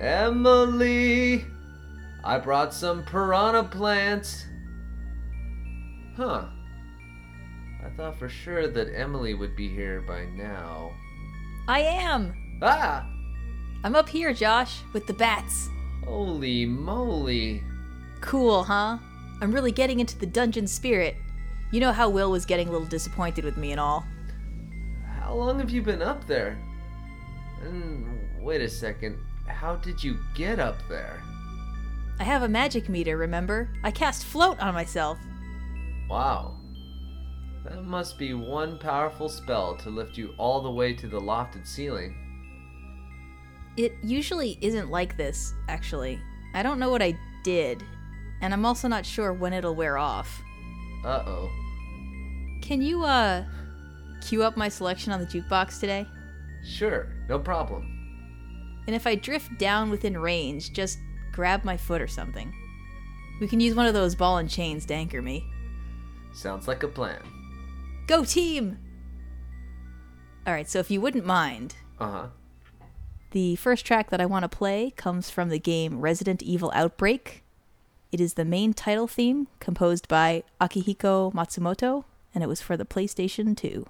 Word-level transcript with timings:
Emily! 0.00 1.44
I 2.24 2.38
brought 2.38 2.72
some 2.72 3.04
piranha 3.04 3.64
plants. 3.64 4.46
Huh. 6.16 6.46
I 7.84 7.90
thought 7.96 8.18
for 8.18 8.28
sure 8.28 8.68
that 8.68 8.94
Emily 8.94 9.34
would 9.34 9.54
be 9.54 9.68
here 9.68 10.00
by 10.00 10.24
now. 10.24 10.92
I 11.68 11.80
am. 11.80 12.34
Ah! 12.62 13.06
I'm 13.84 13.94
up 13.94 14.08
here, 14.08 14.32
Josh, 14.32 14.80
with 14.92 15.06
the 15.06 15.12
bats. 15.12 15.68
Holy 16.04 16.66
moly. 16.66 17.62
Cool, 18.20 18.64
huh? 18.64 18.98
I'm 19.40 19.52
really 19.52 19.72
getting 19.72 20.00
into 20.00 20.18
the 20.18 20.26
dungeon 20.26 20.66
spirit. 20.66 21.16
You 21.72 21.80
know 21.80 21.92
how 21.92 22.08
Will 22.10 22.30
was 22.30 22.44
getting 22.44 22.68
a 22.68 22.72
little 22.72 22.86
disappointed 22.86 23.44
with 23.44 23.56
me 23.56 23.70
and 23.70 23.80
all. 23.80 24.04
How 25.20 25.34
long 25.34 25.58
have 25.58 25.70
you 25.70 25.82
been 25.82 26.02
up 26.02 26.26
there? 26.26 26.58
And 27.62 28.06
wait 28.40 28.60
a 28.60 28.68
second. 28.68 29.18
How 29.50 29.76
did 29.76 30.02
you 30.02 30.18
get 30.34 30.58
up 30.58 30.76
there? 30.88 31.22
I 32.18 32.24
have 32.24 32.42
a 32.42 32.48
magic 32.48 32.88
meter, 32.88 33.16
remember? 33.16 33.70
I 33.82 33.90
cast 33.90 34.24
float 34.24 34.58
on 34.60 34.74
myself. 34.74 35.18
Wow. 36.08 36.56
That 37.64 37.84
must 37.84 38.18
be 38.18 38.34
one 38.34 38.78
powerful 38.78 39.28
spell 39.28 39.76
to 39.76 39.90
lift 39.90 40.16
you 40.16 40.34
all 40.38 40.62
the 40.62 40.70
way 40.70 40.94
to 40.94 41.06
the 41.06 41.20
lofted 41.20 41.66
ceiling. 41.66 42.14
It 43.76 43.94
usually 44.02 44.58
isn't 44.60 44.90
like 44.90 45.16
this, 45.16 45.54
actually. 45.68 46.20
I 46.54 46.62
don't 46.62 46.78
know 46.78 46.90
what 46.90 47.02
I 47.02 47.18
did, 47.44 47.82
and 48.40 48.52
I'm 48.52 48.66
also 48.66 48.88
not 48.88 49.06
sure 49.06 49.32
when 49.32 49.52
it'll 49.52 49.74
wear 49.74 49.98
off. 49.98 50.42
Uh 51.04 51.22
oh. 51.26 51.50
Can 52.60 52.82
you, 52.82 53.04
uh, 53.04 53.44
cue 54.20 54.42
up 54.42 54.56
my 54.56 54.68
selection 54.68 55.12
on 55.12 55.20
the 55.20 55.26
jukebox 55.26 55.80
today? 55.80 56.06
Sure, 56.64 57.08
no 57.28 57.38
problem. 57.38 57.99
And 58.90 58.96
if 58.96 59.06
I 59.06 59.14
drift 59.14 59.56
down 59.56 59.88
within 59.88 60.18
range, 60.18 60.72
just 60.72 60.98
grab 61.30 61.62
my 61.62 61.76
foot 61.76 62.02
or 62.02 62.08
something. 62.08 62.52
We 63.40 63.46
can 63.46 63.60
use 63.60 63.76
one 63.76 63.86
of 63.86 63.94
those 63.94 64.16
ball 64.16 64.38
and 64.38 64.50
chains 64.50 64.84
to 64.86 64.94
anchor 64.94 65.22
me. 65.22 65.44
Sounds 66.34 66.66
like 66.66 66.82
a 66.82 66.88
plan. 66.88 67.20
Go 68.08 68.24
team! 68.24 68.78
Alright, 70.44 70.68
so 70.68 70.80
if 70.80 70.90
you 70.90 71.00
wouldn't 71.00 71.24
mind, 71.24 71.76
Uh 72.00 72.10
huh. 72.10 72.26
the 73.30 73.54
first 73.54 73.86
track 73.86 74.10
that 74.10 74.20
I 74.20 74.26
want 74.26 74.42
to 74.42 74.48
play 74.48 74.92
comes 74.96 75.30
from 75.30 75.50
the 75.50 75.60
game 75.60 76.00
Resident 76.00 76.42
Evil 76.42 76.72
Outbreak. 76.74 77.44
It 78.10 78.20
is 78.20 78.34
the 78.34 78.44
main 78.44 78.74
title 78.74 79.06
theme, 79.06 79.46
composed 79.60 80.08
by 80.08 80.42
Akihiko 80.60 81.32
Matsumoto, 81.32 82.06
and 82.34 82.42
it 82.42 82.48
was 82.48 82.60
for 82.60 82.76
the 82.76 82.84
PlayStation 82.84 83.56
2. 83.56 83.86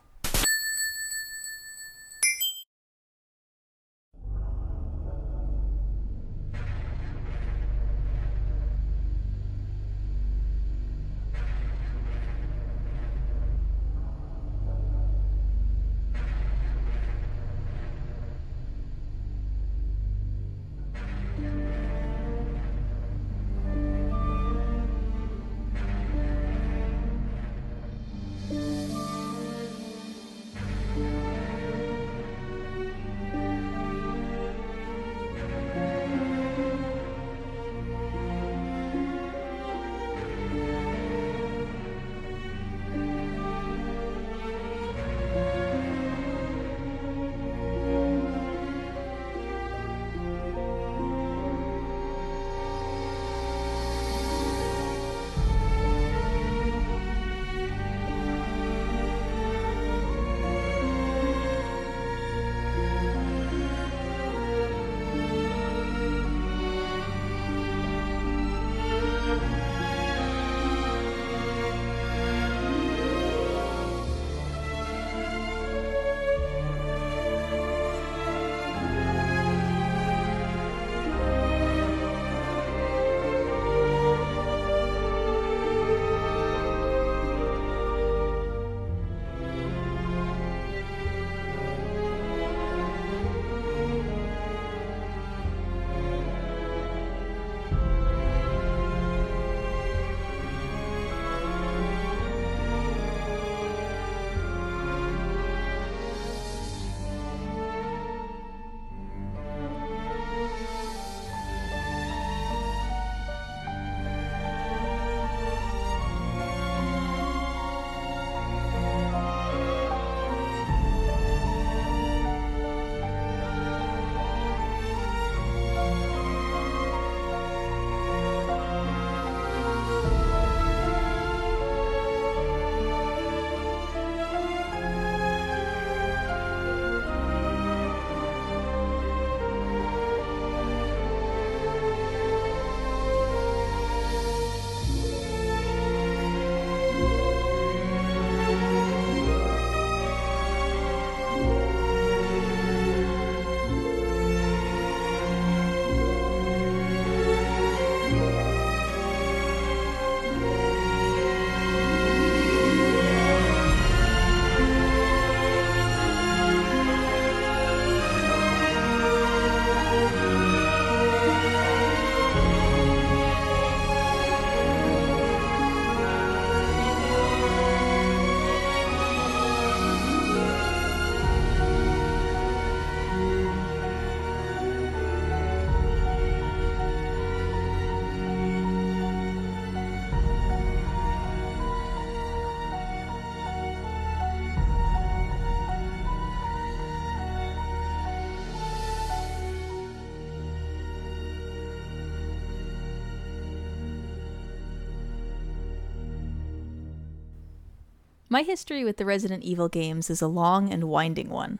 My 208.32 208.42
history 208.42 208.84
with 208.84 208.96
the 208.96 209.04
Resident 209.04 209.42
Evil 209.42 209.68
games 209.68 210.08
is 210.08 210.22
a 210.22 210.28
long 210.28 210.72
and 210.72 210.84
winding 210.84 211.30
one. 211.30 211.58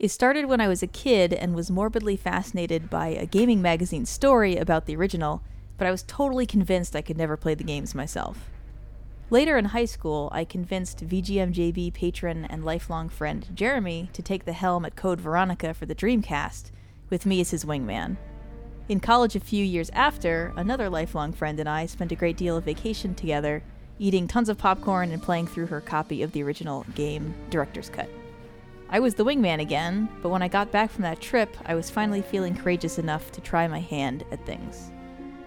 It 0.00 0.08
started 0.08 0.46
when 0.46 0.60
I 0.60 0.66
was 0.66 0.82
a 0.82 0.88
kid 0.88 1.32
and 1.32 1.54
was 1.54 1.70
morbidly 1.70 2.16
fascinated 2.16 2.90
by 2.90 3.10
a 3.10 3.24
gaming 3.24 3.62
magazine 3.62 4.04
story 4.04 4.56
about 4.56 4.86
the 4.86 4.96
original, 4.96 5.44
but 5.78 5.86
I 5.86 5.92
was 5.92 6.02
totally 6.02 6.44
convinced 6.44 6.96
I 6.96 7.02
could 7.02 7.16
never 7.16 7.36
play 7.36 7.54
the 7.54 7.62
games 7.62 7.94
myself. 7.94 8.50
Later 9.30 9.56
in 9.56 9.66
high 9.66 9.84
school, 9.84 10.28
I 10.32 10.44
convinced 10.44 11.06
VGMJB 11.06 11.94
patron 11.94 12.46
and 12.46 12.64
lifelong 12.64 13.08
friend 13.08 13.46
Jeremy 13.54 14.10
to 14.12 14.22
take 14.22 14.44
the 14.44 14.54
helm 14.54 14.84
at 14.84 14.96
Code 14.96 15.20
Veronica 15.20 15.72
for 15.72 15.86
the 15.86 15.94
Dreamcast, 15.94 16.72
with 17.10 17.26
me 17.26 17.40
as 17.40 17.52
his 17.52 17.64
wingman. 17.64 18.16
In 18.88 18.98
college, 18.98 19.36
a 19.36 19.40
few 19.40 19.64
years 19.64 19.88
after, 19.90 20.52
another 20.56 20.90
lifelong 20.90 21.32
friend 21.32 21.60
and 21.60 21.68
I 21.68 21.86
spent 21.86 22.10
a 22.10 22.16
great 22.16 22.36
deal 22.36 22.56
of 22.56 22.64
vacation 22.64 23.14
together, 23.14 23.62
eating 24.02 24.26
tons 24.26 24.48
of 24.48 24.58
popcorn 24.58 25.12
and 25.12 25.22
playing 25.22 25.46
through 25.46 25.66
her 25.66 25.80
copy 25.80 26.24
of 26.24 26.32
the 26.32 26.42
original 26.42 26.84
game, 26.96 27.32
Director's 27.50 27.88
Cut. 27.88 28.10
I 28.90 28.98
was 28.98 29.14
the 29.14 29.24
wingman 29.24 29.60
again, 29.60 30.08
but 30.20 30.30
when 30.30 30.42
I 30.42 30.48
got 30.48 30.72
back 30.72 30.90
from 30.90 31.02
that 31.02 31.20
trip, 31.20 31.56
I 31.64 31.76
was 31.76 31.88
finally 31.88 32.20
feeling 32.20 32.56
courageous 32.56 32.98
enough 32.98 33.30
to 33.30 33.40
try 33.40 33.68
my 33.68 33.78
hand 33.78 34.24
at 34.32 34.44
things. 34.44 34.90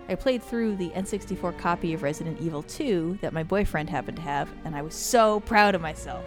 I 0.07 0.16
played 0.16 0.42
through 0.42 0.78
the 0.78 0.90
N64 0.92 1.57
copy 1.57 1.94
of 1.94 2.02
Resident 2.02 2.40
Evil 2.40 2.63
2 2.63 3.19
that 3.22 3.34
my 3.34 3.44
boyfriend 3.44 3.90
happened 3.90 4.18
to 4.18 4.24
have, 4.24 4.50
and 4.63 4.74
I 4.74 4.84
was 4.84 4.96
so 4.96 5.42
proud 5.42 5.75
of 5.75 5.81
myself. 5.81 6.24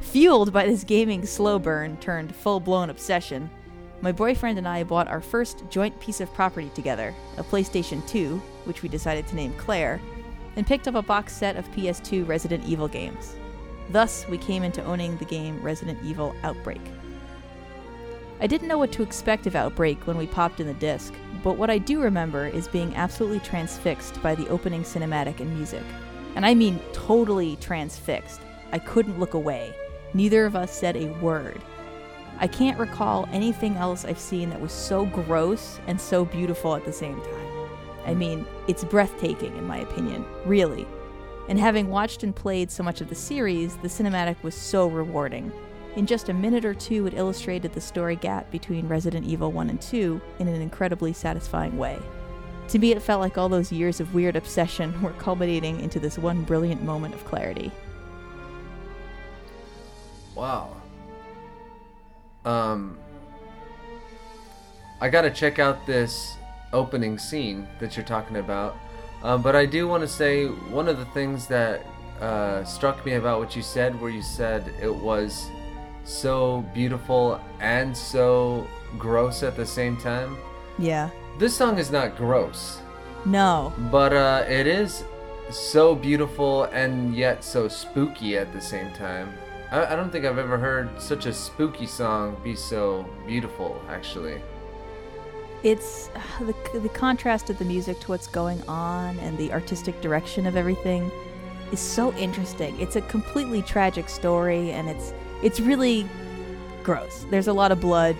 Fueled 0.00 0.50
by 0.50 0.64
this 0.64 0.82
gaming 0.82 1.26
slow 1.26 1.58
burn 1.58 1.98
turned 1.98 2.34
full 2.34 2.58
blown 2.58 2.88
obsession, 2.88 3.50
my 4.00 4.12
boyfriend 4.12 4.56
and 4.56 4.66
I 4.66 4.82
bought 4.82 5.08
our 5.08 5.20
first 5.20 5.64
joint 5.68 6.00
piece 6.00 6.22
of 6.22 6.32
property 6.32 6.70
together, 6.74 7.14
a 7.36 7.44
PlayStation 7.44 8.06
2, 8.08 8.40
which 8.64 8.82
we 8.82 8.88
decided 8.88 9.26
to 9.26 9.36
name 9.36 9.52
Claire, 9.58 10.00
and 10.56 10.66
picked 10.66 10.88
up 10.88 10.94
a 10.94 11.02
box 11.02 11.34
set 11.34 11.56
of 11.56 11.70
PS2 11.72 12.26
Resident 12.26 12.64
Evil 12.64 12.88
games. 12.88 13.36
Thus, 13.90 14.26
we 14.28 14.38
came 14.38 14.62
into 14.62 14.84
owning 14.84 15.16
the 15.16 15.24
game 15.24 15.60
Resident 15.62 15.98
Evil 16.04 16.34
Outbreak. 16.42 16.80
I 18.40 18.46
didn't 18.46 18.68
know 18.68 18.78
what 18.78 18.92
to 18.92 19.02
expect 19.02 19.46
of 19.46 19.56
Outbreak 19.56 20.06
when 20.06 20.16
we 20.16 20.26
popped 20.26 20.60
in 20.60 20.66
the 20.66 20.74
disc, 20.74 21.12
but 21.42 21.56
what 21.56 21.70
I 21.70 21.78
do 21.78 22.00
remember 22.00 22.46
is 22.46 22.68
being 22.68 22.94
absolutely 22.94 23.40
transfixed 23.40 24.22
by 24.22 24.34
the 24.34 24.48
opening 24.48 24.82
cinematic 24.82 25.40
and 25.40 25.54
music. 25.56 25.84
And 26.36 26.44
I 26.46 26.54
mean 26.54 26.80
totally 26.92 27.56
transfixed. 27.56 28.40
I 28.70 28.78
couldn't 28.78 29.18
look 29.18 29.34
away. 29.34 29.74
Neither 30.14 30.46
of 30.46 30.54
us 30.54 30.72
said 30.72 30.96
a 30.96 31.06
word. 31.20 31.60
I 32.38 32.46
can't 32.46 32.78
recall 32.78 33.28
anything 33.32 33.76
else 33.76 34.04
I've 34.04 34.18
seen 34.18 34.50
that 34.50 34.60
was 34.60 34.72
so 34.72 35.06
gross 35.06 35.80
and 35.88 36.00
so 36.00 36.24
beautiful 36.24 36.76
at 36.76 36.84
the 36.84 36.92
same 36.92 37.20
time. 37.20 37.47
I 38.08 38.14
mean, 38.14 38.46
it's 38.68 38.84
breathtaking, 38.84 39.54
in 39.58 39.66
my 39.66 39.76
opinion, 39.80 40.24
really. 40.46 40.88
And 41.50 41.58
having 41.58 41.90
watched 41.90 42.22
and 42.22 42.34
played 42.34 42.70
so 42.70 42.82
much 42.82 43.02
of 43.02 43.10
the 43.10 43.14
series, 43.14 43.76
the 43.76 43.88
cinematic 43.88 44.42
was 44.42 44.54
so 44.54 44.86
rewarding. 44.86 45.52
In 45.94 46.06
just 46.06 46.30
a 46.30 46.32
minute 46.32 46.64
or 46.64 46.72
two, 46.72 47.06
it 47.06 47.12
illustrated 47.12 47.74
the 47.74 47.82
story 47.82 48.16
gap 48.16 48.50
between 48.50 48.88
Resident 48.88 49.26
Evil 49.26 49.52
1 49.52 49.68
and 49.68 49.78
2 49.82 50.18
in 50.38 50.48
an 50.48 50.62
incredibly 50.62 51.12
satisfying 51.12 51.76
way. 51.76 51.98
To 52.68 52.78
me, 52.78 52.92
it 52.92 53.02
felt 53.02 53.20
like 53.20 53.36
all 53.36 53.50
those 53.50 53.70
years 53.70 54.00
of 54.00 54.14
weird 54.14 54.36
obsession 54.36 55.02
were 55.02 55.12
culminating 55.12 55.78
into 55.80 56.00
this 56.00 56.16
one 56.16 56.44
brilliant 56.44 56.82
moment 56.82 57.14
of 57.14 57.22
clarity. 57.26 57.70
Wow. 60.34 60.74
Um, 62.46 62.96
I 64.98 65.10
gotta 65.10 65.30
check 65.30 65.58
out 65.58 65.86
this 65.86 66.37
opening 66.72 67.18
scene 67.18 67.66
that 67.80 67.96
you're 67.96 68.04
talking 68.06 68.36
about. 68.36 68.76
Um, 69.22 69.42
but 69.42 69.56
I 69.56 69.66
do 69.66 69.88
want 69.88 70.02
to 70.02 70.08
say 70.08 70.46
one 70.46 70.88
of 70.88 70.98
the 70.98 71.04
things 71.06 71.46
that 71.48 71.84
uh, 72.20 72.64
struck 72.64 73.04
me 73.04 73.14
about 73.14 73.40
what 73.40 73.56
you 73.56 73.62
said, 73.62 74.00
where 74.00 74.10
you 74.10 74.22
said 74.22 74.72
it 74.80 74.94
was 74.94 75.48
so 76.04 76.62
beautiful 76.74 77.40
and 77.60 77.96
so 77.96 78.66
gross 78.98 79.42
at 79.42 79.56
the 79.56 79.66
same 79.66 79.96
time. 79.96 80.36
Yeah. 80.78 81.10
This 81.38 81.56
song 81.56 81.78
is 81.78 81.90
not 81.90 82.16
gross, 82.16 82.80
No. 83.24 83.72
but 83.90 84.12
uh, 84.12 84.44
it 84.48 84.66
is 84.66 85.04
so 85.50 85.94
beautiful 85.94 86.64
and 86.64 87.14
yet 87.14 87.42
so 87.44 87.68
spooky 87.68 88.36
at 88.36 88.52
the 88.52 88.60
same 88.60 88.92
time. 88.92 89.32
I, 89.70 89.92
I 89.92 89.96
don't 89.96 90.10
think 90.10 90.24
I've 90.24 90.38
ever 90.38 90.58
heard 90.58 91.00
such 91.00 91.26
a 91.26 91.32
spooky 91.32 91.86
song 91.86 92.36
be 92.42 92.54
so 92.56 93.06
beautiful, 93.26 93.80
actually. 93.88 94.40
It's 95.64 96.08
uh, 96.14 96.44
the, 96.72 96.78
the 96.80 96.88
contrast 96.90 97.50
of 97.50 97.58
the 97.58 97.64
music 97.64 97.98
to 98.00 98.08
what's 98.08 98.26
going 98.28 98.62
on 98.68 99.18
and 99.20 99.36
the 99.38 99.52
artistic 99.52 100.00
direction 100.00 100.46
of 100.46 100.56
everything 100.56 101.10
is 101.72 101.80
so 101.80 102.14
interesting. 102.14 102.78
It's 102.80 102.96
a 102.96 103.00
completely 103.02 103.62
tragic 103.62 104.08
story 104.08 104.70
and 104.70 104.88
it's 104.88 105.12
it's 105.42 105.60
really 105.60 106.06
gross. 106.84 107.26
There's 107.30 107.48
a 107.48 107.52
lot 107.52 107.72
of 107.72 107.80
blood. 107.80 108.16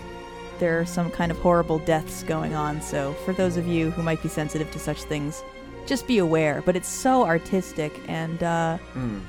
There 0.58 0.80
are 0.80 0.86
some 0.86 1.10
kind 1.10 1.30
of 1.30 1.38
horrible 1.38 1.78
deaths 1.78 2.24
going 2.24 2.54
on. 2.54 2.82
So 2.82 3.12
for 3.24 3.32
those 3.32 3.56
of 3.56 3.66
you 3.66 3.90
who 3.92 4.02
might 4.02 4.22
be 4.22 4.28
sensitive 4.28 4.70
to 4.72 4.78
such 4.80 5.02
things, 5.04 5.42
just 5.86 6.06
be 6.08 6.18
aware. 6.18 6.62
But 6.66 6.74
it's 6.76 6.88
so 6.88 7.24
artistic 7.24 7.98
and 8.08 8.42
uh, 8.42 8.78
Mm. 8.94 9.20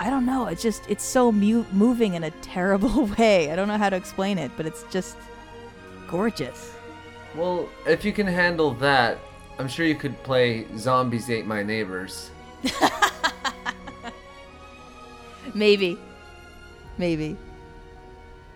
I 0.00 0.10
don't 0.10 0.24
know. 0.26 0.46
It's 0.46 0.62
just 0.62 0.88
it's 0.88 1.04
so 1.04 1.30
mu- 1.32 1.64
moving 1.72 2.14
in 2.14 2.24
a 2.24 2.30
terrible 2.40 3.06
way. 3.18 3.50
I 3.52 3.56
don't 3.56 3.68
know 3.68 3.76
how 3.78 3.90
to 3.90 3.96
explain 3.96 4.38
it, 4.38 4.50
but 4.56 4.64
it's 4.64 4.84
just 4.90 5.16
gorgeous. 6.08 6.72
Well, 7.38 7.68
if 7.86 8.04
you 8.04 8.12
can 8.12 8.26
handle 8.26 8.72
that, 8.74 9.18
I'm 9.58 9.68
sure 9.68 9.86
you 9.86 9.94
could 9.94 10.20
play 10.24 10.66
Zombies 10.76 11.30
Ate 11.30 11.46
My 11.46 11.62
Neighbors. 11.62 12.30
Maybe, 15.54 15.98
maybe. 16.98 17.36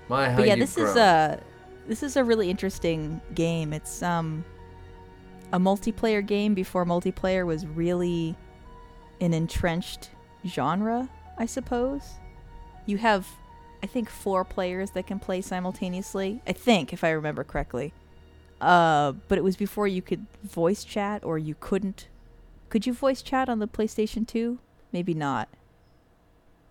My, 0.09 0.29
how 0.29 0.37
but 0.37 0.47
yeah, 0.47 0.57
this 0.57 0.77
is 0.77 0.97
a 0.97 1.41
this 1.87 2.03
is 2.03 2.17
a 2.17 2.25
really 2.25 2.51
interesting 2.51 3.21
game. 3.35 3.73
It's 3.73 4.03
um 4.03 4.45
a 5.53 5.59
multiplayer 5.59 6.25
game 6.25 6.55
before 6.55 6.85
multiplayer 6.85 7.47
was 7.47 7.67
really 7.67 8.37
an 9.21 9.33
entrenched 9.33 10.11
genre, 10.47 11.09
I 11.39 11.47
suppose. 11.47 12.03
You 12.87 12.99
have 12.99 13.27
I 13.83 13.87
think 13.87 14.09
four 14.09 14.45
players 14.45 14.91
that 14.93 15.07
can 15.07 15.19
play 15.19 15.41
simultaneously. 15.41 16.43
I 16.47 16.53
think 16.53 16.93
if 16.93 17.05
I 17.05 17.11
remember 17.11 17.43
correctly. 17.43 17.93
Uh 18.63 19.13
but 19.29 19.37
it 19.39 19.45
was 19.45 19.57
before 19.57 19.87
you 19.89 20.01
could 20.01 20.25
voice 20.45 20.85
chat 20.85 21.25
or 21.25 21.37
you 21.37 21.57
couldn't 21.59 22.09
could 22.71 22.87
you 22.87 22.95
voice 22.95 23.21
chat 23.21 23.51
on 23.51 23.59
the 23.59 23.69
PlayStation 23.69 24.27
2? 24.27 24.59
Maybe 24.93 25.13
not. 25.13 25.49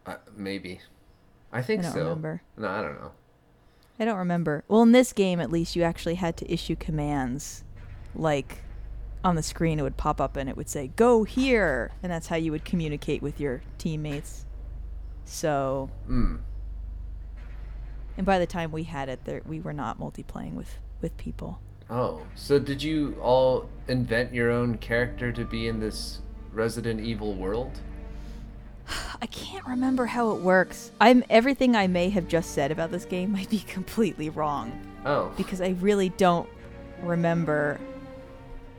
Uh, 0.05 0.15
maybe. 0.35 0.79
I 1.53 1.61
think 1.61 1.81
I 1.81 1.83
don't 1.83 1.93
so. 1.93 1.99
remember. 1.99 2.41
No, 2.57 2.69
I 2.69 2.81
don't 2.81 2.99
know. 2.99 3.11
I 3.99 4.05
don't 4.05 4.17
remember. 4.17 4.63
Well, 4.67 4.81
in 4.81 4.93
this 4.93 5.13
game, 5.13 5.39
at 5.39 5.51
least, 5.51 5.75
you 5.75 5.83
actually 5.83 6.15
had 6.15 6.37
to 6.37 6.51
issue 6.51 6.75
commands. 6.75 7.63
Like, 8.15 8.63
on 9.23 9.35
the 9.35 9.43
screen, 9.43 9.77
it 9.77 9.83
would 9.83 9.97
pop 9.97 10.19
up 10.19 10.35
and 10.37 10.49
it 10.49 10.57
would 10.57 10.69
say, 10.69 10.87
go 10.95 11.23
here! 11.23 11.91
And 12.01 12.11
that's 12.11 12.27
how 12.27 12.35
you 12.35 12.51
would 12.51 12.65
communicate 12.65 13.21
with 13.21 13.39
your 13.39 13.61
teammates. 13.77 14.45
So, 15.25 15.91
Mm. 16.09 16.39
and 18.17 18.25
by 18.25 18.39
the 18.39 18.47
time 18.47 18.71
we 18.71 18.83
had 18.85 19.07
it, 19.07 19.25
there, 19.25 19.43
we 19.45 19.59
were 19.59 19.73
not 19.73 19.99
multiplaying 19.99 20.53
with, 20.53 20.79
with 20.99 21.15
people. 21.17 21.59
Oh, 21.91 22.21
so 22.35 22.57
did 22.57 22.81
you 22.81 23.17
all 23.21 23.69
invent 23.89 24.33
your 24.33 24.49
own 24.49 24.77
character 24.77 25.31
to 25.33 25.43
be 25.43 25.67
in 25.67 25.79
this 25.81 26.19
Resident 26.53 27.01
Evil 27.01 27.33
world? 27.35 27.79
I 29.21 29.25
can't 29.27 29.65
remember 29.67 30.05
how 30.05 30.31
it 30.31 30.41
works. 30.41 30.91
I'm 31.01 31.23
everything 31.29 31.75
I 31.75 31.87
may 31.87 32.09
have 32.09 32.27
just 32.27 32.51
said 32.51 32.71
about 32.71 32.91
this 32.91 33.05
game 33.05 33.33
might 33.33 33.49
be 33.49 33.59
completely 33.67 34.29
wrong. 34.29 34.71
Oh. 35.03 35.31
because 35.35 35.61
I 35.61 35.69
really 35.79 36.09
don't 36.09 36.47
remember 37.01 37.79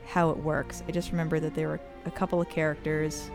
how 0.07 0.29
it 0.29 0.37
works. 0.37 0.81
I 0.87 0.91
just 0.91 1.11
remember 1.11 1.39
that 1.41 1.53
there 1.53 1.67
were 1.67 1.81
a 2.05 2.11
couple 2.11 2.39
of 2.39 2.47
characters 2.49 3.29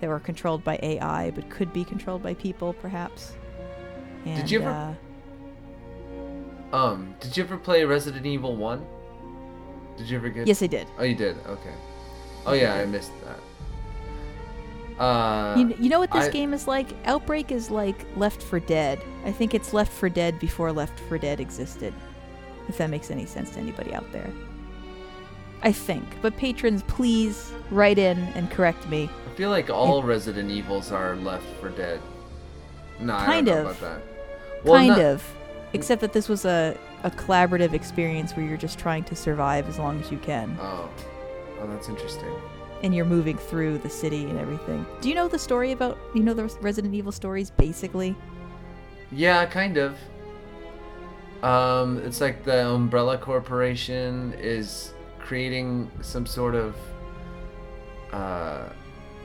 that 0.00 0.08
were 0.08 0.18
controlled 0.18 0.64
by 0.64 0.80
AI, 0.82 1.30
but 1.30 1.48
could 1.48 1.72
be 1.72 1.84
controlled 1.84 2.22
by 2.22 2.34
people, 2.34 2.72
perhaps. 2.72 3.34
And, 4.24 4.36
did 4.40 4.50
you 4.50 4.60
ever- 4.62 4.70
Uh, 4.70 4.94
Um, 6.72 7.14
did 7.20 7.36
you 7.36 7.42
ever 7.44 7.56
play 7.56 7.84
Resident 7.84 8.24
Evil 8.26 8.56
1? 8.56 8.86
Did 9.98 10.08
you 10.08 10.16
ever 10.16 10.28
get 10.30 10.46
yes, 10.46 10.62
I 10.62 10.66
did. 10.68 10.86
Oh, 10.98 11.04
you 11.04 11.14
did. 11.14 11.36
Okay. 11.46 11.74
Oh 12.46 12.54
yeah, 12.54 12.74
I 12.74 12.86
missed 12.86 13.12
that. 13.24 13.38
Uh 15.02 15.54
you, 15.56 15.74
you 15.78 15.88
know 15.88 15.98
what 15.98 16.10
this 16.12 16.26
I- 16.26 16.30
game 16.30 16.52
is 16.52 16.66
like? 16.66 16.88
Outbreak 17.06 17.50
is 17.52 17.70
like 17.70 18.06
Left 18.16 18.42
4 18.42 18.60
Dead. 18.60 19.00
I 19.24 19.32
think 19.32 19.54
it's 19.54 19.72
Left 19.72 19.92
4 19.92 20.08
Dead 20.08 20.38
before 20.38 20.72
Left 20.72 20.98
4 21.08 21.18
Dead 21.18 21.40
existed. 21.40 21.94
If 22.68 22.78
that 22.78 22.90
makes 22.90 23.10
any 23.10 23.26
sense 23.26 23.50
to 23.50 23.58
anybody 23.58 23.92
out 23.94 24.10
there. 24.12 24.30
I 25.62 25.72
think. 25.72 26.04
But 26.22 26.36
patrons, 26.36 26.82
please 26.84 27.52
write 27.70 27.98
in 27.98 28.18
and 28.34 28.50
correct 28.50 28.88
me. 28.88 29.08
I 29.30 29.34
feel 29.36 29.50
like 29.50 29.70
all 29.70 30.02
Resident 30.02 30.50
Evils 30.50 30.90
are 30.92 31.16
Left 31.16 31.44
4 31.60 31.70
Dead. 31.70 32.00
No, 33.00 33.14
I 33.14 33.24
Kind 33.24 33.46
don't 33.46 33.64
know 33.64 33.70
of. 33.70 33.78
about 33.78 33.80
that. 33.96 34.02
Well, 34.64 34.74
kind 34.74 34.88
not- 34.88 35.00
of. 35.00 35.34
Except 35.74 36.00
that 36.02 36.12
this 36.12 36.28
was 36.28 36.44
a, 36.44 36.76
a 37.02 37.10
collaborative 37.10 37.72
experience 37.72 38.36
where 38.36 38.44
you're 38.44 38.58
just 38.58 38.78
trying 38.78 39.04
to 39.04 39.16
survive 39.16 39.68
as 39.68 39.78
long 39.78 39.98
as 40.00 40.10
you 40.10 40.18
can. 40.18 40.56
Oh. 40.60 40.88
Oh, 41.60 41.66
that's 41.68 41.88
interesting. 41.88 42.32
And 42.82 42.94
you're 42.94 43.04
moving 43.04 43.38
through 43.38 43.78
the 43.78 43.88
city 43.88 44.24
and 44.24 44.38
everything. 44.38 44.84
Do 45.00 45.08
you 45.08 45.14
know 45.14 45.28
the 45.28 45.38
story 45.38 45.72
about, 45.72 45.96
you 46.14 46.22
know 46.22 46.34
the 46.34 46.44
Resident 46.60 46.94
Evil 46.94 47.12
stories, 47.12 47.50
basically? 47.50 48.14
Yeah, 49.12 49.46
kind 49.46 49.76
of. 49.78 49.96
Um, 51.42 51.98
it's 52.04 52.20
like 52.20 52.44
the 52.44 52.68
Umbrella 52.68 53.16
Corporation 53.18 54.34
is 54.38 54.92
creating 55.18 55.90
some 56.00 56.26
sort 56.26 56.54
of 56.54 56.76
uh, 58.12 58.64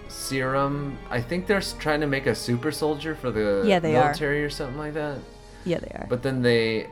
serum. 0.07 0.97
I 1.09 1.19
think 1.21 1.47
they're 1.47 1.61
trying 1.61 2.01
to 2.01 2.07
make 2.07 2.25
a 2.27 2.35
super 2.35 2.71
soldier 2.71 3.15
for 3.15 3.31
the 3.31 3.63
Yeah, 3.65 3.79
they 3.79 3.95
are. 3.95 4.05
military 4.05 4.43
or 4.43 4.49
something 4.49 4.77
like 4.77 4.93
that. 4.93 5.17
Yeah, 5.67 5.79
they 5.79 5.89
are. 5.89 6.07
But 6.09 6.23
then 6.23 6.41
they 6.41 6.87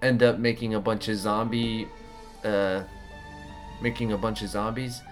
end 0.00 0.22
up 0.22 0.38
making 0.38 0.74
a 0.74 0.80
bunch 0.80 1.08
of 1.08 1.16
zombie, 1.16 1.88
uh, 2.42 2.82
making 3.82 4.12
a 4.12 4.18
bunch 4.18 4.42
of 4.42 4.48
zombies. 4.48 5.02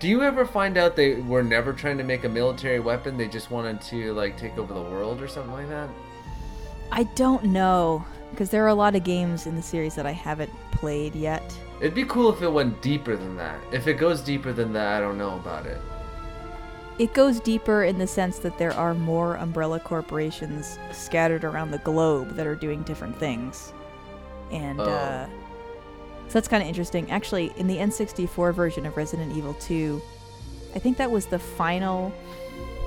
Do 0.00 0.08
you 0.08 0.22
ever 0.22 0.44
find 0.44 0.76
out 0.76 0.96
they 0.96 1.14
were 1.14 1.42
never 1.42 1.72
trying 1.72 1.98
to 1.98 2.04
make 2.04 2.24
a 2.24 2.28
military 2.28 2.80
weapon? 2.80 3.16
They 3.16 3.28
just 3.28 3.50
wanted 3.50 3.80
to 3.82 4.12
like 4.12 4.36
take 4.36 4.58
over 4.58 4.74
the 4.74 4.82
world 4.82 5.22
or 5.22 5.28
something 5.28 5.52
like 5.52 5.68
that. 5.68 5.88
I 6.92 7.04
don't 7.14 7.44
know 7.44 8.04
because 8.30 8.50
there 8.50 8.64
are 8.64 8.68
a 8.68 8.74
lot 8.74 8.94
of 8.96 9.04
games 9.04 9.46
in 9.46 9.54
the 9.54 9.62
series 9.62 9.94
that 9.94 10.04
I 10.04 10.12
haven't 10.12 10.50
played 10.72 11.14
yet. 11.14 11.56
It'd 11.80 11.94
be 11.94 12.04
cool 12.04 12.32
if 12.32 12.42
it 12.42 12.48
went 12.48 12.82
deeper 12.82 13.16
than 13.16 13.36
that. 13.36 13.58
If 13.72 13.86
it 13.86 13.94
goes 13.94 14.20
deeper 14.20 14.52
than 14.52 14.72
that, 14.72 14.96
I 14.96 15.00
don't 15.00 15.16
know 15.16 15.36
about 15.36 15.66
it. 15.66 15.80
It 16.98 17.12
goes 17.12 17.40
deeper 17.40 17.84
in 17.84 17.98
the 17.98 18.06
sense 18.06 18.38
that 18.38 18.56
there 18.56 18.72
are 18.72 18.94
more 18.94 19.36
umbrella 19.36 19.78
corporations 19.80 20.78
scattered 20.92 21.44
around 21.44 21.70
the 21.70 21.78
globe 21.78 22.36
that 22.36 22.46
are 22.46 22.54
doing 22.54 22.82
different 22.84 23.18
things. 23.18 23.72
And 24.50 24.80
Oh. 24.80 24.84
uh, 24.84 25.26
so 26.28 26.32
that's 26.32 26.48
kind 26.48 26.62
of 26.62 26.68
interesting. 26.68 27.10
Actually, 27.10 27.52
in 27.56 27.66
the 27.66 27.76
N64 27.78 28.52
version 28.54 28.86
of 28.86 28.96
Resident 28.96 29.36
Evil 29.36 29.54
2, 29.54 30.00
I 30.74 30.78
think 30.78 30.96
that 30.96 31.10
was 31.10 31.26
the 31.26 31.38
final 31.38 32.12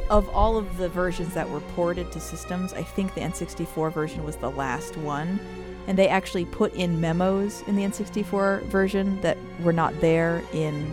of 0.09 0.27
all 0.29 0.57
of 0.57 0.77
the 0.77 0.89
versions 0.89 1.35
that 1.35 1.47
were 1.47 1.59
ported 1.75 2.11
to 2.11 2.19
systems. 2.19 2.73
I 2.73 2.81
think 2.81 3.13
the 3.13 3.21
N64 3.21 3.93
version 3.93 4.23
was 4.23 4.37
the 4.37 4.49
last 4.49 4.97
one. 4.97 5.39
And 5.87 5.97
they 5.97 6.07
actually 6.07 6.45
put 6.45 6.73
in 6.73 6.99
memos 6.99 7.63
in 7.67 7.75
the 7.75 7.83
N64 7.83 8.63
version 8.63 9.21
that 9.21 9.37
were 9.61 9.73
not 9.73 9.99
there 10.01 10.43
in 10.51 10.91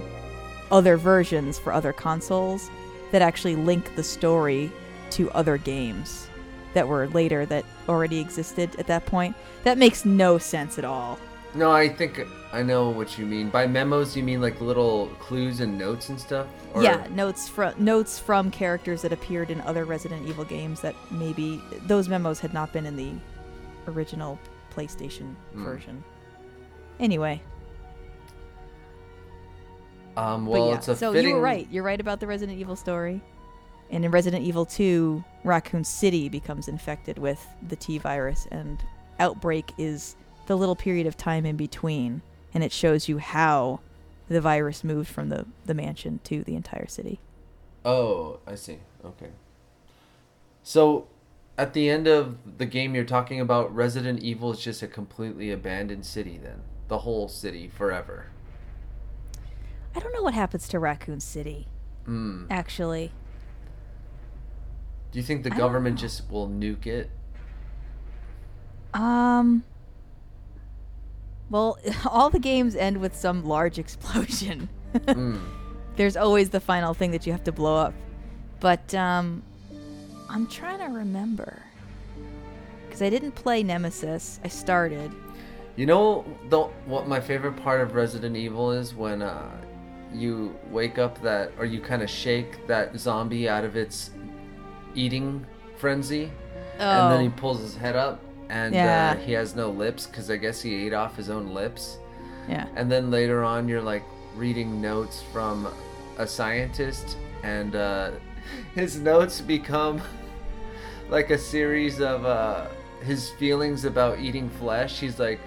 other 0.71 0.97
versions 0.99 1.59
for 1.59 1.73
other 1.73 1.93
consoles 1.95 2.71
that 3.13 3.23
actually 3.23 3.57
link 3.57 3.95
the 3.97 4.03
story 4.03 4.71
to 5.11 5.31
other 5.33 5.57
games 5.59 6.29
that 6.75 6.87
were 6.87 7.09
later 7.09 7.47
that 7.47 7.65
already 7.89 8.19
existed 8.21 8.75
at 8.79 8.87
that 8.87 9.07
point. 9.07 9.35
That 9.65 9.79
makes 9.79 10.05
no 10.05 10.39
sense 10.39 10.79
at 10.79 10.85
all. 10.85 11.19
No, 11.55 11.71
I 11.73 11.89
think 11.89 12.21
I 12.53 12.63
know 12.63 12.91
what 12.91 13.17
you 13.19 13.25
mean. 13.25 13.49
By 13.49 13.67
memos, 13.67 14.15
you 14.17 14.23
mean 14.23 14.43
like 14.43 14.61
little 14.61 15.07
clues 15.21 15.61
and 15.61 15.79
notes 15.79 16.11
and 16.11 16.21
stuff? 16.21 16.47
Or- 16.75 16.83
yeah, 16.83 17.07
notes 17.11 17.49
from 17.49 17.73
notes 17.83 18.19
from 18.19 18.51
characters 18.51 19.01
that 19.03 19.13
appeared 19.13 19.51
in 19.51 19.61
other 19.63 19.85
Resident 19.87 20.29
Evil 20.29 20.45
games 20.45 20.81
that 20.83 20.95
maybe 21.11 21.63
those 21.87 22.09
memos 22.09 22.41
had 22.41 22.53
not 22.53 22.73
been 22.75 22.85
in 22.85 22.97
the 22.97 23.13
original 23.89 24.39
PlayStation 24.75 25.35
Hmm. 25.55 25.65
version. 25.65 26.05
Anyway, 27.01 27.41
Um, 30.17 30.47
well, 30.47 30.69
yeah, 30.69 30.75
it's 30.77 30.89
a 30.89 30.97
so 30.97 31.13
fitting. 31.13 31.31
you 31.31 31.35
were 31.37 31.41
right. 31.41 31.69
You're 31.71 31.83
right 31.83 32.01
about 32.01 32.21
the 32.21 32.27
Resident 32.27 32.59
Evil 32.59 32.77
story. 32.77 33.21
And 33.91 34.05
in 34.05 34.11
Resident 34.11 34.45
Evil 34.45 34.67
2, 34.67 35.23
Raccoon 35.45 35.85
City 35.85 36.29
becomes 36.29 36.69
infected 36.69 37.19
with 37.19 37.45
the 37.69 37.77
T 37.77 37.99
virus, 37.99 38.49
and 38.51 38.83
Outbreak 39.21 39.73
is 39.79 40.17
the 40.47 40.57
little 40.57 40.77
period 40.77 41.07
of 41.07 41.17
time 41.17 41.47
in 41.47 41.57
between, 41.57 42.23
and 42.53 42.65
it 42.65 42.73
shows 42.73 43.09
you 43.09 43.19
how 43.19 43.81
the 44.29 44.41
virus 44.41 44.83
moved 44.83 45.09
from 45.09 45.29
the, 45.29 45.47
the 45.67 45.75
mansion 45.75 46.21
to 46.25 46.43
the 46.43 46.57
entire 46.57 46.89
city. 46.89 47.21
Oh, 47.85 48.41
I 48.47 48.57
see. 48.57 48.79
Okay. 49.05 49.31
So, 50.65 51.07
at 51.57 51.73
the 51.73 51.89
end 51.89 52.09
of 52.09 52.59
the 52.59 52.67
game 52.67 52.95
you're 52.95 53.05
talking 53.05 53.41
about, 53.41 53.73
Resident 53.75 54.21
Evil 54.21 54.51
is 54.51 54.61
just 54.61 54.83
a 54.83 54.89
completely 54.89 55.53
abandoned 55.53 56.05
city. 56.05 56.41
Then 56.43 56.63
the 56.89 56.99
whole 56.99 57.29
city 57.29 57.69
forever. 57.69 58.27
I 59.97 59.99
don't 59.99 60.13
know 60.13 60.23
what 60.23 60.35
happens 60.35 60.69
to 60.69 60.79
Raccoon 60.79 61.21
City, 61.21 61.67
Hmm. 62.05 62.45
actually. 62.51 63.11
Do 65.11 65.19
you 65.19 65.23
think 65.25 65.43
the 65.43 65.53
I 65.53 65.57
government 65.57 65.99
just 65.99 66.31
will 66.31 66.47
nuke 66.49 66.87
it? 66.87 67.11
Um. 68.93 69.65
Well, 71.51 71.79
all 72.11 72.29
the 72.31 72.39
games 72.39 72.77
end 72.77 72.99
with 72.99 73.17
some 73.17 73.45
large 73.45 73.79
explosion. 73.85 74.69
Hmm. 75.09 75.39
there's 75.97 76.17
always 76.17 76.51
the 76.51 76.61
final 76.61 76.93
thing 76.93 77.11
that 77.13 77.27
you 77.27 77.33
have 77.33 77.45
to 77.45 77.53
blow 77.53 77.77
up. 77.77 77.95
But 78.61 78.95
um, 78.95 79.43
I'm 80.29 80.47
trying 80.47 80.79
to 80.79 80.95
remember 80.95 81.63
because 82.87 83.01
I 83.03 83.09
didn't 83.11 83.33
play 83.33 83.63
Nemesis. 83.63 84.41
I 84.45 84.49
started. 84.49 85.11
You 85.77 85.85
know 85.87 86.25
the 86.49 86.61
what 86.87 87.07
my 87.09 87.21
favorite 87.21 87.57
part 87.63 87.81
of 87.81 87.95
Resident 87.95 88.37
Evil 88.37 88.73
is 88.73 88.95
when 88.95 89.21
uh, 89.23 89.51
you 90.17 90.55
wake 90.71 90.99
up 90.99 91.21
that 91.23 91.53
or 91.59 91.65
you 91.67 91.81
kind 91.81 92.03
of 92.03 92.09
shake 92.11 92.67
that 92.67 92.97
zombie 92.99 93.49
out 93.49 93.65
of 93.65 93.77
its 93.77 94.11
eating 94.95 95.45
frenzy, 95.77 96.31
and 96.79 97.13
then 97.13 97.21
he 97.23 97.29
pulls 97.29 97.61
his 97.61 97.77
head 97.77 97.97
up 97.97 98.21
and 98.49 98.75
Oh. 98.75 98.79
Yeah. 98.79 99.15
uh, 99.17 99.21
he 99.25 99.33
has 99.33 99.55
no 99.55 99.71
lips 99.71 100.07
because 100.07 100.31
I 100.31 100.37
guess 100.37 100.61
he 100.63 100.75
ate 100.87 100.93
off 100.95 101.17
his 101.17 101.29
own 101.31 101.53
lips. 101.53 101.99
yeah, 102.49 102.67
And 102.77 102.91
then 102.91 103.11
later 103.11 103.43
on, 103.45 103.69
you're 103.69 103.83
like 103.83 104.05
reading 104.37 104.81
notes 104.81 105.23
from 105.33 105.67
a 106.19 106.27
scientist, 106.27 107.17
and 107.43 107.75
uh, 107.77 108.13
his 108.75 108.99
notes 109.01 109.41
become 109.41 110.01
like 111.11 111.31
a 111.31 111.39
series 111.39 112.01
of 112.01 112.25
uh, 112.25 112.67
his 113.03 113.31
feelings 113.31 113.85
about 113.85 114.19
eating 114.21 114.49
flesh. 114.49 114.99
He's 115.01 115.19
like. 115.19 115.41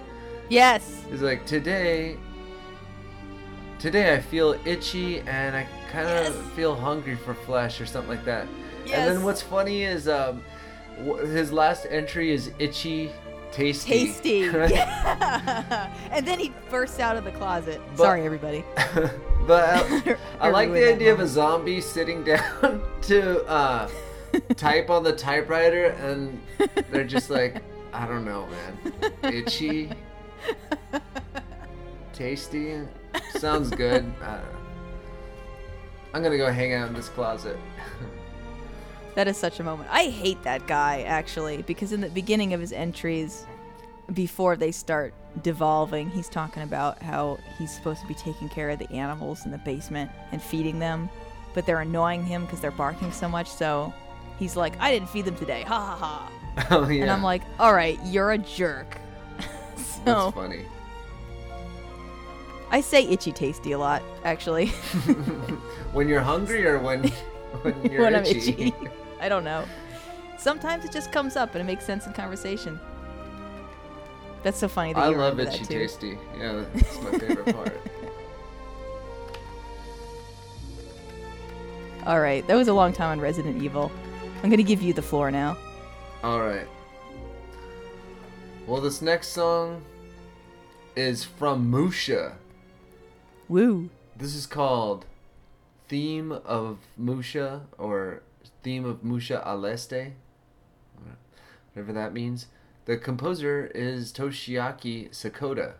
yes, 0.48 1.02
He's 1.10 1.22
like, 1.22 1.46
today, 1.46 2.16
today 3.80 4.14
I 4.14 4.20
feel 4.20 4.56
itchy 4.64 5.20
and 5.20 5.56
I 5.56 5.66
kind 5.90 6.06
of 6.08 6.34
Yes. 6.34 6.52
feel 6.54 6.74
hungry 6.74 7.16
for 7.16 7.34
flesh 7.34 7.80
or 7.80 7.86
something 7.86 8.10
like 8.10 8.24
that. 8.24 8.46
Yes. 8.86 8.98
And 9.08 9.16
then 9.16 9.24
what's 9.24 9.42
funny 9.42 9.82
is 9.82 10.08
um, 10.08 10.42
his 11.32 11.52
last 11.52 11.86
entry 11.90 12.32
is 12.32 12.50
itchy, 12.58 13.10
tasty. 13.52 13.90
tasty. 14.06 14.38
Yeah. 14.74 15.92
and 16.12 16.26
then 16.26 16.38
he 16.38 16.52
bursts 16.70 17.00
out 17.00 17.16
of 17.16 17.24
the 17.24 17.32
closet. 17.32 17.80
But- 17.96 18.02
Sorry, 18.04 18.22
everybody. 18.24 18.64
but 19.46 19.64
uh, 20.08 20.16
I 20.40 20.50
like 20.50 20.70
the 20.72 20.92
idea 20.92 21.12
of 21.12 21.20
a 21.20 21.26
zombie 21.26 21.80
sitting 21.80 22.22
down 22.24 22.82
to 23.02 23.44
uh, 23.46 23.88
type 24.56 24.90
on 24.90 25.02
the 25.02 25.12
typewriter, 25.12 25.86
and 25.86 26.40
they're 26.90 27.04
just 27.04 27.30
like, 27.30 27.62
I 27.92 28.06
don't 28.06 28.24
know, 28.24 28.46
man, 28.46 29.12
itchy, 29.34 29.90
tasty, 32.12 32.80
sounds 33.38 33.70
good. 33.70 34.04
I 34.22 34.34
don't 34.34 34.42
know. 34.42 34.58
I'm 36.12 36.22
gonna 36.22 36.36
go 36.36 36.50
hang 36.50 36.72
out 36.74 36.88
in 36.88 36.94
this 36.94 37.08
closet. 37.08 37.58
That 39.16 39.26
is 39.26 39.36
such 39.36 39.58
a 39.60 39.64
moment. 39.64 39.88
I 39.90 40.04
hate 40.04 40.42
that 40.44 40.66
guy 40.66 41.02
actually 41.02 41.62
because 41.62 41.92
in 41.92 42.00
the 42.00 42.08
beginning 42.10 42.54
of 42.54 42.60
his 42.60 42.72
entries, 42.72 43.44
before 44.14 44.56
they 44.56 44.70
start 44.70 45.14
devolving, 45.42 46.10
he's 46.10 46.28
talking 46.28 46.62
about 46.62 47.02
how 47.02 47.38
he's 47.58 47.74
supposed 47.74 48.00
to 48.02 48.06
be 48.06 48.14
taking 48.14 48.48
care 48.48 48.70
of 48.70 48.78
the 48.78 48.90
animals 48.92 49.44
in 49.44 49.50
the 49.50 49.58
basement 49.58 50.10
and 50.32 50.40
feeding 50.40 50.78
them, 50.78 51.10
but 51.54 51.66
they're 51.66 51.80
annoying 51.80 52.24
him 52.24 52.44
because 52.44 52.60
they're 52.60 52.70
barking 52.70 53.12
so 53.12 53.28
much. 53.28 53.48
So 53.48 53.92
he's 54.38 54.56
like, 54.56 54.74
"I 54.80 54.92
didn't 54.92 55.08
feed 55.08 55.24
them 55.24 55.36
today." 55.36 55.62
Ha 55.62 55.78
ha 55.78 55.96
ha. 55.96 56.66
oh 56.70 56.88
yeah, 56.88 57.02
And 57.02 57.10
I'm 57.10 57.22
like, 57.22 57.42
"All 57.58 57.74
right, 57.74 57.98
you're 58.04 58.32
a 58.32 58.38
jerk." 58.38 58.96
so 59.76 60.00
that's 60.04 60.34
funny. 60.34 60.64
I 62.70 62.80
say 62.80 63.02
itchy 63.06 63.32
tasty 63.32 63.72
a 63.72 63.78
lot 63.78 64.02
actually 64.24 64.66
when 65.92 66.08
you're 66.08 66.20
hungry 66.20 66.64
or 66.66 66.78
when 66.78 67.08
when 67.62 67.82
you're 67.90 68.02
when 68.02 68.14
I'm 68.14 68.24
itchy. 68.24 68.50
itchy. 68.52 68.74
I 69.20 69.28
don't 69.28 69.44
know. 69.44 69.64
Sometimes 70.38 70.84
it 70.84 70.92
just 70.92 71.12
comes 71.12 71.36
up 71.36 71.54
and 71.54 71.60
it 71.60 71.64
makes 71.64 71.84
sense 71.84 72.06
in 72.06 72.12
conversation. 72.12 72.78
That's 74.42 74.58
so 74.58 74.68
funny 74.68 74.94
that 74.94 75.00
I 75.00 75.08
love 75.08 75.38
itchy 75.38 75.64
tasty. 75.66 76.18
Yeah, 76.38 76.64
that's 76.72 77.02
my 77.02 77.18
favorite 77.18 77.54
part. 77.54 77.76
All 82.06 82.20
right, 82.20 82.46
that 82.46 82.54
was 82.54 82.68
a 82.68 82.72
long 82.72 82.94
time 82.94 83.10
on 83.10 83.20
Resident 83.20 83.62
Evil. 83.62 83.92
I'm 84.42 84.48
gonna 84.48 84.62
give 84.62 84.80
you 84.80 84.94
the 84.94 85.02
floor 85.02 85.30
now. 85.30 85.58
All 86.24 86.40
right. 86.40 86.66
Well, 88.66 88.80
this 88.80 89.02
next 89.02 89.28
song 89.28 89.82
is 90.96 91.24
from 91.24 91.70
Musha. 91.70 92.38
Woo! 93.50 93.90
This 94.16 94.36
is 94.36 94.46
called 94.46 95.06
Theme 95.88 96.30
of 96.30 96.78
Musha 96.96 97.62
or 97.78 98.22
Theme 98.62 98.84
of 98.84 99.02
Musha 99.02 99.42
Aleste. 99.44 100.12
Whatever 101.74 101.92
that 101.92 102.12
means. 102.12 102.46
The 102.84 102.96
composer 102.96 103.66
is 103.74 104.12
Toshiaki 104.12 105.10
Sakoda. 105.10 105.72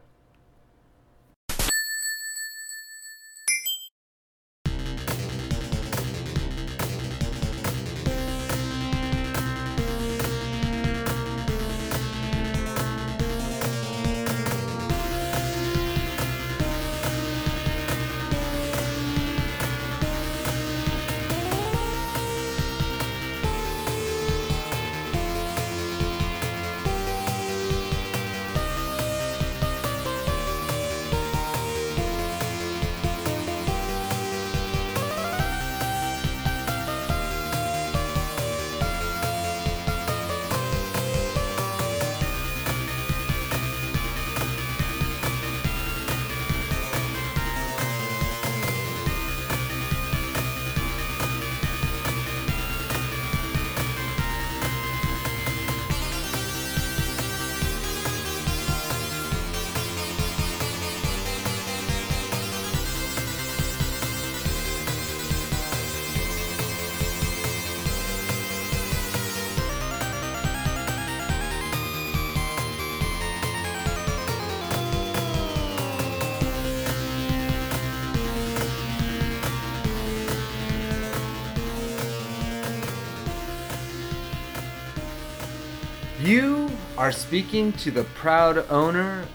You 86.31 86.71
are 86.97 87.11
speaking 87.11 87.73
to 87.73 87.91
the 87.91 88.05
proud 88.05 88.59
owner 88.71 89.27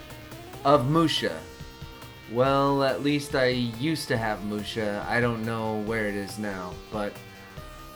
of 0.63 0.89
Musha. 0.89 1.37
Well, 2.31 2.85
at 2.85 3.03
least 3.03 3.35
I 3.35 3.47
used 3.47 4.07
to 4.07 4.15
have 4.15 4.45
Musha. 4.45 5.05
I 5.05 5.19
don't 5.19 5.43
know 5.43 5.81
where 5.81 6.07
it 6.07 6.15
is 6.15 6.39
now, 6.39 6.73
but 6.93 7.11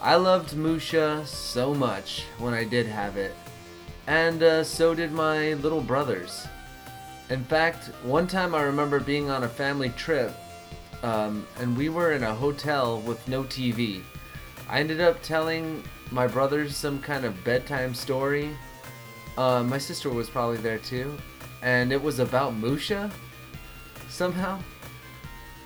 I 0.02 0.18
loved 0.18 0.54
Musha 0.58 1.26
so 1.26 1.74
much 1.74 2.26
when 2.40 2.54
I 2.54 2.66
did 2.66 2.88
have 2.88 3.16
it. 3.16 3.34
And 4.08 4.44
uh, 4.44 4.66
so 4.66 4.94
did 4.94 5.14
my 5.14 5.54
little 5.54 5.80
brothers. 5.80 6.46
In 7.30 7.46
fact, 7.46 7.92
one 8.04 8.28
time 8.28 8.54
I 8.54 8.64
remember 8.64 9.00
being 9.00 9.30
on 9.30 9.46
a 9.46 9.48
family 9.48 9.92
trip, 9.92 10.36
um, 11.04 11.48
and 11.58 11.78
we 11.78 11.88
were 11.88 12.12
in 12.12 12.24
a 12.24 12.36
hotel 12.36 13.00
with 13.00 13.26
no 13.30 13.44
TV. 13.44 14.02
I 14.68 14.82
ended 14.82 15.00
up 15.00 15.24
telling 15.24 15.86
my 16.12 16.28
brothers 16.28 16.76
some 16.76 17.00
kind 17.00 17.24
of 17.24 17.46
bedtime 17.46 17.94
story. 17.94 18.58
Uh, 19.40 19.64
my 19.64 19.78
sister 19.78 20.10
was 20.10 20.30
probably 20.30 20.58
there 20.58 20.80
too, 20.80 21.16
and 21.62 21.94
it 21.94 22.04
was 22.04 22.20
about 22.20 22.54
Musha. 22.56 23.10
Somehow, 24.10 24.60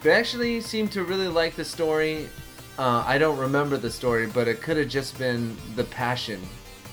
they 0.04 0.12
actually 0.12 0.62
seemed 0.62 0.92
to 0.92 1.04
really 1.04 1.28
like 1.28 1.56
the 1.56 1.66
story. 1.66 2.30
Uh, 2.78 3.04
I 3.08 3.18
don't 3.18 3.40
remember 3.40 3.78
the 3.78 3.90
story, 3.90 4.28
but 4.28 4.48
it 4.48 4.62
could 4.62 4.78
have 4.78 4.90
just 4.90 5.18
been 5.18 5.58
the 5.76 5.86
passion 5.86 6.40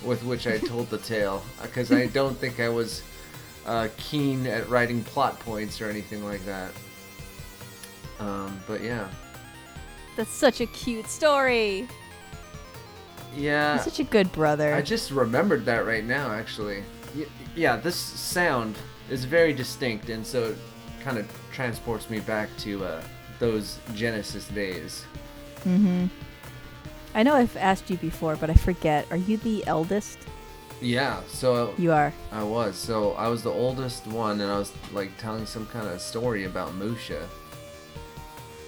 with 0.06 0.24
which 0.24 0.46
I 0.46 0.56
told 0.56 0.88
the 0.88 0.96
tale, 0.96 1.42
because 1.62 1.92
I 1.92 2.06
don't 2.06 2.34
think 2.38 2.60
I 2.60 2.70
was 2.70 3.02
uh, 3.66 3.88
keen 3.98 4.46
at 4.46 4.66
writing 4.70 5.04
plot 5.04 5.38
points 5.40 5.82
or 5.82 5.90
anything 5.90 6.24
like 6.24 6.42
that. 6.46 6.70
Um, 8.20 8.58
but 8.66 8.82
yeah, 8.82 9.06
That's 10.16 10.32
such 10.32 10.62
a 10.62 10.66
cute 10.66 11.08
story. 11.08 11.86
Yeah. 13.36 13.74
You're 13.74 13.84
such 13.84 14.00
a 14.00 14.04
good 14.04 14.30
brother. 14.32 14.74
I 14.74 14.82
just 14.82 15.10
remembered 15.10 15.64
that 15.66 15.86
right 15.86 16.04
now, 16.04 16.32
actually. 16.32 16.82
Yeah, 17.56 17.76
this 17.76 17.96
sound 17.96 18.76
is 19.10 19.24
very 19.24 19.52
distinct, 19.52 20.08
and 20.08 20.26
so 20.26 20.50
it 20.50 20.56
kind 21.02 21.18
of 21.18 21.28
transports 21.52 22.08
me 22.08 22.20
back 22.20 22.48
to 22.58 22.84
uh, 22.84 23.02
those 23.38 23.78
Genesis 23.94 24.48
days. 24.48 25.04
mm-hmm. 25.64 26.06
I 27.12 27.24
know 27.24 27.34
I've 27.34 27.56
asked 27.56 27.90
you 27.90 27.96
before, 27.96 28.36
but 28.36 28.50
I 28.50 28.54
forget. 28.54 29.04
Are 29.10 29.16
you 29.16 29.36
the 29.38 29.66
eldest? 29.66 30.18
Yeah, 30.80 31.20
so 31.26 31.74
You 31.76 31.92
are. 31.92 32.12
I 32.32 32.42
was. 32.42 32.76
So 32.76 33.12
I 33.12 33.28
was 33.28 33.42
the 33.42 33.50
oldest 33.50 34.06
one, 34.06 34.40
and 34.40 34.50
I 34.50 34.58
was 34.58 34.72
like 34.92 35.10
telling 35.18 35.44
some 35.44 35.66
kind 35.66 35.88
of 35.88 36.00
story 36.00 36.44
about 36.44 36.74
Musha. 36.74 37.28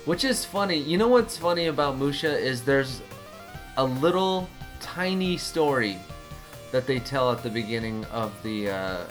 Which 0.04 0.24
is 0.24 0.44
funny. 0.44 0.76
You 0.76 0.98
know 0.98 1.06
what's 1.08 1.36
funny 1.36 1.66
about 1.66 1.96
Musha 1.96 2.36
is 2.36 2.62
there's 2.62 3.00
a 3.76 3.84
little 3.84 4.48
tiny 4.80 5.36
story 5.36 5.96
that 6.70 6.86
they 6.86 6.98
tell 6.98 7.30
at 7.30 7.42
the 7.42 7.50
beginning 7.50 8.04
of 8.06 8.32
the 8.42 8.70
uh, 8.70 9.04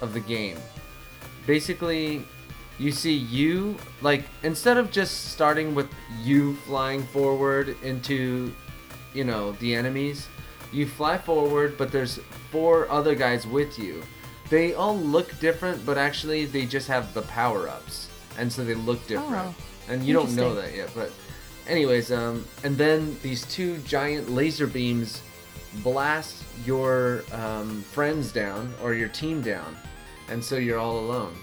of 0.00 0.12
the 0.12 0.20
game. 0.20 0.58
Basically, 1.46 2.24
you 2.78 2.90
see 2.90 3.14
you 3.14 3.76
like 4.00 4.24
instead 4.42 4.76
of 4.76 4.90
just 4.90 5.30
starting 5.30 5.74
with 5.74 5.88
you 6.22 6.54
flying 6.66 7.02
forward 7.02 7.76
into 7.82 8.52
you 9.14 9.24
know 9.24 9.52
the 9.52 9.74
enemies 9.74 10.28
you 10.72 10.86
fly 10.86 11.18
forward 11.18 11.76
but 11.76 11.92
there's 11.92 12.18
four 12.50 12.90
other 12.90 13.14
guys 13.14 13.46
with 13.46 13.78
you. 13.78 14.02
They 14.48 14.74
all 14.74 14.98
look 14.98 15.38
different 15.38 15.84
but 15.84 15.98
actually 15.98 16.46
they 16.46 16.66
just 16.66 16.88
have 16.88 17.14
the 17.14 17.22
power-ups 17.22 18.08
and 18.38 18.50
so 18.52 18.64
they 18.64 18.74
look 18.74 19.06
different. 19.06 19.54
Oh, 19.54 19.54
and 19.88 20.02
you 20.02 20.14
don't 20.14 20.34
know 20.34 20.54
that 20.54 20.74
yet 20.74 20.90
but 20.94 21.12
anyways 21.68 22.10
um 22.12 22.44
and 22.64 22.76
then 22.76 23.16
these 23.22 23.44
two 23.46 23.78
giant 23.78 24.30
laser 24.30 24.66
beams 24.66 25.22
blast 25.82 26.44
your 26.66 27.24
um, 27.32 27.82
friends 27.82 28.30
down 28.32 28.72
or 28.82 28.94
your 28.94 29.08
team 29.08 29.40
down 29.40 29.76
and 30.28 30.44
so 30.44 30.56
you're 30.56 30.78
all 30.78 30.98
alone 30.98 31.34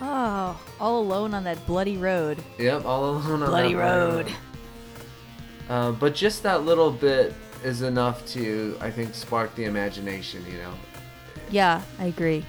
Oh, 0.00 0.60
all 0.78 1.00
alone 1.00 1.32
on 1.32 1.44
that 1.44 1.64
bloody 1.66 1.96
road. 1.96 2.42
Yep, 2.58 2.84
all 2.84 3.10
alone 3.12 3.42
on 3.42 3.48
Bloody 3.48 3.72
that 3.72 3.80
road. 3.80 4.32
Uh, 5.70 5.92
but 5.92 6.14
just 6.14 6.42
that 6.42 6.64
little 6.64 6.90
bit 6.90 7.34
is 7.64 7.82
enough 7.82 8.26
to, 8.26 8.76
I 8.80 8.90
think, 8.90 9.14
spark 9.14 9.54
the 9.54 9.64
imagination. 9.64 10.44
You 10.50 10.58
know, 10.58 10.72
Yeah, 11.50 11.80
I 11.98 12.06
agree. 12.06 12.44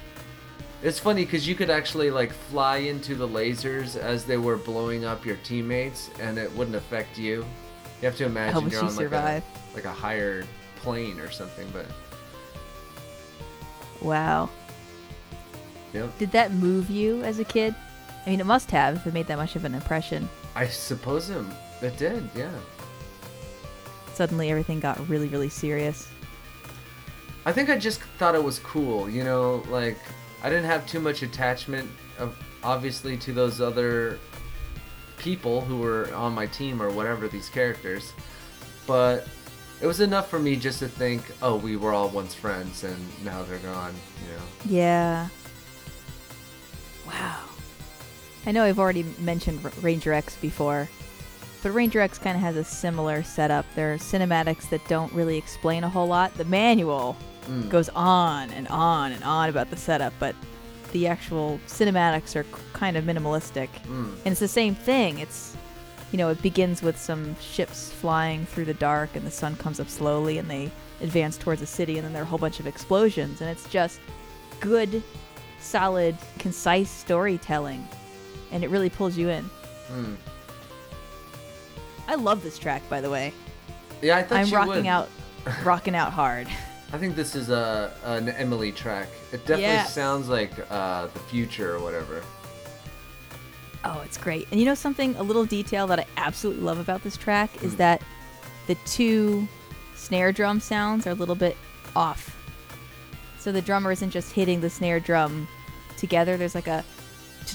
It's 0.82 0.98
funny 0.98 1.24
because 1.24 1.46
you 1.46 1.54
could 1.54 1.70
actually 1.70 2.10
like 2.10 2.32
fly 2.32 2.78
into 2.78 3.14
the 3.14 3.26
lasers 3.28 3.96
as 3.96 4.24
they 4.24 4.36
were 4.36 4.56
blowing 4.56 5.04
up 5.04 5.24
your 5.24 5.36
teammates, 5.44 6.10
and 6.20 6.38
it 6.38 6.50
wouldn't 6.52 6.76
affect 6.76 7.18
you. 7.18 7.44
You 8.00 8.06
have 8.06 8.16
to 8.18 8.26
imagine 8.26 8.64
would 8.64 8.72
you're 8.72 8.82
you 8.82 8.88
on 8.88 8.94
survive? 8.94 9.42
like 9.74 9.84
a 9.84 9.88
like 9.88 9.96
a 9.96 9.98
higher 10.00 10.44
plane 10.76 11.18
or 11.18 11.30
something. 11.30 11.66
But 11.72 11.86
Wow. 14.00 14.48
yep, 15.92 16.16
Did 16.18 16.30
that 16.32 16.52
move 16.52 16.88
you 16.90 17.22
as 17.24 17.38
a 17.40 17.44
kid? 17.44 17.74
I 18.26 18.30
mean, 18.30 18.40
it 18.40 18.46
must 18.46 18.70
have 18.70 18.96
if 18.96 19.06
it 19.06 19.14
made 19.14 19.26
that 19.26 19.38
much 19.38 19.56
of 19.56 19.64
an 19.64 19.74
impression. 19.74 20.28
I 20.54 20.66
suppose 20.68 21.30
it, 21.30 21.44
it 21.82 21.96
did. 21.96 22.28
Yeah. 22.36 22.50
Suddenly 24.14 24.50
everything 24.50 24.80
got 24.80 25.06
really, 25.08 25.28
really 25.28 25.48
serious. 25.48 26.08
I 27.46 27.52
think 27.52 27.70
I 27.70 27.78
just 27.78 28.00
thought 28.18 28.34
it 28.34 28.42
was 28.42 28.58
cool, 28.60 29.08
you 29.08 29.24
know, 29.24 29.62
like 29.68 29.96
I 30.42 30.48
didn't 30.48 30.66
have 30.66 30.86
too 30.86 31.00
much 31.00 31.22
attachment 31.22 31.90
obviously 32.62 33.16
to 33.16 33.32
those 33.32 33.60
other 33.60 34.18
people 35.18 35.60
who 35.60 35.78
were 35.78 36.12
on 36.14 36.32
my 36.32 36.46
team 36.46 36.80
or 36.80 36.90
whatever 36.90 37.28
these 37.28 37.48
characters. 37.48 38.12
But 38.86 39.26
it 39.80 39.86
was 39.86 40.00
enough 40.00 40.28
for 40.28 40.38
me 40.38 40.56
just 40.56 40.78
to 40.80 40.88
think, 40.88 41.22
oh, 41.42 41.56
we 41.56 41.76
were 41.76 41.92
all 41.92 42.08
once 42.08 42.34
friends 42.34 42.84
and 42.84 42.96
now 43.24 43.42
they're 43.44 43.58
gone, 43.58 43.94
you 44.24 44.36
know. 44.36 44.42
Yeah. 44.66 45.28
Wow. 47.06 47.44
I 48.46 48.52
know 48.52 48.64
I've 48.64 48.78
already 48.78 49.04
mentioned 49.18 49.60
Ranger 49.82 50.12
X 50.12 50.36
before, 50.36 50.88
but 51.62 51.70
Ranger 51.72 52.00
X 52.00 52.18
kind 52.18 52.36
of 52.36 52.42
has 52.42 52.56
a 52.56 52.64
similar 52.64 53.22
setup. 53.22 53.66
There 53.74 53.92
are 53.92 53.98
cinematics 53.98 54.68
that 54.70 54.86
don't 54.88 55.12
really 55.12 55.36
explain 55.36 55.84
a 55.84 55.88
whole 55.88 56.06
lot. 56.06 56.34
The 56.34 56.44
manual 56.46 57.16
Mm. 57.48 57.68
goes 57.70 57.88
on 57.90 58.50
and 58.50 58.68
on 58.68 59.12
and 59.12 59.24
on 59.24 59.48
about 59.48 59.70
the 59.70 59.76
setup, 59.76 60.12
but 60.18 60.34
the 60.92 61.06
actual 61.06 61.58
cinematics 61.66 62.36
are 62.36 62.44
kind 62.72 62.96
of 62.96 63.04
minimalistic. 63.04 63.68
Mm. 63.86 64.12
And 64.24 64.26
it's 64.26 64.40
the 64.40 64.48
same 64.48 64.74
thing. 64.74 65.18
It's, 65.18 65.56
you 66.12 66.18
know, 66.18 66.28
it 66.28 66.40
begins 66.42 66.82
with 66.82 66.98
some 66.98 67.36
ships 67.40 67.90
flying 67.90 68.46
through 68.46 68.66
the 68.66 68.74
dark, 68.74 69.16
and 69.16 69.26
the 69.26 69.30
sun 69.30 69.56
comes 69.56 69.80
up 69.80 69.88
slowly, 69.88 70.38
and 70.38 70.50
they 70.50 70.70
advance 71.00 71.36
towards 71.38 71.60
the 71.60 71.66
city, 71.66 71.96
and 71.96 72.04
then 72.04 72.12
there 72.12 72.22
are 72.22 72.26
a 72.26 72.28
whole 72.28 72.38
bunch 72.38 72.60
of 72.60 72.66
explosions, 72.66 73.40
and 73.40 73.50
it's 73.50 73.68
just 73.68 74.00
good, 74.60 75.02
solid, 75.60 76.16
concise 76.38 76.90
storytelling, 76.90 77.86
and 78.52 78.64
it 78.64 78.70
really 78.70 78.90
pulls 78.90 79.16
you 79.16 79.28
in. 79.28 79.48
Mm. 79.92 80.16
I 82.08 82.14
love 82.14 82.42
this 82.42 82.58
track, 82.58 82.88
by 82.88 83.00
the 83.00 83.10
way. 83.10 83.32
Yeah, 84.00 84.26
I 84.30 84.42
you 84.42 84.54
rocking 84.54 84.74
would. 84.74 84.86
out, 84.86 85.08
rocking 85.64 85.94
out 85.94 86.12
hard. 86.12 86.48
I 86.92 86.96
think 86.98 87.16
this 87.16 87.34
is 87.34 87.50
a 87.50 87.92
an 88.04 88.28
Emily 88.30 88.72
track. 88.72 89.08
It 89.32 89.38
definitely 89.40 89.62
Yes. 89.64 89.92
sounds 89.94 90.28
like 90.28 90.52
uh, 90.70 91.06
the 91.08 91.18
future 91.20 91.74
or 91.76 91.80
whatever. 91.80 92.22
Oh, 93.84 94.00
it's 94.04 94.16
great. 94.18 94.48
And 94.50 94.58
you 94.58 94.66
know 94.66 94.74
something, 94.74 95.14
a 95.16 95.22
little 95.22 95.44
detail 95.44 95.86
that 95.88 96.00
I 96.00 96.06
absolutely 96.16 96.62
love 96.62 96.78
about 96.78 97.02
this 97.02 97.16
track 97.16 97.62
is 97.62 97.72
Hmm. 97.72 97.78
that 97.78 98.02
the 98.66 98.74
two 98.86 99.46
snare 99.96 100.32
drum 100.32 100.60
sounds 100.60 101.06
are 101.06 101.10
a 101.10 101.14
little 101.14 101.34
bit 101.34 101.56
off. 101.94 102.34
So 103.38 103.52
the 103.52 103.62
drummer 103.62 103.92
isn't 103.92 104.10
just 104.10 104.32
hitting 104.32 104.60
the 104.60 104.70
snare 104.70 104.98
drum 105.00 105.46
together, 105.96 106.36
there's 106.36 106.54
like 106.54 106.66
a 106.68 106.84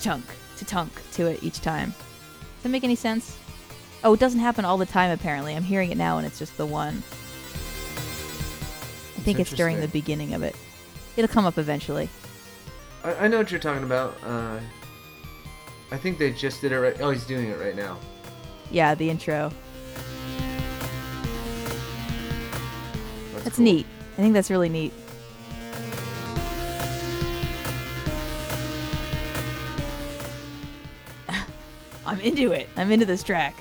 tunk 0.01 0.25
tunk 0.65 0.91
to 1.11 1.25
it 1.27 1.43
each 1.43 1.59
time. 1.59 1.89
Does 1.89 2.63
that 2.63 2.69
make 2.69 2.83
any 2.85 2.95
sense? 2.95 3.37
Oh, 4.03 4.13
it 4.13 4.19
doesn't 4.19 4.39
happen 4.39 4.63
all 4.63 4.77
the 4.77 4.85
time 4.85 5.11
apparently. 5.11 5.55
I'm 5.55 5.63
hearing 5.63 5.91
it 5.91 5.97
now 5.97 6.17
and 6.19 6.25
it's 6.25 6.39
just 6.39 6.55
the 6.55 6.65
one. 6.65 7.03
I 9.23 9.25
think 9.25 9.39
it's 9.39 9.53
during 9.53 9.79
the 9.79 9.87
beginning 9.87 10.33
of 10.33 10.43
it. 10.43 10.53
It'll 11.15 11.29
come 11.29 11.45
up 11.45 11.57
eventually. 11.57 12.09
I, 13.05 13.13
I 13.13 13.27
know 13.29 13.37
what 13.37 13.51
you're 13.51 13.59
talking 13.61 13.85
about. 13.85 14.17
Uh, 14.21 14.59
I 15.91 15.97
think 15.97 16.17
they 16.17 16.33
just 16.33 16.59
did 16.59 16.73
it 16.73 16.79
right. 16.81 16.99
Oh, 16.99 17.09
he's 17.11 17.23
doing 17.23 17.47
it 17.47 17.57
right 17.57 17.73
now. 17.73 17.97
Yeah, 18.69 18.95
the 18.95 19.09
intro. 19.09 19.49
That's, 23.31 23.45
That's 23.45 23.55
cool. 23.55 23.63
neat. 23.63 23.85
I 24.17 24.17
think 24.17 24.33
that's 24.33 24.51
really 24.51 24.67
neat. 24.67 24.91
I'm 32.05 32.19
into 32.19 32.51
it. 32.51 32.67
I'm 32.75 32.91
into 32.91 33.05
this 33.05 33.23
track. 33.23 33.55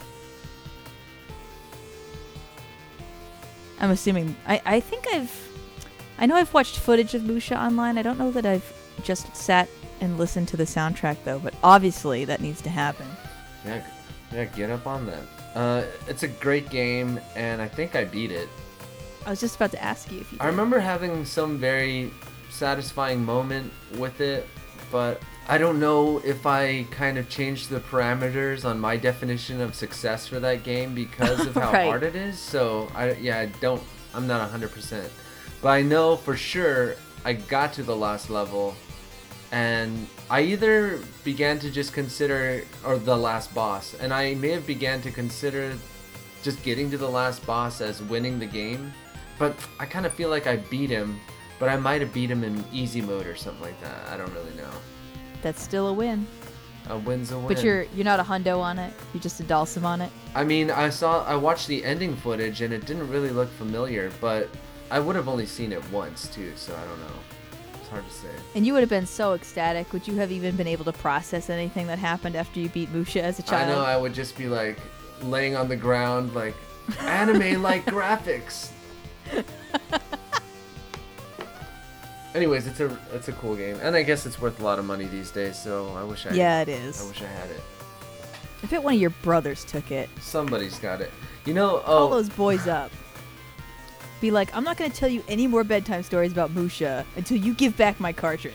I'm 3.78 3.90
assuming. 3.90 4.34
I, 4.44 4.60
I 4.66 4.80
think 4.80 5.06
I've. 5.06 5.51
I 6.22 6.26
know 6.26 6.36
I've 6.36 6.54
watched 6.54 6.78
footage 6.78 7.14
of 7.14 7.24
Musha 7.24 7.60
online. 7.60 7.98
I 7.98 8.02
don't 8.02 8.16
know 8.16 8.30
that 8.30 8.46
I've 8.46 8.72
just 9.02 9.34
sat 9.34 9.68
and 10.00 10.18
listened 10.18 10.46
to 10.48 10.56
the 10.56 10.62
soundtrack, 10.62 11.16
though, 11.24 11.40
but 11.40 11.52
obviously 11.64 12.24
that 12.26 12.40
needs 12.40 12.60
to 12.60 12.70
happen. 12.70 13.06
Yeah, 13.66 13.84
yeah, 14.32 14.44
get 14.44 14.70
up 14.70 14.86
on 14.86 15.04
that. 15.06 15.22
Uh, 15.56 15.82
it's 16.06 16.22
a 16.22 16.28
great 16.28 16.70
game, 16.70 17.18
and 17.34 17.60
I 17.60 17.66
think 17.66 17.96
I 17.96 18.04
beat 18.04 18.30
it. 18.30 18.48
I 19.26 19.30
was 19.30 19.40
just 19.40 19.56
about 19.56 19.72
to 19.72 19.82
ask 19.82 20.12
you 20.12 20.20
if 20.20 20.30
you. 20.30 20.38
I 20.40 20.44
did. 20.44 20.50
remember 20.52 20.78
having 20.78 21.24
some 21.24 21.58
very 21.58 22.12
satisfying 22.50 23.24
moment 23.24 23.72
with 23.98 24.20
it, 24.20 24.48
but 24.92 25.20
I 25.48 25.58
don't 25.58 25.80
know 25.80 26.22
if 26.24 26.46
I 26.46 26.84
kind 26.92 27.18
of 27.18 27.28
changed 27.28 27.68
the 27.68 27.80
parameters 27.80 28.64
on 28.64 28.78
my 28.78 28.96
definition 28.96 29.60
of 29.60 29.74
success 29.74 30.28
for 30.28 30.38
that 30.38 30.62
game 30.62 30.94
because 30.94 31.44
of 31.46 31.54
how 31.56 31.72
Right. 31.72 31.86
hard 31.86 32.04
it 32.04 32.14
is. 32.14 32.38
So 32.38 32.88
I 32.94 33.14
yeah, 33.14 33.40
I 33.40 33.46
don't 33.60 33.82
I'm 34.14 34.28
not 34.28 34.48
100%. 34.52 35.08
But 35.62 35.70
I 35.70 35.82
know 35.82 36.16
for 36.16 36.36
sure 36.36 36.96
I 37.24 37.32
got 37.32 37.72
to 37.74 37.82
the 37.82 37.96
last 37.96 38.28
level 38.28 38.74
and 39.52 40.06
I 40.28 40.42
either 40.42 40.98
began 41.24 41.58
to 41.60 41.70
just 41.70 41.92
consider 41.92 42.64
or 42.84 42.98
the 42.98 43.16
last 43.16 43.54
boss 43.54 43.94
and 43.94 44.12
I 44.12 44.34
may 44.34 44.50
have 44.50 44.66
began 44.66 45.00
to 45.02 45.10
consider 45.10 45.74
just 46.42 46.62
getting 46.62 46.90
to 46.90 46.98
the 46.98 47.08
last 47.08 47.46
boss 47.46 47.80
as 47.80 48.02
winning 48.02 48.38
the 48.38 48.46
game 48.46 48.92
but 49.42 49.56
I 49.80 49.86
kind 49.86 50.06
of 50.06 50.12
feel 50.14 50.30
like 50.30 50.46
I 50.46 50.56
beat 50.56 50.88
him, 50.88 51.18
but 51.58 51.68
I 51.68 51.76
might 51.76 52.00
have 52.00 52.12
beat 52.12 52.30
him 52.30 52.44
in 52.44 52.64
easy 52.72 53.00
mode 53.00 53.26
or 53.26 53.34
something 53.34 53.62
like 53.62 53.80
that. 53.80 54.08
I 54.08 54.16
don't 54.16 54.32
really 54.32 54.54
know. 54.56 54.70
That's 55.42 55.60
still 55.60 55.88
a 55.88 55.92
win. 55.92 56.26
A 56.88 56.98
win's 56.98 57.32
a 57.32 57.38
win. 57.38 57.48
But 57.48 57.64
you're 57.64 57.82
you're 57.94 58.04
not 58.04 58.20
a 58.20 58.22
hundo 58.22 58.60
on 58.60 58.78
it. 58.78 58.94
You're 59.12 59.20
just 59.20 59.40
a 59.40 59.42
Dalsum 59.42 59.82
on 59.82 60.00
it. 60.00 60.10
I 60.36 60.44
mean, 60.44 60.70
I 60.70 60.90
saw, 60.90 61.24
I 61.24 61.34
watched 61.34 61.66
the 61.66 61.84
ending 61.84 62.14
footage 62.14 62.60
and 62.60 62.72
it 62.72 62.86
didn't 62.86 63.08
really 63.08 63.30
look 63.30 63.50
familiar, 63.50 64.12
but 64.20 64.48
I 64.92 65.00
would 65.00 65.16
have 65.16 65.26
only 65.26 65.46
seen 65.46 65.72
it 65.72 65.82
once 65.90 66.28
too, 66.28 66.52
so 66.54 66.74
I 66.76 66.84
don't 66.84 67.00
know. 67.00 67.80
It's 67.80 67.88
hard 67.88 68.06
to 68.06 68.12
say. 68.12 68.28
And 68.54 68.66
you 68.66 68.74
would 68.74 68.80
have 68.80 68.90
been 68.90 69.06
so 69.06 69.32
ecstatic. 69.32 69.90
Would 69.94 70.06
you 70.06 70.16
have 70.16 70.30
even 70.30 70.54
been 70.54 70.66
able 70.66 70.84
to 70.84 70.92
process 70.92 71.48
anything 71.48 71.86
that 71.86 71.98
happened 71.98 72.36
after 72.36 72.60
you 72.60 72.68
beat 72.68 72.90
Musha 72.90 73.22
as 73.22 73.38
a 73.38 73.42
child? 73.42 73.70
I 73.70 73.74
know 73.74 73.80
I 73.80 73.96
would 73.96 74.12
just 74.12 74.36
be 74.36 74.48
like 74.48 74.76
laying 75.22 75.56
on 75.56 75.68
the 75.68 75.76
ground, 75.76 76.34
like 76.34 76.54
anime-like 77.00 77.86
graphics. 77.96 78.68
Anyways, 82.34 82.66
it's 82.66 82.80
a 82.80 82.98
it's 83.14 83.28
a 83.28 83.32
cool 83.32 83.56
game, 83.56 83.78
and 83.80 83.96
I 83.96 84.02
guess 84.02 84.26
it's 84.26 84.38
worth 84.42 84.60
a 84.60 84.62
lot 84.62 84.78
of 84.78 84.84
money 84.84 85.06
these 85.06 85.30
days. 85.30 85.58
So 85.58 85.88
I 85.96 86.04
wish 86.04 86.26
I 86.26 86.32
yeah, 86.32 86.60
it 86.60 86.68
I 86.68 87.06
wish 87.06 87.22
I 87.22 87.26
had 87.26 87.50
it. 87.50 87.62
I 88.62 88.66
bet 88.66 88.82
one 88.82 88.94
of 88.94 89.00
your 89.00 89.10
brothers 89.22 89.64
took 89.64 89.90
it. 89.90 90.10
Somebody's 90.20 90.78
got 90.78 91.00
it. 91.00 91.10
You 91.46 91.54
know, 91.54 91.82
oh, 91.86 92.10
those 92.10 92.28
boys 92.28 92.68
up. 92.68 92.92
Be 94.22 94.30
like, 94.30 94.54
I'm 94.54 94.62
not 94.62 94.76
going 94.76 94.88
to 94.88 94.96
tell 94.96 95.08
you 95.08 95.24
any 95.26 95.48
more 95.48 95.64
bedtime 95.64 96.04
stories 96.04 96.30
about 96.30 96.52
Musha 96.52 97.04
until 97.16 97.38
you 97.38 97.54
give 97.54 97.76
back 97.76 97.98
my 97.98 98.12
cartridge. 98.12 98.54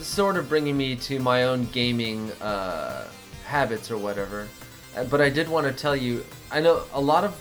sort 0.00 0.36
of 0.36 0.48
bringing 0.48 0.76
me 0.76 0.94
to 0.94 1.18
my 1.18 1.42
own 1.42 1.66
gaming 1.72 2.30
uh, 2.40 3.06
habits 3.44 3.90
or 3.90 3.98
whatever. 3.98 4.48
Uh, 4.96 5.04
But 5.04 5.20
I 5.20 5.28
did 5.28 5.46
want 5.48 5.66
to 5.66 5.72
tell 5.74 5.96
you, 5.96 6.24
I 6.50 6.60
know 6.60 6.84
a 6.94 7.00
lot 7.00 7.24
of 7.24 7.34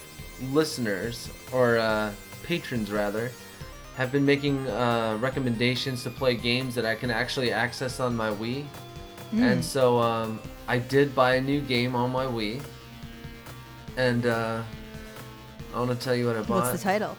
listeners 0.51 1.29
or 1.53 1.77
uh, 1.77 2.11
patrons 2.41 2.91
rather 2.91 3.31
have 3.95 4.11
been 4.11 4.25
making 4.25 4.67
uh, 4.67 5.17
recommendations 5.21 6.03
to 6.03 6.09
play 6.09 6.35
games 6.35 6.75
that 6.75 6.85
I 6.85 6.95
can 6.95 7.11
actually 7.11 7.53
access 7.53 8.01
on 8.01 8.13
my 8.13 8.31
Wii. 8.31 8.65
And 9.33 9.63
so 9.63 9.99
um, 9.99 10.39
I 10.67 10.80
did 10.80 11.13
buy 11.13 11.36
a 11.36 11.41
new 11.41 11.62
game 11.62 11.95
on 11.95 12.12
my 12.12 12.26
Wii. 12.26 12.62
And 13.97 14.26
uh, 14.26 14.63
I 15.73 15.78
want 15.80 15.91
to 15.91 15.95
tell 15.97 16.15
you 16.15 16.28
what 16.28 16.36
I 16.36 16.41
bought. 16.41 16.63
What's 16.63 16.71
the 16.71 16.78
title? 16.84 17.15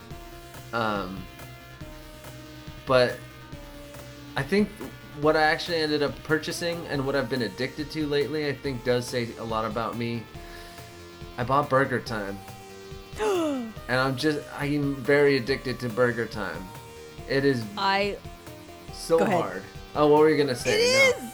Um, 0.73 1.23
but 2.87 3.17
I 4.37 4.43
think 4.43 4.69
what 5.21 5.37
I 5.37 5.43
actually 5.43 5.79
ended 5.79 6.03
up 6.03 6.21
purchasing 6.25 6.85
and 6.89 7.07
what 7.07 7.15
I've 7.15 7.31
been 7.31 7.43
addicted 7.43 7.91
to 7.93 8.07
lately, 8.07 8.49
I 8.49 8.55
think 8.55 8.85
does 8.85 9.07
say 9.07 9.29
a 9.39 9.45
lot 9.45 9.65
about 9.65 9.97
me. 9.97 10.23
I 11.39 11.45
bought 11.45 11.69
Burger 11.71 12.01
Time. 12.01 12.39
and 13.21 13.73
I'm 13.89 14.17
just, 14.17 14.41
I'm 14.59 14.97
very 14.97 15.37
addicted 15.37 15.79
to 15.81 15.89
Burger 15.89 16.27
Time. 16.27 16.67
It 17.29 17.45
is 17.45 17.65
I. 17.79 18.17
so 18.93 19.25
hard. 19.25 19.63
Oh, 19.95 20.09
what 20.09 20.21
were 20.21 20.29
you 20.31 20.37
gonna 20.37 20.57
say? 20.57 20.83
It 20.83 21.17
No. 21.19 21.27
is! 21.27 21.34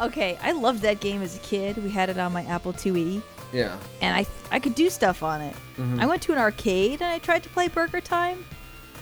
Okay, 0.00 0.38
I 0.42 0.52
loved 0.52 0.80
that 0.82 1.00
game 1.00 1.22
as 1.22 1.36
a 1.36 1.40
kid. 1.40 1.76
We 1.82 1.90
had 1.90 2.08
it 2.08 2.18
on 2.18 2.32
my 2.32 2.42
Apple 2.44 2.72
IIe, 2.72 3.22
Yeah. 3.52 3.76
and 4.00 4.16
I 4.16 4.26
I 4.50 4.58
could 4.58 4.74
do 4.74 4.88
stuff 4.90 5.22
on 5.22 5.40
it. 5.42 5.54
Mhm. 5.78 6.00
I 6.00 6.06
went 6.06 6.22
to 6.22 6.32
an 6.32 6.38
arcade 6.38 7.02
and 7.02 7.10
I 7.12 7.18
tried 7.18 7.42
to 7.44 7.48
play 7.50 7.68
Burger 7.68 8.00
Time. 8.00 8.44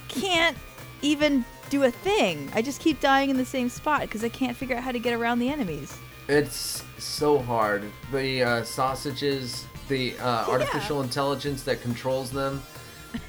Can't 0.08 0.56
even 1.02 1.44
do 1.70 1.84
a 1.84 1.90
thing. 1.90 2.50
I 2.54 2.62
just 2.62 2.80
keep 2.80 3.00
dying 3.00 3.30
in 3.30 3.37
the 3.37 3.44
same 3.44 3.68
spot 3.68 4.00
because 4.02 4.24
I 4.24 4.28
can't 4.28 4.56
figure 4.56 4.76
out 4.76 4.82
how 4.82 4.92
to 4.92 4.98
get 4.98 5.14
around 5.14 5.38
the 5.38 5.48
enemies. 5.48 5.94
It's 6.28 6.82
so 6.98 7.38
hard. 7.38 7.84
The 8.12 8.42
uh, 8.42 8.64
sausages, 8.64 9.66
the 9.88 10.14
uh, 10.18 10.46
artificial 10.48 11.00
intelligence 11.02 11.62
that 11.62 11.80
controls 11.80 12.30
them 12.30 12.62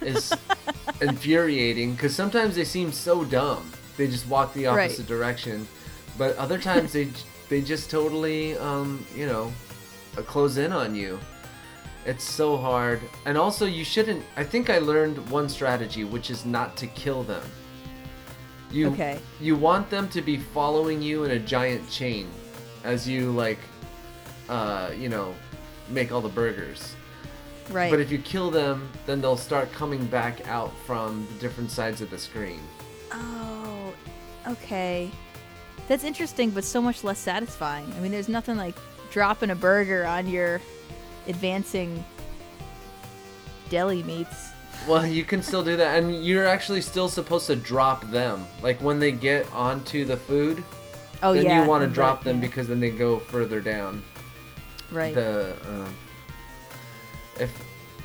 is 0.02 0.34
infuriating 1.02 1.94
because 1.94 2.16
sometimes 2.16 2.56
they 2.56 2.66
seem 2.66 2.92
so 2.92 3.24
dumb. 3.24 3.72
They 3.98 4.08
just 4.08 4.28
walk 4.28 4.54
the 4.54 4.66
Right. 4.66 4.86
opposite 4.86 5.08
direction, 5.08 5.68
but 6.18 6.36
other 6.38 6.58
times 6.58 6.94
they 6.94 7.10
they 7.50 7.62
just 7.62 7.90
totally 7.90 8.58
um, 8.58 9.06
you 9.16 9.26
know 9.26 9.52
uh, 10.18 10.22
close 10.22 10.58
in 10.58 10.72
on 10.72 10.96
you. 10.96 11.20
It's 12.06 12.24
so 12.24 12.56
hard, 12.58 13.02
and 13.26 13.38
also 13.38 13.66
you 13.66 13.84
shouldn't. 13.84 14.24
I 14.38 14.44
think 14.44 14.70
I 14.70 14.78
learned 14.80 15.18
one 15.30 15.50
strategy, 15.50 16.04
which 16.06 16.30
is 16.30 16.46
not 16.46 16.78
to 16.78 16.88
kill 16.88 17.24
them. 17.24 17.44
You 18.72 18.90
Okay. 18.92 19.20
you 19.42 19.56
want 19.56 19.90
them 19.90 20.08
to 20.10 20.22
be 20.22 20.38
following 20.38 21.02
you 21.02 21.24
in 21.24 21.32
a 21.32 21.40
giant 21.40 21.90
chain 21.90 22.30
as 22.84 23.08
you 23.08 23.32
like 23.32 23.60
uh, 24.48 24.92
you 24.96 25.10
know 25.10 25.34
make 25.90 26.12
all 26.12 26.22
the 26.22 26.30
burgers. 26.30 26.96
Right. 27.72 27.92
But 27.92 28.00
if 28.00 28.12
you 28.12 28.18
kill 28.20 28.50
them, 28.50 28.90
then 29.06 29.22
they'll 29.22 29.38
start 29.38 29.72
coming 29.72 30.06
back 30.08 30.48
out 30.48 30.72
from 30.86 31.28
the 31.34 31.40
different 31.40 31.70
sides 31.70 32.02
of 32.02 32.10
the 32.10 32.18
screen. 32.18 32.62
oh, 33.12 33.94
okay. 34.48 35.12
That's 35.90 36.04
interesting, 36.04 36.52
but 36.52 36.64
so 36.64 36.82
much 36.84 37.04
less 37.04 37.18
satisfying. 37.18 37.92
I 37.98 38.00
mean, 38.00 38.12
there's 38.12 38.30
nothing 38.30 38.58
like 38.58 38.76
dropping 39.10 39.50
a 39.50 39.56
burger 39.56 40.06
on 40.06 40.28
your 40.28 40.62
advancing 41.28 42.06
deli 43.70 44.04
meats. 44.04 44.52
Well, 44.88 45.06
you 45.06 45.24
can 45.24 45.42
still 45.42 45.64
do 45.64 45.76
that, 45.78 45.98
and 45.98 46.24
you're 46.24 46.48
actually 46.48 46.82
still 46.82 47.10
supposed 47.10 47.48
to 47.48 47.56
drop 47.56 48.10
them. 48.12 48.46
Like 48.62 48.80
when 48.82 49.00
they 49.00 49.12
get 49.12 49.52
onto 49.52 50.06
the 50.06 50.16
food, 50.16 50.64
Oh 51.24 51.34
then 51.34 51.46
yeah. 51.46 51.64
you 51.64 51.68
want 51.68 51.84
to 51.84 51.90
drop 51.90 52.24
them 52.24 52.36
yeah. 52.38 52.48
because 52.48 52.68
then 52.68 52.80
they 52.80 52.92
go 52.92 53.18
further 53.18 53.60
down. 53.60 54.04
right. 54.92 55.14
The 55.16 55.56
um, 55.68 55.96
if 57.40 57.52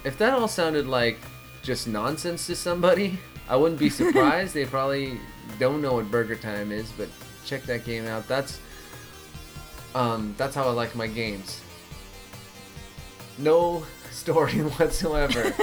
if 0.05 0.16
that 0.18 0.33
all 0.33 0.49
sounded 0.49 0.87
like 0.87 1.18
just 1.62 1.87
nonsense 1.87 2.47
to 2.47 2.57
somebody, 2.57 3.18
I 3.47 3.57
wouldn't 3.57 3.79
be 3.79 3.90
surprised. 4.03 4.55
they 4.55 4.64
probably 4.64 5.20
don't 5.59 5.83
know 5.83 5.94
what 5.94 6.11
Burger 6.11 6.37
Time 6.37 6.73
is, 6.73 6.90
but 6.92 7.09
check 7.45 7.63
that 7.65 7.85
game 7.85 8.07
out. 8.07 8.27
That's 8.29 8.59
um, 9.95 10.35
that's 10.37 10.55
how 10.55 10.65
I 10.65 10.71
like 10.73 10.95
my 10.97 11.07
games. 11.07 11.61
No 13.39 13.85
story 14.11 14.53
whatsoever. 14.79 15.55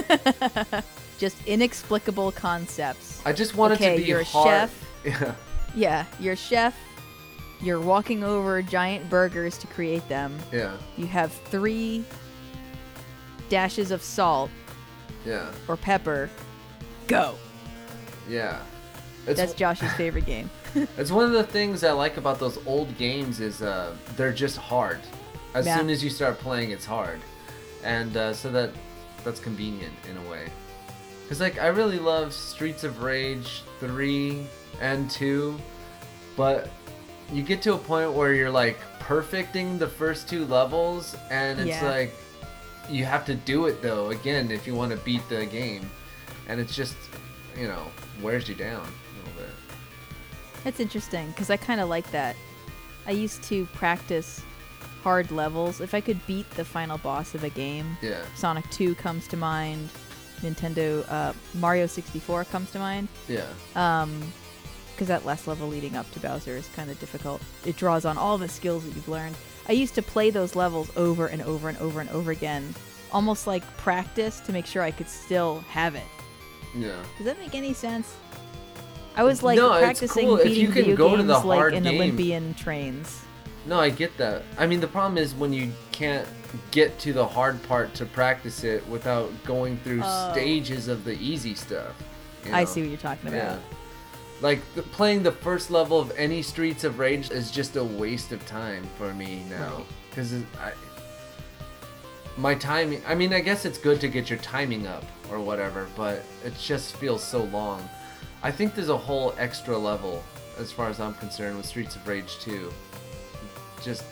Just 1.17 1.38
inexplicable 1.46 2.32
concepts. 2.32 3.22
I 3.26 3.34
just 3.34 3.56
want 3.56 3.74
it 3.74 3.76
Okay, 3.76 3.96
to 3.98 4.02
be 4.02 4.08
you're 4.10 4.22
a 4.22 4.26
chef. 4.26 4.74
Yeah. 5.06 5.36
Yeah, 5.76 6.06
you're 6.20 6.34
a 6.34 6.38
chef. 6.38 6.76
You're 7.62 7.80
walking 7.80 8.24
over 8.24 8.60
giant 8.63 9.08
burgers 9.08 9.56
to 9.60 9.67
create 9.67 10.08
them. 10.10 10.36
Yeah. 10.52 10.76
You 10.98 11.06
have 11.06 11.32
three 11.32 12.04
dashes 13.50 13.91
of 13.91 14.02
salt 14.02 14.50
Yeah. 15.28 15.52
or 15.67 15.78
pepper. 15.78 16.28
Go. 17.08 17.36
Yeah. 18.28 18.60
It's, 19.28 19.39
That's 19.39 19.54
Josh's 19.54 19.94
favorite 19.94 20.26
game. 20.26 20.50
It's 20.97 21.12
one 21.12 21.25
of 21.25 21.31
the 21.31 21.43
things 21.43 21.84
I 21.84 21.91
like 21.91 22.17
about 22.17 22.39
those 22.39 22.57
old 22.65 22.97
games 22.97 23.39
is 23.39 23.62
uh, 23.62 23.95
they're 24.15 24.34
just 24.34 24.57
hard. 24.57 24.99
As 25.53 25.65
Yeah. 25.65 25.77
soon 25.77 25.89
as 25.89 26.03
you 26.03 26.10
start 26.10 26.39
playing, 26.39 26.71
it's 26.71 26.86
hard, 26.86 27.19
and 27.84 28.15
uh, 28.15 28.34
so 28.34 28.51
that 28.51 28.71
that's 29.23 29.39
convenient 29.39 29.93
in 30.10 30.17
a 30.25 30.29
way. 30.31 30.47
Cause 31.27 31.39
like 31.41 31.60
I 31.60 31.67
really 31.67 31.99
love 31.99 32.34
Streets 32.34 32.84
of 32.84 33.01
Rage 33.03 33.63
three 33.79 34.45
and 34.81 35.10
two, 35.10 35.60
but 36.38 36.69
you 37.31 37.43
get 37.43 37.62
to 37.63 37.73
a 37.73 37.77
point 37.77 38.13
where 38.13 38.34
you're 38.34 38.51
like 38.51 38.77
perfecting 38.99 39.77
the 39.77 39.88
first 39.88 40.27
two 40.29 40.45
levels, 40.45 41.15
and 41.29 41.60
it's 41.60 41.69
Yeah. 41.69 41.89
like 41.89 42.13
you 42.89 43.05
have 43.05 43.25
to 43.25 43.36
do 43.36 43.65
it 43.67 43.81
though 43.81 44.10
again 44.10 44.51
if 44.51 44.65
you 44.67 44.73
want 44.75 44.91
to 44.91 44.97
beat 44.97 45.27
the 45.29 45.45
game, 45.45 45.89
and 46.47 46.60
it's 46.62 46.75
just 46.75 46.95
you 47.57 47.67
know 47.67 47.84
wears 48.21 48.47
you 48.47 48.55
down 48.55 48.77
a 48.77 48.81
little 48.81 48.88
bit. 48.88 49.00
That's 50.63 50.80
interesting 50.80 51.28
because 51.30 51.50
I 51.50 51.58
kind 51.58 51.82
of 51.82 51.89
like 51.89 52.10
that. 52.12 52.36
I 53.08 53.12
used 53.12 53.43
to 53.43 53.65
practice 53.67 54.41
hard 55.04 55.32
levels. 55.32 55.82
If 55.82 55.93
I 55.95 56.02
could 56.02 56.26
beat 56.28 56.50
the 56.52 56.63
final 56.65 56.97
boss 57.00 57.34
of 57.34 57.43
a 57.43 57.50
game, 57.50 57.97
Yeah. 58.02 58.21
Sonic 58.36 58.69
2 58.69 58.93
comes 58.95 59.28
to 59.30 59.38
mind, 59.38 59.89
Nintendo 60.41 61.04
uh, 61.12 61.34
Mario 61.56 61.88
64 61.88 62.45
comes 62.45 62.71
to 62.71 62.80
mind. 62.80 63.08
Yeah. 63.28 63.45
Um, 63.76 64.32
because 64.91 65.08
that 65.08 65.26
last 65.26 65.47
level 65.47 65.67
leading 65.67 65.95
up 65.95 66.10
to 66.12 66.19
Bowser 66.19 66.56
is 66.56 66.67
kind 66.76 66.91
of 66.91 67.00
difficult. 67.00 67.41
It 67.65 67.76
draws 67.76 68.06
on 68.06 68.19
all 68.19 68.38
the 68.38 68.47
skills 68.50 68.84
that 68.86 68.93
you've 68.95 69.10
learned. 69.10 69.36
I 69.67 69.71
used 69.71 69.95
to 69.95 70.04
play 70.04 70.30
those 70.30 70.56
levels 70.56 70.91
over 70.95 71.26
and 71.28 71.41
over 71.41 71.69
and 71.69 71.78
over 71.80 72.02
and 72.02 72.10
over 72.12 72.30
again, 72.30 72.76
almost 73.12 73.47
like 73.47 73.63
practice 73.78 74.39
to 74.41 74.54
make 74.54 74.67
sure 74.67 74.84
I 74.84 74.91
could 74.91 75.10
still 75.10 75.60
have 75.69 75.95
it. 75.95 76.04
Yeah. 76.76 77.02
Does 77.17 77.26
that 77.26 77.39
make 77.39 77.56
any 77.56 77.74
sense? 77.74 78.13
I 79.15 79.24
was 79.24 79.43
like 79.43 79.58
No, 79.58 79.78
practicing 79.80 80.26
cool 80.28 80.38
if 80.38 80.43
beating 80.45 80.62
you 80.62 80.67
can 80.67 80.76
video 80.76 80.95
go 80.95 81.15
to 81.17 81.24
games 81.24 81.43
like 81.45 81.74
in 81.74 81.84
game. 81.84 81.95
Olympian 81.95 82.54
trains. 82.54 83.21
No, 83.65 83.80
I 83.80 83.89
get 83.89 84.15
that. 84.17 84.43
I 84.58 84.65
mean, 84.65 84.80
the 84.80 84.88
problem 84.88 85.17
is 85.17 85.36
when 85.36 85.54
you 85.54 85.71
can't 85.91 86.28
get 86.71 86.97
to 87.00 87.13
the 87.13 87.26
hard 87.26 87.62
part 87.63 87.93
to 87.95 88.06
practice 88.06 88.63
it 88.63 88.86
without 88.88 89.32
going 89.43 89.78
through 89.80 90.02
Oh. 90.04 90.32
stages 90.32 90.88
of 90.88 91.04
the 91.04 91.13
easy 91.13 91.54
stuff. 91.56 91.93
you 92.45 92.54
I 92.54 92.63
see 92.63 92.82
what 92.82 92.89
you're 92.89 92.97
talking 92.97 93.28
about. 93.30 93.38
Yeah. 93.38 93.58
Like 94.41 94.60
the, 94.74 94.82
playing 94.82 95.21
the 95.24 95.32
first 95.32 95.69
level 95.69 96.00
of 96.00 96.12
any 96.17 96.41
Streets 96.41 96.84
of 96.84 96.97
Rage 96.97 97.30
is 97.30 97.52
just 97.52 97.76
a 97.76 97.84
waste 97.84 98.32
of 98.32 98.43
time 98.47 98.88
for 98.97 99.13
me 99.13 99.43
now. 99.50 99.84
Because 100.10 100.34
I, 100.34 100.71
my 102.38 102.56
timing. 102.56 103.04
I 103.08 103.13
mean, 103.13 103.34
I 103.34 103.39
guess 103.41 103.65
it's 103.65 103.78
good 103.78 104.02
to 104.02 104.08
get 104.08 104.30
your 104.30 104.39
timing 104.39 104.88
up 104.88 105.04
or 105.30 105.39
whatever, 105.39 105.88
but 105.95 106.24
it 106.43 106.58
just 106.58 106.95
feels 106.95 107.24
so 107.24 107.43
long. 107.43 107.88
I 108.43 108.51
think 108.51 108.75
there's 108.75 108.89
a 108.89 108.97
whole 108.97 109.34
extra 109.38 109.77
level 109.77 110.23
as 110.58 110.71
far 110.71 110.89
as 110.89 110.99
I'm 110.99 111.13
concerned 111.15 111.58
with 111.58 111.65
Streets 111.65 111.95
of 111.95 112.08
Rage 112.08 112.39
2. 112.39 112.71
Just 113.84 114.04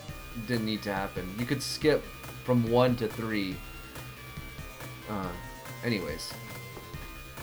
didn't 0.46 0.66
need 0.66 0.82
to 0.82 0.92
happen. 0.92 1.32
You 1.38 1.46
could 1.46 1.62
skip 1.62 2.04
from 2.44 2.68
one 2.70 2.96
to 2.96 3.08
three. 3.08 3.56
Uh, 5.08 5.28
anyways, 5.84 6.32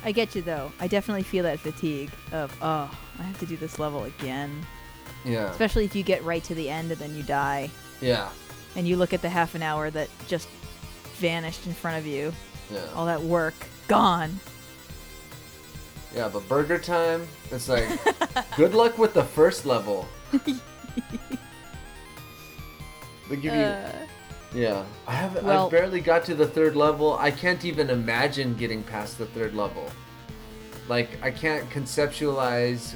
I 0.03 0.11
get 0.11 0.35
you 0.35 0.41
though. 0.41 0.71
I 0.79 0.87
definitely 0.87 1.23
feel 1.23 1.43
that 1.43 1.59
fatigue 1.59 2.11
of 2.31 2.55
oh, 2.61 2.89
I 3.19 3.23
have 3.23 3.39
to 3.39 3.45
do 3.45 3.57
this 3.57 3.79
level 3.79 4.05
again. 4.05 4.65
yeah, 5.25 5.49
Especially 5.51 5.85
if 5.85 5.95
you 5.95 6.03
get 6.03 6.23
right 6.23 6.43
to 6.45 6.55
the 6.55 6.69
end 6.69 6.91
and 6.91 6.99
then 6.99 7.15
you 7.15 7.23
die, 7.23 7.69
yeah, 8.01 8.29
and 8.75 8.87
you 8.87 8.95
look 8.95 9.13
at 9.13 9.21
the 9.21 9.29
half 9.29 9.55
an 9.55 9.61
hour 9.61 9.89
that 9.91 10.09
just 10.27 10.47
vanished 11.15 11.65
in 11.67 11.73
front 11.73 11.97
of 11.97 12.05
you. 12.05 12.31
yeah. 12.71 12.85
All 12.95 13.05
that 13.05 13.21
work 13.21 13.55
gone. 13.87 14.39
Yeah, 16.15 16.29
but 16.31 16.47
burger 16.47 16.79
time, 16.79 17.27
it's 17.51 17.67
like, 17.69 17.87
good 18.55 18.73
luck 18.73 18.97
with 18.97 19.13
the 19.13 19.23
first 19.23 19.65
level. 19.65 20.07
they 20.31 20.39
give 23.35 23.43
you, 23.43 23.51
Uh, 23.51 23.91
yeah. 24.53 24.83
I 25.05 25.13
haven't, 25.13 25.45
well- 25.45 25.67
I 25.67 25.69
barely 25.69 26.01
got 26.01 26.23
to 26.25 26.35
the 26.35 26.47
third 26.47 26.75
level. 26.75 27.17
I 27.17 27.31
can't 27.31 27.63
even 27.65 27.89
imagine 27.89 28.55
getting 28.55 28.83
past 28.83 29.17
the 29.17 29.25
third 29.27 29.53
level. 29.53 29.89
Like, 30.87 31.09
I 31.21 31.31
can't 31.31 31.69
conceptualize 31.69 32.95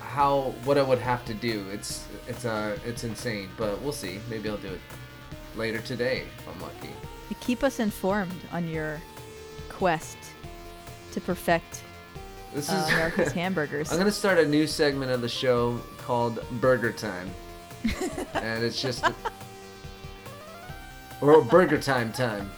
how, 0.00 0.54
what 0.64 0.78
I 0.78 0.82
would 0.82 0.98
have 1.00 1.24
to 1.26 1.34
do. 1.34 1.66
It's, 1.70 2.06
it's, 2.26 2.46
uh, 2.46 2.78
it's 2.86 3.04
insane, 3.04 3.50
but 3.58 3.80
we'll 3.82 3.92
see. 3.92 4.18
Maybe 4.30 4.48
I'll 4.48 4.56
do 4.56 4.68
it 4.68 4.80
later 5.54 5.80
today 5.80 6.24
if 6.38 6.48
I'm 6.48 6.60
lucky. 6.62 6.90
keep 7.40 7.62
us 7.62 7.78
informed 7.80 8.40
on 8.52 8.66
your 8.68 9.00
quest 9.68 10.16
to 11.12 11.20
perfect 11.20 11.82
This 12.56 12.70
uh, 12.70 12.76
is 12.86 12.94
America's 12.94 13.32
hamburgers. 13.32 13.92
I'm 13.92 13.98
gonna 13.98 14.10
start 14.10 14.38
a 14.38 14.46
new 14.48 14.66
segment 14.66 15.10
of 15.12 15.20
the 15.20 15.28
show 15.28 15.78
called 15.98 16.42
Burger 16.52 16.90
Time, 16.90 17.30
and 18.32 18.64
it's 18.64 18.80
just 18.80 19.04
or 21.20 21.42
Burger 21.42 21.76
Time 21.78 22.10
time, 22.12 22.50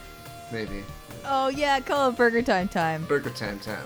maybe 0.53 0.83
Oh 1.25 1.49
yeah, 1.49 1.81
call 1.81 2.09
it 2.09 2.15
Burger 2.15 2.41
Time 2.41 2.69
time. 2.69 3.03
Burger 3.07 3.29
Time 3.31 3.59
time. 3.59 3.85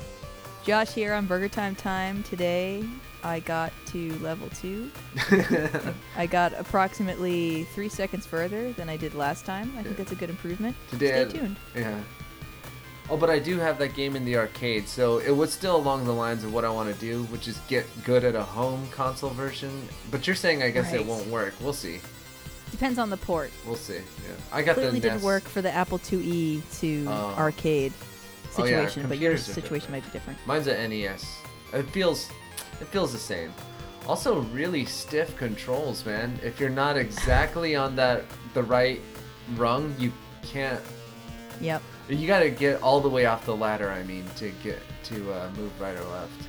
Josh 0.64 0.94
here 0.94 1.16
on 1.16 1.26
Burger 1.26 1.50
Time 1.50 1.74
time. 1.74 2.22
Today 2.22 2.86
I 3.24 3.40
got 3.40 3.74
to 3.88 4.14
level 4.20 4.50
two. 4.50 4.92
I 6.16 6.28
got 6.28 6.54
approximately 6.60 7.64
three 7.74 7.90
seconds 7.90 8.28
further 8.28 8.72
than 8.74 8.88
I 8.88 8.98
did 8.98 9.16
last 9.16 9.46
time. 9.46 9.74
I 9.80 9.84
think 9.84 9.98
that's 9.98 10.12
a 10.12 10.16
good 10.16 10.30
improvement. 10.30 10.76
Today, 10.92 11.08
Stay 11.08 11.22
I- 11.22 11.42
tuned. 11.42 11.56
yeah. 11.76 12.00
Oh, 13.10 13.18
but 13.18 13.30
I 13.30 13.38
do 13.38 13.60
have 13.60 13.78
that 13.80 13.94
game 13.96 14.16
in 14.16 14.24
the 14.24 14.38
arcade, 14.38 14.88
so 14.88 15.18
it 15.20 15.32
was 15.32 15.52
still 15.52 15.76
along 15.76 16.06
the 16.06 16.14
lines 16.14 16.44
of 16.46 16.54
what 16.54 16.64
I 16.64 16.70
want 16.70 16.94
to 16.94 17.00
do, 17.02 17.24
which 17.26 17.48
is 17.50 17.60
get 17.68 17.86
good 18.06 18.24
at 18.24 18.34
a 18.34 18.44
home 18.44 18.88
console 18.92 19.30
version. 19.32 19.88
But 20.10 20.26
you're 20.26 20.36
saying 20.38 20.64
I 20.64 20.70
guess 20.70 20.94
it 20.94 21.06
won't 21.06 21.28
work. 21.28 21.54
We'll 21.62 21.74
see. 21.74 22.00
Depends 22.72 22.98
on 22.98 23.10
the 23.10 23.18
port. 23.18 23.52
We'll 23.68 23.76
see. 23.76 23.96
Yeah, 23.98 24.02
I 24.52 24.62
got 24.64 24.76
Clearly 24.76 24.94
the 25.00 25.02
didn't 25.02 25.18
NES. 25.18 25.24
work 25.24 25.44
for 25.44 25.62
the 25.62 25.72
Apple 25.72 26.00
IIe 26.00 26.62
to 26.80 27.06
Oh. 27.08 27.36
arcade 27.38 27.94
Oh, 28.58 28.64
yeah, 28.66 28.78
situation, 28.86 29.06
but 29.10 29.18
your 29.20 29.38
situation 29.38 29.92
might 29.92 30.04
be 30.06 30.10
different. 30.12 30.40
Mine's 30.48 30.68
a 30.68 30.88
NES. 30.88 31.26
It 31.74 31.84
feels, 31.90 32.30
it 32.82 32.88
feels 32.88 33.12
the 33.12 33.20
same. 33.20 33.52
Also, 34.08 34.42
really 34.54 34.86
stiff 34.86 35.36
controls, 35.38 36.06
man. 36.06 36.40
If 36.44 36.60
you're 36.60 36.70
not 36.70 36.98
exactly 36.98 37.76
on 37.76 37.96
that 37.98 38.24
the 38.54 38.64
right 38.64 39.02
rung, 39.56 39.94
you 40.00 40.12
can't. 40.42 40.82
Yep. 41.62 41.82
You 42.10 42.28
gotta 42.28 42.50
get 42.50 42.82
all 42.82 43.00
the 43.00 43.10
way 43.10 43.26
off 43.26 43.46
the 43.46 43.56
ladder. 43.56 43.90
I 43.90 44.04
mean, 44.04 44.26
to 44.38 44.52
get 44.64 44.80
to 45.06 45.34
uh, 45.34 45.50
move 45.56 45.72
right 45.80 45.98
or 45.98 46.04
left, 46.06 46.48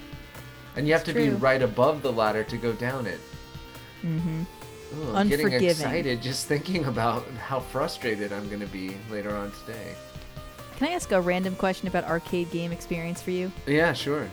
and 0.76 0.86
you 0.86 0.92
have 0.92 1.02
It's 1.02 1.12
to 1.12 1.14
be 1.14 1.30
right 1.30 1.62
above 1.62 2.02
the 2.02 2.12
ladder 2.12 2.44
to 2.44 2.56
go 2.56 2.72
down 2.72 3.06
it. 3.06 3.20
Mm-hmm. 4.02 4.42
Ooh, 4.98 5.14
I'm 5.14 5.28
getting 5.28 5.52
excited 5.52 6.22
just 6.22 6.46
thinking 6.46 6.84
about 6.84 7.26
how 7.46 7.60
frustrated 7.60 8.32
I'm 8.32 8.48
gonna 8.48 8.66
be 8.66 8.96
later 9.10 9.34
on 9.34 9.52
today. 9.64 9.94
Can 10.76 10.88
I 10.88 10.92
ask 10.92 11.12
a 11.12 11.20
random 11.20 11.54
question 11.54 11.86
about 11.86 12.04
arcade 12.04 12.50
game 12.50 12.72
experience 12.72 13.22
for 13.22 13.30
you? 13.30 13.52
Yeah, 13.66 13.92
sure. 13.92 14.28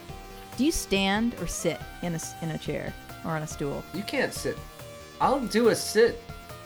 Do 0.57 0.65
you 0.65 0.71
stand 0.71 1.35
or 1.39 1.47
sit 1.47 1.79
in 2.01 2.15
a 2.15 2.19
in 2.41 2.51
a 2.51 2.57
chair 2.57 2.93
or 3.23 3.31
on 3.31 3.43
a 3.43 3.47
stool? 3.47 3.83
You 3.93 4.03
can't 4.03 4.33
sit. 4.33 4.57
I'll 5.19 5.39
do 5.39 5.69
a 5.69 5.75
sit 5.75 6.21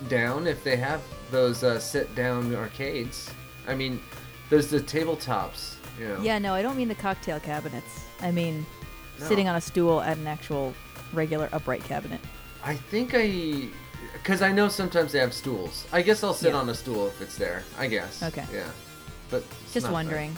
down 0.07 0.47
if 0.47 0.63
they 0.63 0.77
have 0.77 1.01
those 1.29 1.63
uh, 1.63 1.79
sit 1.79 2.13
down 2.15 2.55
arcades. 2.55 3.29
I 3.67 3.75
mean, 3.75 3.99
there's 4.49 4.67
the 4.67 4.79
tabletops. 4.79 5.75
You 5.99 6.07
know. 6.09 6.21
Yeah, 6.21 6.39
no, 6.39 6.53
I 6.53 6.61
don't 6.61 6.75
mean 6.77 6.87
the 6.87 6.95
cocktail 6.95 7.39
cabinets. 7.39 8.03
I 8.21 8.31
mean 8.31 8.65
No. 9.19 9.25
sitting 9.27 9.47
on 9.47 9.55
a 9.55 9.61
stool 9.61 10.01
at 10.01 10.17
an 10.17 10.27
actual 10.27 10.73
regular 11.13 11.49
upright 11.53 11.83
cabinet. 11.83 12.19
I 12.63 12.75
think 12.75 13.11
I, 13.13 13.67
because 14.13 14.41
I 14.41 14.51
know 14.51 14.67
sometimes 14.67 15.11
they 15.13 15.19
have 15.19 15.33
stools. 15.33 15.85
I 15.93 16.01
guess 16.01 16.23
I'll 16.23 16.33
sit 16.33 16.51
Yeah. 16.51 16.59
on 16.59 16.69
a 16.69 16.73
stool 16.73 17.07
if 17.07 17.21
it's 17.21 17.37
there. 17.37 17.63
I 17.77 17.87
guess. 17.87 18.21
Okay. 18.23 18.45
Yeah. 18.53 18.67
But 19.29 19.43
Just 19.71 19.89
wondering. 19.89 20.35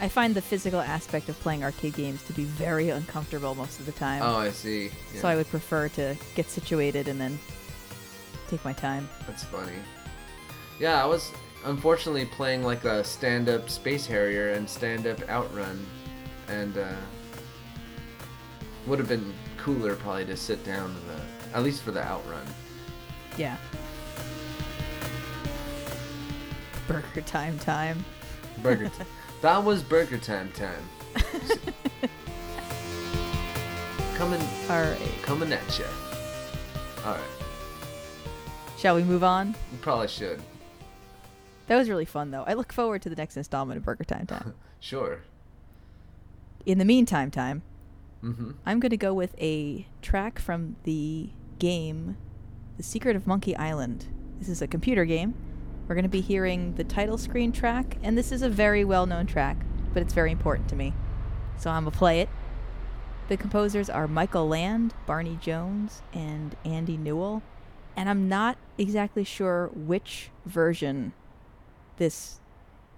I 0.00 0.08
find 0.08 0.34
the 0.34 0.42
physical 0.42 0.80
aspect 0.80 1.28
of 1.30 1.38
playing 1.40 1.64
arcade 1.64 1.94
games 1.94 2.22
to 2.24 2.32
be 2.34 2.44
very 2.44 2.90
uncomfortable 2.90 3.54
most 3.54 3.80
of 3.80 3.86
the 3.86 3.92
time. 3.92 4.22
Oh, 4.22 4.36
I 4.36 4.50
see. 4.50 4.90
Yeah. 5.14 5.20
So 5.22 5.28
I 5.28 5.36
would 5.36 5.48
prefer 5.48 5.88
to 5.90 6.14
get 6.34 6.50
situated 6.50 7.08
and 7.08 7.18
then 7.20 7.38
take 8.48 8.62
my 8.64 8.74
time. 8.74 9.08
That's 9.26 9.44
funny. 9.44 9.72
Yeah, 10.78 11.02
I 11.02 11.06
was 11.06 11.32
unfortunately 11.66 12.24
playing 12.24 12.62
like 12.62 12.84
a 12.84 13.02
stand-up 13.04 13.68
Space 13.68 14.06
Harrier 14.06 14.52
and 14.52 14.68
stand-up 14.68 15.28
Outrun, 15.28 15.84
and 16.48 16.78
uh, 16.78 16.88
would 18.86 18.98
have 18.98 19.08
been 19.08 19.34
cooler 19.58 19.96
probably 19.96 20.24
to 20.26 20.36
sit 20.36 20.64
down 20.64 20.90
in 20.90 20.96
the, 21.08 21.56
at 21.56 21.62
least 21.64 21.82
for 21.82 21.90
the 21.90 22.02
Outrun. 22.02 22.46
Yeah. 23.36 23.56
Burger 26.88 27.20
time 27.22 27.58
time. 27.58 28.04
Burger. 28.62 28.88
T- 28.98 29.04
that 29.42 29.62
was 29.62 29.82
Burger 29.82 30.18
Time 30.18 30.50
time. 30.52 30.82
coming, 34.14 34.40
All 34.70 34.80
right. 34.82 34.98
coming 35.22 35.52
at 35.52 35.78
you. 35.78 35.84
All 37.04 37.12
right, 37.12 37.20
Shall 38.78 38.94
we 38.96 39.02
move 39.04 39.22
on? 39.24 39.48
you 39.72 39.78
probably 39.80 40.08
should. 40.08 40.40
That 41.66 41.76
was 41.76 41.88
really 41.88 42.04
fun 42.04 42.30
though. 42.30 42.44
I 42.46 42.54
look 42.54 42.72
forward 42.72 43.02
to 43.02 43.08
the 43.08 43.16
next 43.16 43.36
installment 43.36 43.78
of 43.78 43.84
Burger 43.84 44.04
Time 44.04 44.26
Time. 44.26 44.54
Sure. 44.78 45.22
In 46.66 46.76
the 46.78 46.84
meantime, 46.84 47.30
time, 47.30 47.62
Mm-hmm. 48.22 48.52
I'm 48.64 48.80
going 48.80 48.90
to 48.90 48.96
go 48.96 49.14
with 49.14 49.34
a 49.40 49.86
track 50.02 50.38
from 50.38 50.76
the 50.84 51.30
game 51.58 52.16
The 52.76 52.82
Secret 52.82 53.14
of 53.14 53.26
Monkey 53.26 53.54
Island. 53.56 54.06
This 54.38 54.48
is 54.48 54.62
a 54.62 54.66
computer 54.66 55.04
game. 55.04 55.34
We're 55.86 55.94
going 55.94 56.04
to 56.04 56.08
be 56.08 56.20
hearing 56.20 56.74
the 56.74 56.82
title 56.84 57.18
screen 57.18 57.52
track, 57.52 57.96
and 58.02 58.18
this 58.18 58.32
is 58.32 58.42
a 58.42 58.48
very 58.48 58.84
well 58.84 59.06
known 59.06 59.26
track, 59.26 59.56
but 59.94 60.02
it's 60.02 60.12
very 60.12 60.32
important 60.32 60.68
to 60.70 60.76
me. 60.76 60.92
So 61.58 61.70
I'm 61.70 61.84
going 61.84 61.92
to 61.92 61.98
play 61.98 62.20
it. 62.20 62.28
The 63.28 63.36
composers 63.36 63.88
are 63.88 64.08
Michael 64.08 64.48
Land, 64.48 64.94
Barney 65.06 65.38
Jones, 65.40 66.02
and 66.12 66.56
Andy 66.64 66.96
Newell. 66.96 67.42
And 67.96 68.08
I'm 68.08 68.28
not 68.28 68.58
exactly 68.76 69.24
sure 69.24 69.70
which 69.72 70.30
version 70.44 71.12
this 71.96 72.40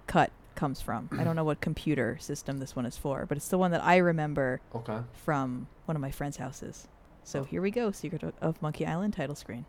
cut 0.07 0.31
comes 0.55 0.81
from. 0.81 1.09
I 1.13 1.23
don't 1.23 1.35
know 1.35 1.43
what 1.43 1.61
computer 1.61 2.17
system 2.19 2.57
this 2.59 2.75
one 2.75 2.85
is 2.85 2.97
for, 2.97 3.25
but 3.25 3.37
it's 3.37 3.47
the 3.47 3.57
one 3.57 3.71
that 3.71 3.83
I 3.83 3.97
remember 3.97 4.59
Okay. 4.75 4.99
from 5.13 5.67
one 5.85 5.95
of 5.95 6.01
my 6.01 6.11
friend's 6.11 6.37
houses. 6.37 6.87
So 7.23 7.41
oh. 7.41 7.43
here 7.43 7.61
we 7.61 7.71
go 7.71 7.91
Secret 7.91 8.23
of- 8.23 8.33
of 8.41 8.61
Monkey 8.61 8.85
Island 8.85 9.13
title 9.13 9.35
screen. 9.35 9.65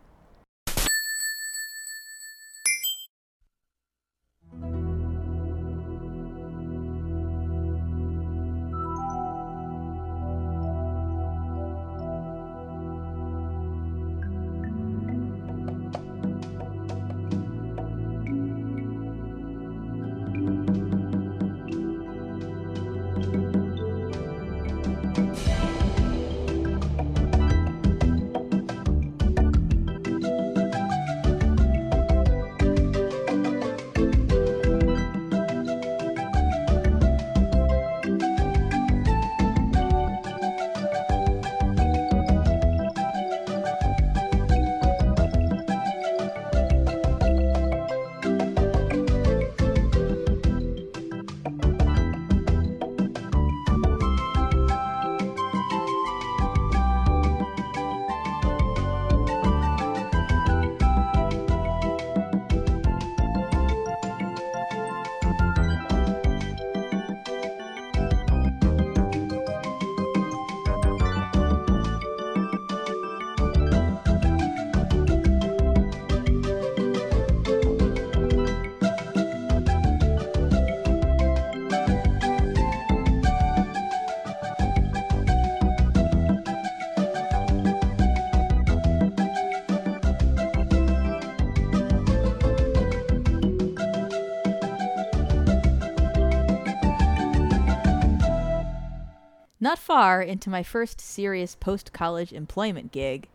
Not 99.62 99.79
far 99.79 100.23
into 100.23 100.49
my 100.49 100.62
first 100.62 101.03
serious 101.03 101.55
post 101.55 101.92
college 101.92 102.33
employment 102.33 102.92
gig, 102.92 103.29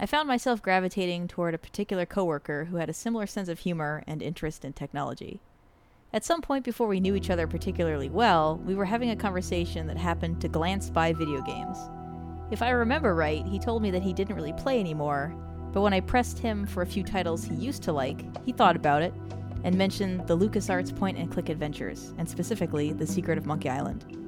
I 0.00 0.06
found 0.06 0.26
myself 0.26 0.60
gravitating 0.60 1.28
toward 1.28 1.54
a 1.54 1.58
particular 1.58 2.04
coworker 2.04 2.64
who 2.64 2.78
had 2.78 2.90
a 2.90 2.92
similar 2.92 3.28
sense 3.28 3.48
of 3.48 3.60
humor 3.60 4.02
and 4.08 4.20
interest 4.20 4.64
in 4.64 4.72
technology. 4.72 5.38
At 6.12 6.24
some 6.24 6.42
point 6.42 6.64
before 6.64 6.88
we 6.88 6.98
knew 6.98 7.14
each 7.14 7.30
other 7.30 7.46
particularly 7.46 8.10
well, 8.10 8.60
we 8.66 8.74
were 8.74 8.84
having 8.84 9.10
a 9.10 9.16
conversation 9.16 9.86
that 9.86 9.96
happened 9.96 10.40
to 10.40 10.48
glance 10.48 10.90
by 10.90 11.12
video 11.12 11.40
games. 11.40 11.78
If 12.50 12.62
I 12.62 12.70
remember 12.70 13.14
right, 13.14 13.46
he 13.46 13.60
told 13.60 13.80
me 13.80 13.92
that 13.92 14.02
he 14.02 14.12
didn't 14.12 14.34
really 14.34 14.54
play 14.54 14.80
anymore, 14.80 15.32
but 15.72 15.82
when 15.82 15.94
I 15.94 16.00
pressed 16.00 16.40
him 16.40 16.66
for 16.66 16.82
a 16.82 16.86
few 16.86 17.04
titles 17.04 17.44
he 17.44 17.54
used 17.54 17.84
to 17.84 17.92
like, 17.92 18.24
he 18.44 18.50
thought 18.50 18.74
about 18.74 19.02
it 19.02 19.14
and 19.62 19.78
mentioned 19.78 20.26
the 20.26 20.36
LucasArts 20.36 20.96
point 20.96 21.16
and 21.16 21.30
click 21.30 21.48
adventures, 21.48 22.12
and 22.18 22.28
specifically 22.28 22.92
The 22.92 23.06
Secret 23.06 23.38
of 23.38 23.46
Monkey 23.46 23.68
Island. 23.68 24.19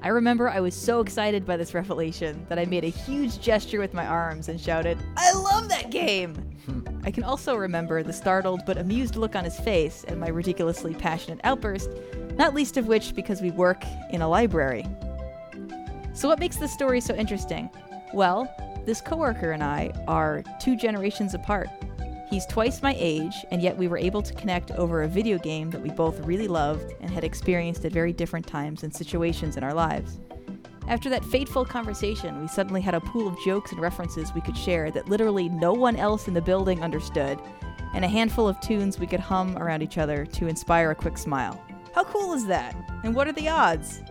I 0.00 0.08
remember 0.08 0.48
I 0.48 0.60
was 0.60 0.76
so 0.76 1.00
excited 1.00 1.44
by 1.44 1.56
this 1.56 1.74
revelation 1.74 2.46
that 2.48 2.58
I 2.58 2.66
made 2.66 2.84
a 2.84 2.88
huge 2.88 3.40
gesture 3.40 3.80
with 3.80 3.94
my 3.94 4.06
arms 4.06 4.48
and 4.48 4.60
shouted, 4.60 4.96
I 5.16 5.32
love 5.32 5.68
that 5.70 5.90
game! 5.90 6.34
Hmm. 6.66 6.80
I 7.02 7.10
can 7.10 7.24
also 7.24 7.56
remember 7.56 8.04
the 8.04 8.12
startled 8.12 8.60
but 8.64 8.78
amused 8.78 9.16
look 9.16 9.34
on 9.34 9.42
his 9.42 9.58
face 9.58 10.04
and 10.06 10.20
my 10.20 10.28
ridiculously 10.28 10.94
passionate 10.94 11.40
outburst, 11.42 11.90
not 12.36 12.54
least 12.54 12.76
of 12.76 12.86
which 12.86 13.16
because 13.16 13.42
we 13.42 13.50
work 13.50 13.82
in 14.10 14.22
a 14.22 14.28
library. 14.28 14.86
So, 16.14 16.28
what 16.28 16.38
makes 16.38 16.56
this 16.56 16.72
story 16.72 17.00
so 17.00 17.14
interesting? 17.16 17.68
Well, 18.14 18.48
this 18.86 19.00
coworker 19.00 19.50
and 19.50 19.64
I 19.64 19.92
are 20.06 20.44
two 20.60 20.76
generations 20.76 21.34
apart. 21.34 21.68
He's 22.30 22.44
twice 22.44 22.82
my 22.82 22.94
age, 22.98 23.34
and 23.50 23.62
yet 23.62 23.76
we 23.76 23.88
were 23.88 23.96
able 23.96 24.20
to 24.20 24.34
connect 24.34 24.70
over 24.72 25.02
a 25.02 25.08
video 25.08 25.38
game 25.38 25.70
that 25.70 25.80
we 25.80 25.88
both 25.90 26.20
really 26.26 26.46
loved 26.46 26.92
and 27.00 27.10
had 27.10 27.24
experienced 27.24 27.86
at 27.86 27.92
very 27.92 28.12
different 28.12 28.46
times 28.46 28.82
and 28.82 28.94
situations 28.94 29.56
in 29.56 29.64
our 29.64 29.72
lives. 29.72 30.18
After 30.88 31.08
that 31.08 31.24
fateful 31.24 31.64
conversation, 31.64 32.38
we 32.40 32.48
suddenly 32.48 32.82
had 32.82 32.94
a 32.94 33.00
pool 33.00 33.28
of 33.28 33.38
jokes 33.40 33.72
and 33.72 33.80
references 33.80 34.34
we 34.34 34.42
could 34.42 34.56
share 34.56 34.90
that 34.90 35.08
literally 35.08 35.48
no 35.48 35.72
one 35.72 35.96
else 35.96 36.28
in 36.28 36.34
the 36.34 36.42
building 36.42 36.82
understood, 36.82 37.38
and 37.94 38.04
a 38.04 38.08
handful 38.08 38.46
of 38.46 38.60
tunes 38.60 38.98
we 38.98 39.06
could 39.06 39.20
hum 39.20 39.56
around 39.56 39.82
each 39.82 39.96
other 39.96 40.26
to 40.26 40.48
inspire 40.48 40.90
a 40.90 40.94
quick 40.94 41.16
smile. 41.16 41.58
How 41.94 42.04
cool 42.04 42.34
is 42.34 42.46
that? 42.46 42.76
And 43.04 43.14
what 43.14 43.26
are 43.26 43.32
the 43.32 43.48
odds? 43.48 44.02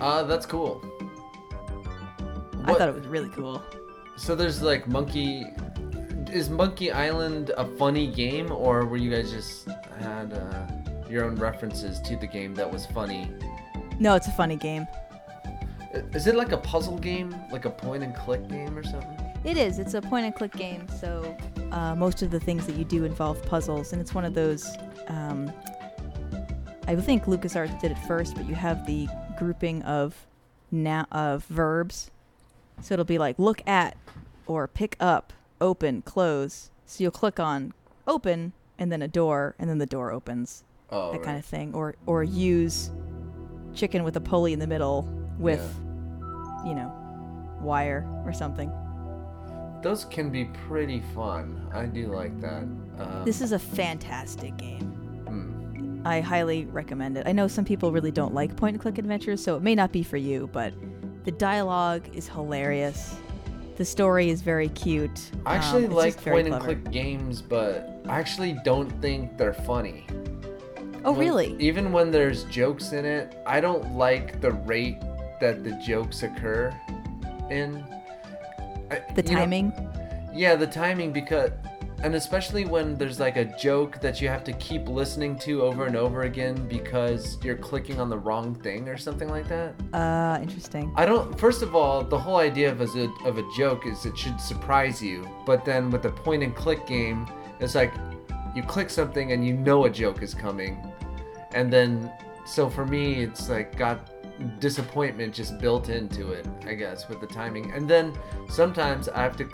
Uh, 0.00 0.24
that's 0.24 0.44
cool. 0.44 0.84
I 2.64 2.74
thought 2.74 2.88
it 2.88 2.94
was 2.94 3.06
really 3.06 3.30
cool. 3.30 3.62
So 4.16 4.34
there's 4.34 4.62
like 4.62 4.86
Monkey. 4.86 5.46
Is 6.32 6.50
Monkey 6.50 6.90
Island 6.90 7.52
a 7.56 7.64
funny 7.76 8.08
game, 8.08 8.50
or 8.50 8.86
were 8.86 8.96
you 8.96 9.10
guys 9.10 9.30
just 9.30 9.68
had 10.00 10.32
uh, 10.32 10.66
your 11.08 11.24
own 11.24 11.36
references 11.36 12.00
to 12.00 12.16
the 12.16 12.26
game 12.26 12.54
that 12.54 12.70
was 12.70 12.86
funny? 12.86 13.30
No, 14.00 14.14
it's 14.16 14.26
a 14.26 14.32
funny 14.32 14.56
game. 14.56 14.86
Is 16.12 16.26
it 16.26 16.34
like 16.34 16.50
a 16.50 16.56
puzzle 16.56 16.98
game, 16.98 17.34
like 17.52 17.66
a 17.66 17.70
point 17.70 18.02
and 18.02 18.14
click 18.16 18.48
game 18.48 18.76
or 18.76 18.82
something? 18.82 19.20
It 19.44 19.56
is. 19.56 19.78
It's 19.78 19.94
a 19.94 20.02
point 20.02 20.24
and 20.26 20.34
click 20.34 20.52
game, 20.52 20.88
so 20.88 21.36
uh, 21.70 21.94
most 21.94 22.22
of 22.22 22.30
the 22.30 22.40
things 22.40 22.66
that 22.66 22.76
you 22.76 22.84
do 22.84 23.04
involve 23.04 23.44
puzzles, 23.44 23.92
and 23.92 24.00
it's 24.00 24.14
one 24.14 24.24
of 24.24 24.34
those. 24.34 24.66
Um, 25.08 25.52
I 26.88 26.96
think 26.96 27.24
LucasArts 27.24 27.80
did 27.80 27.92
it 27.92 27.98
first, 28.08 28.34
but 28.34 28.48
you 28.48 28.54
have 28.54 28.86
the 28.86 29.06
grouping 29.38 29.82
of 29.82 30.26
na- 30.72 31.06
of 31.12 31.44
verbs, 31.44 32.10
so 32.80 32.94
it'll 32.94 33.04
be 33.04 33.18
like 33.18 33.38
look 33.38 33.62
at, 33.66 33.96
or 34.46 34.66
pick 34.68 34.96
up, 35.00 35.32
open, 35.60 36.02
close. 36.02 36.70
So 36.86 37.02
you'll 37.02 37.10
click 37.12 37.40
on 37.40 37.72
open, 38.06 38.52
and 38.78 38.90
then 38.92 39.00
a 39.02 39.08
door, 39.08 39.54
and 39.58 39.68
then 39.70 39.78
the 39.78 39.86
door 39.86 40.10
opens, 40.12 40.64
Oh, 40.90 41.10
that 41.12 41.18
right. 41.18 41.24
kind 41.26 41.38
of 41.38 41.44
thing, 41.44 41.74
or 41.74 41.94
or 42.06 42.22
use 42.22 42.90
chicken 43.74 44.04
with 44.04 44.16
a 44.16 44.20
pulley 44.20 44.52
in 44.52 44.58
the 44.58 44.66
middle 44.66 45.08
with, 45.38 45.62
you 46.64 46.74
know, 46.74 46.92
wire 47.60 48.06
or 48.24 48.32
something. 48.32 48.70
Those 49.82 50.04
can 50.06 50.30
be 50.30 50.46
pretty 50.68 51.02
fun. 51.14 51.68
I 51.72 51.86
do 51.86 52.06
like 52.06 52.40
that. 52.40 52.62
Um, 52.98 53.22
This 53.24 53.40
is 53.40 53.52
a 53.52 53.58
fantastic 53.58 54.56
game. 54.56 54.80
hmm. 55.26 56.02
I 56.06 56.20
highly 56.20 56.66
recommend 56.66 57.16
it. 57.18 57.26
I 57.26 57.32
know 57.32 57.48
some 57.48 57.64
people 57.64 57.90
really 57.92 58.10
don't 58.10 58.34
like 58.34 58.54
point 58.56 58.74
and 58.74 58.80
click 58.82 58.98
adventures, 58.98 59.42
so 59.42 59.56
it 59.56 59.62
may 59.62 59.74
not 59.74 59.90
be 59.92 60.02
for 60.02 60.16
you, 60.16 60.48
but 60.52 60.72
the 61.24 61.32
dialogue 61.32 62.02
is 62.14 62.28
hilarious. 62.28 63.16
The 63.76 63.84
story 63.84 64.30
is 64.30 64.40
very 64.42 64.68
cute. 64.68 65.30
I 65.44 65.56
actually 65.56 65.86
Um, 65.86 65.92
like 65.92 66.22
point 66.22 66.46
and 66.48 66.60
click 66.62 66.90
games, 66.90 67.42
but 67.42 68.00
I 68.06 68.18
actually 68.20 68.56
don't 68.64 68.90
think 69.02 69.36
they're 69.36 69.52
funny. 69.54 70.06
Oh, 71.04 71.10
When- 71.12 71.20
really? 71.20 71.56
Even 71.58 71.92
when 71.92 72.10
there's 72.10 72.44
jokes 72.44 72.92
in 72.92 73.04
it, 73.04 73.36
I 73.46 73.60
don't 73.60 73.94
like 73.96 74.40
the 74.40 74.52
rate 74.52 74.98
that 75.40 75.64
the 75.64 75.72
jokes 75.72 76.22
occur 76.22 76.72
in. 77.50 77.82
I- 78.90 79.02
The 79.14 79.22
you 79.22 79.32
know- 79.32 79.38
timing? 79.40 79.72
yeah, 80.32 80.54
the 80.54 80.66
timing 80.66 81.12
because 81.12 81.50
and 82.04 82.16
especially 82.16 82.66
when 82.66 82.96
there's 82.96 83.18
like 83.18 83.38
a 83.38 83.46
joke 83.56 83.98
that 84.02 84.20
you 84.20 84.28
have 84.28 84.44
to 84.44 84.52
keep 84.54 84.88
listening 84.88 85.38
to 85.38 85.62
over 85.62 85.86
and 85.86 85.96
over 85.96 86.24
again 86.24 86.68
because 86.68 87.38
you're 87.42 87.56
clicking 87.56 87.98
on 87.98 88.10
the 88.10 88.18
wrong 88.18 88.54
thing 88.54 88.90
or 88.90 88.98
something 88.98 89.30
like 89.30 89.48
that. 89.48 89.74
Uh, 89.94 90.38
interesting. 90.42 90.92
I 90.96 91.06
don't. 91.06 91.36
First 91.40 91.62
of 91.62 91.74
all, 91.74 92.04
the 92.04 92.18
whole 92.18 92.36
idea 92.36 92.70
of 92.70 92.82
a 92.82 93.10
of 93.24 93.38
a 93.38 93.44
joke 93.56 93.86
is 93.86 94.04
it 94.04 94.18
should 94.18 94.38
surprise 94.38 95.02
you. 95.02 95.26
But 95.46 95.64
then 95.64 95.88
with 95.88 96.02
the 96.02 96.10
point 96.10 96.42
and 96.42 96.54
click 96.54 96.86
game, 96.86 97.26
it's 97.58 97.74
like 97.74 97.94
you 98.54 98.62
click 98.62 98.90
something 98.90 99.32
and 99.32 99.44
you 99.46 99.54
know 99.54 99.86
a 99.86 99.90
joke 99.90 100.22
is 100.22 100.34
coming, 100.34 100.76
and 101.54 101.72
then 101.72 102.12
so 102.44 102.68
for 102.68 102.84
me, 102.84 103.22
it's 103.22 103.48
like 103.48 103.78
got 103.78 104.10
disappointment 104.60 105.32
just 105.32 105.58
built 105.58 105.88
into 105.88 106.32
it. 106.32 106.46
I 106.66 106.74
guess 106.74 107.08
with 107.08 107.22
the 107.22 107.26
timing, 107.26 107.72
and 107.72 107.88
then 107.88 108.12
sometimes 108.50 109.08
I 109.08 109.22
have 109.22 109.38
to. 109.38 109.48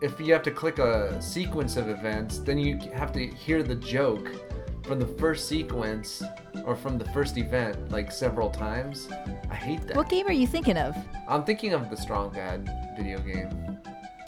If 0.00 0.20
you 0.20 0.32
have 0.32 0.42
to 0.42 0.50
click 0.50 0.78
a 0.78 1.20
sequence 1.22 1.76
of 1.76 1.88
events, 1.88 2.38
then 2.38 2.58
you 2.58 2.78
have 2.94 3.12
to 3.12 3.26
hear 3.26 3.62
the 3.62 3.74
joke 3.74 4.30
from 4.84 4.98
the 4.98 5.06
first 5.06 5.48
sequence 5.48 6.22
or 6.64 6.76
from 6.76 6.98
the 6.98 7.06
first 7.06 7.38
event 7.38 7.90
like 7.90 8.12
several 8.12 8.50
times. 8.50 9.08
I 9.50 9.54
hate 9.54 9.86
that. 9.86 9.96
What 9.96 10.08
game 10.08 10.26
are 10.26 10.32
you 10.32 10.46
thinking 10.46 10.76
of? 10.76 10.94
I'm 11.28 11.44
thinking 11.44 11.72
of 11.72 11.88
the 11.90 11.96
Strong 11.96 12.30
Bad 12.34 12.68
video 12.96 13.18
game, 13.20 13.78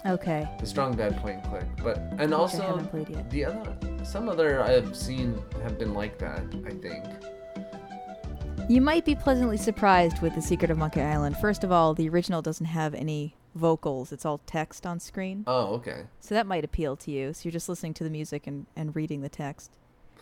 Okay. 0.06 0.48
the 0.58 0.66
Strong 0.66 0.96
Bad 0.96 1.16
point 1.18 1.40
and 1.42 1.48
click. 1.50 1.64
But 1.82 1.98
and 1.98 2.20
Which 2.20 2.30
I 2.30 2.34
also 2.34 2.62
haven't 2.62 2.88
played 2.88 3.08
yet. 3.10 3.28
the 3.30 3.44
other, 3.44 3.76
some 4.02 4.28
other 4.28 4.62
I've 4.62 4.96
seen 4.96 5.42
have 5.62 5.78
been 5.78 5.92
like 5.92 6.16
that. 6.18 6.40
I 6.66 6.70
think. 6.70 7.04
You 8.68 8.80
might 8.80 9.04
be 9.04 9.14
pleasantly 9.14 9.58
surprised 9.58 10.20
with 10.22 10.34
The 10.34 10.42
Secret 10.42 10.70
of 10.72 10.78
Monkey 10.78 11.00
Island. 11.00 11.36
First 11.36 11.62
of 11.62 11.70
all, 11.70 11.94
the 11.94 12.08
original 12.08 12.42
doesn't 12.42 12.66
have 12.66 12.94
any 12.94 13.36
vocals, 13.57 14.12
it's 14.12 14.24
all 14.24 14.38
text 14.46 14.86
on 14.86 15.00
screen. 15.00 15.44
Oh, 15.46 15.74
okay. 15.74 16.04
So 16.20 16.34
that 16.34 16.46
might 16.46 16.64
appeal 16.64 16.96
to 16.96 17.11
you. 17.11 17.32
So 17.32 17.42
you're 17.44 17.52
just 17.52 17.68
listening 17.68 17.94
to 17.94 18.04
the 18.04 18.11
music 18.11 18.46
and, 18.46 18.66
and 18.76 18.94
reading 18.94 19.22
the 19.22 19.28
text. 19.28 19.72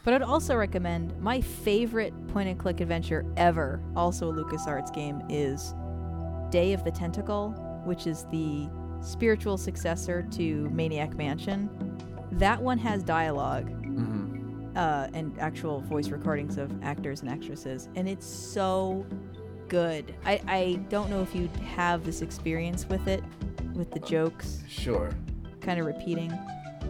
But 0.05 0.15
I'd 0.15 0.23
also 0.23 0.55
recommend 0.55 1.19
my 1.21 1.41
favorite 1.41 2.13
point 2.29 2.49
and 2.49 2.59
click 2.59 2.81
adventure 2.81 3.25
ever, 3.37 3.83
also 3.97 4.31
a 4.31 4.35
LucasArts 4.35 4.95
game, 4.95 5.23
is 5.29 5.75
Day 6.51 6.73
of 6.73 6.85
the 6.85 6.91
Tentacle, 6.91 7.51
which 7.85 8.07
is 8.07 8.27
the 8.31 8.69
spiritual 9.01 9.57
successor 9.57 10.23
to 10.33 10.69
Maniac 10.71 11.17
Mansion. 11.17 11.71
That 12.33 12.61
one 12.61 12.79
has 12.79 13.03
dialogue 13.03 13.69
hmm 13.69 14.35
uh, 14.77 15.09
and 15.15 15.39
actual 15.39 15.81
voice 15.81 16.09
recordings 16.09 16.59
of 16.59 16.71
actors 16.83 17.21
and 17.21 17.31
actresses, 17.31 17.89
and 17.95 18.09
it's 18.09 18.27
so 18.27 19.07
good. 19.75 20.15
I, 20.25 20.41
I 20.47 20.75
don't 20.89 21.11
know 21.11 21.21
if 21.21 21.35
you 21.35 21.49
have 21.75 22.05
this 22.05 22.23
experience 22.23 22.89
with 22.89 23.09
it, 23.09 23.25
with 23.75 23.91
the 23.91 23.99
jokes 23.99 24.63
Sure. 24.69 25.11
kind 25.61 25.81
of 25.81 25.87
repeating, 25.87 26.33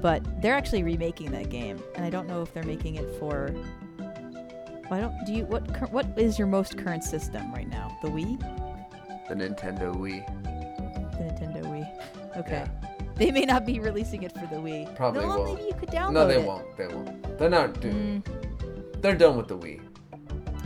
but 0.03 0.21
they're 0.43 0.55
actually 0.55 0.83
remaking 0.83 1.31
that 1.31 1.49
game, 1.49 1.83
and 1.95 2.05
I 2.05 2.11
don't 2.11 2.29
know 2.29 2.43
if 2.43 2.53
they're 2.53 2.63
making 2.75 2.97
it 2.97 3.09
for. 3.19 3.49
Well, 4.91 4.93
I 4.93 5.01
don't. 5.01 5.15
Do 5.25 5.33
you 5.33 5.45
what? 5.47 5.91
What 5.91 6.07
is 6.19 6.39
your 6.39 6.47
most 6.47 6.77
current 6.77 7.03
system 7.05 7.51
right 7.55 7.67
now? 7.69 7.97
The 8.03 8.09
Wii, 8.11 8.39
The 9.31 9.35
Nintendo 9.35 9.95
Wii. 9.97 10.21
the 11.17 11.25
Nintendo 11.25 11.65
Wii. 11.65 11.89
Okay. 12.37 12.65
They 13.15 13.31
may 13.31 13.45
not 13.45 13.65
be 13.65 13.79
releasing 13.79 14.25
it 14.25 14.33
for 14.33 14.41
the 14.53 14.57
Wii. 14.57 14.95
Probably 14.97 15.23
no, 15.23 15.29
won't. 15.29 15.45
maybe 15.55 15.69
you 15.69 15.75
could 15.75 15.89
download 15.89 16.13
No, 16.15 16.27
they 16.27 16.41
it. 16.41 16.47
won't. 16.47 16.77
They 16.77 16.89
won't. 16.89 17.39
They're 17.39 17.49
not 17.49 17.81
doing. 17.81 18.23
Mm, 18.27 19.01
They're 19.01 19.15
done 19.15 19.37
with 19.37 19.47
the 19.47 19.57
Wii. 19.57 19.81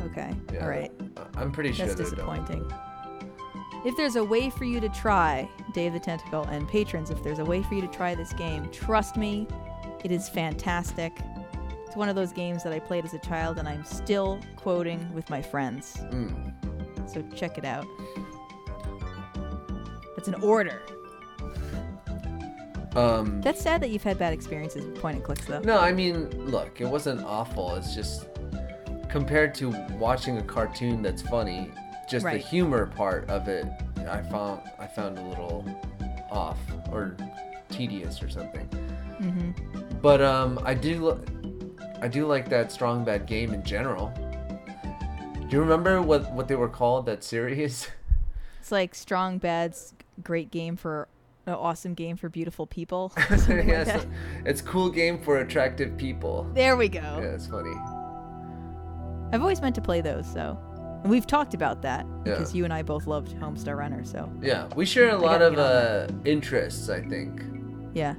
okay. 0.06 0.32
Yeah. 0.54 0.62
All 0.62 0.68
right. 0.70 0.90
I'm 1.36 1.52
pretty 1.52 1.72
sure 1.72 1.86
That's 1.86 1.98
disappointing. 1.98 2.70
If 3.84 3.96
there's 3.96 4.16
a 4.16 4.24
way 4.24 4.50
for 4.50 4.64
you 4.64 4.80
to 4.80 4.88
try 4.88 5.48
Day 5.72 5.86
of 5.86 5.92
the 5.92 6.00
Tentacle 6.00 6.42
and 6.44 6.68
patrons, 6.68 7.10
if 7.10 7.22
there's 7.22 7.38
a 7.38 7.44
way 7.44 7.62
for 7.62 7.74
you 7.74 7.80
to 7.80 7.88
try 7.88 8.14
this 8.14 8.32
game, 8.32 8.68
trust 8.70 9.16
me, 9.16 9.46
it 10.04 10.10
is 10.10 10.28
fantastic. 10.28 11.12
It's 11.86 11.96
one 11.96 12.08
of 12.08 12.16
those 12.16 12.32
games 12.32 12.64
that 12.64 12.72
I 12.72 12.80
played 12.80 13.04
as 13.04 13.14
a 13.14 13.18
child 13.20 13.58
and 13.58 13.68
I'm 13.68 13.84
still 13.84 14.40
quoting 14.56 15.12
with 15.14 15.30
my 15.30 15.40
friends. 15.40 15.96
Mm. 16.10 16.52
So 17.08 17.22
check 17.34 17.56
it 17.56 17.64
out. 17.64 17.86
That's 20.16 20.28
an 20.28 20.34
order. 20.42 20.82
Um. 22.96 23.40
That's 23.40 23.60
sad 23.60 23.80
that 23.82 23.90
you've 23.90 24.02
had 24.02 24.18
bad 24.18 24.32
experiences 24.32 24.84
with 24.84 25.00
point 25.00 25.16
and 25.16 25.24
clicks, 25.24 25.46
though. 25.46 25.60
No, 25.60 25.78
I 25.78 25.92
mean, 25.92 26.28
look, 26.50 26.80
it 26.80 26.86
wasn't 26.86 27.22
awful. 27.22 27.74
It's 27.76 27.94
just 27.94 28.27
compared 29.08 29.54
to 29.56 29.70
watching 29.98 30.38
a 30.38 30.42
cartoon 30.42 31.02
that's 31.02 31.22
funny, 31.22 31.70
just 32.08 32.24
Right. 32.24 32.40
the 32.40 32.46
humor 32.46 32.86
part 32.86 33.28
of 33.30 33.48
it, 33.48 33.66
I 34.08 34.22
found 34.22 34.60
I 34.78 34.86
found 34.86 35.18
a 35.18 35.22
little 35.22 35.64
off 36.30 36.58
or 36.90 37.16
tedious 37.70 38.22
or 38.22 38.28
something. 38.28 38.66
hmm 39.18 39.50
But 40.00 40.20
um, 40.22 40.60
I 40.64 40.74
do 40.74 41.20
I 42.00 42.08
do 42.08 42.26
like 42.26 42.48
that 42.50 42.70
strong 42.72 43.04
bad 43.04 43.26
game 43.26 43.52
in 43.52 43.62
general. 43.64 44.12
Do 45.48 45.48
you 45.56 45.60
remember 45.60 46.00
what 46.02 46.32
what 46.32 46.48
they 46.48 46.54
were 46.56 46.68
called 46.68 47.06
that 47.06 47.24
series? 47.24 47.88
It's 48.60 48.72
like 48.72 48.94
Strong 48.94 49.38
Bad's 49.38 49.94
great 50.22 50.50
game 50.50 50.76
for 50.76 51.08
an 51.46 51.54
awesome 51.54 51.94
game 51.94 52.18
for 52.18 52.28
beautiful 52.28 52.66
people. 52.66 53.10
something 53.28 53.56
like 53.58 53.66
yes, 53.66 54.06
it's 54.44 54.60
cool 54.60 54.90
game 54.90 55.18
for 55.22 55.38
attractive 55.38 55.96
people. 55.96 56.46
There 56.52 56.76
we 56.76 56.90
go. 56.90 57.00
Yeah, 57.00 57.34
it's 57.34 57.46
funny. 57.46 57.74
I've 59.32 59.42
always 59.42 59.60
meant 59.60 59.74
to 59.76 59.80
play 59.80 60.00
those, 60.00 60.26
so. 60.32 60.58
And 61.02 61.10
we've 61.10 61.26
talked 61.26 61.54
about 61.54 61.82
that 61.82 62.06
because 62.24 62.52
Yeah. 62.54 62.58
you 62.58 62.64
and 62.64 62.72
I 62.72 62.82
both 62.82 63.06
loved 63.06 63.36
Homestar 63.36 63.76
Runner, 63.76 64.04
so 64.04 64.30
Yeah, 64.42 64.66
we 64.74 64.84
share 64.84 65.10
a 65.10 65.12
I 65.12 65.16
lot 65.16 65.42
of 65.42 65.58
uh, 65.58 66.08
interests, 66.24 66.88
I 66.88 67.00
think. 67.02 67.42
yeah. 67.94 68.14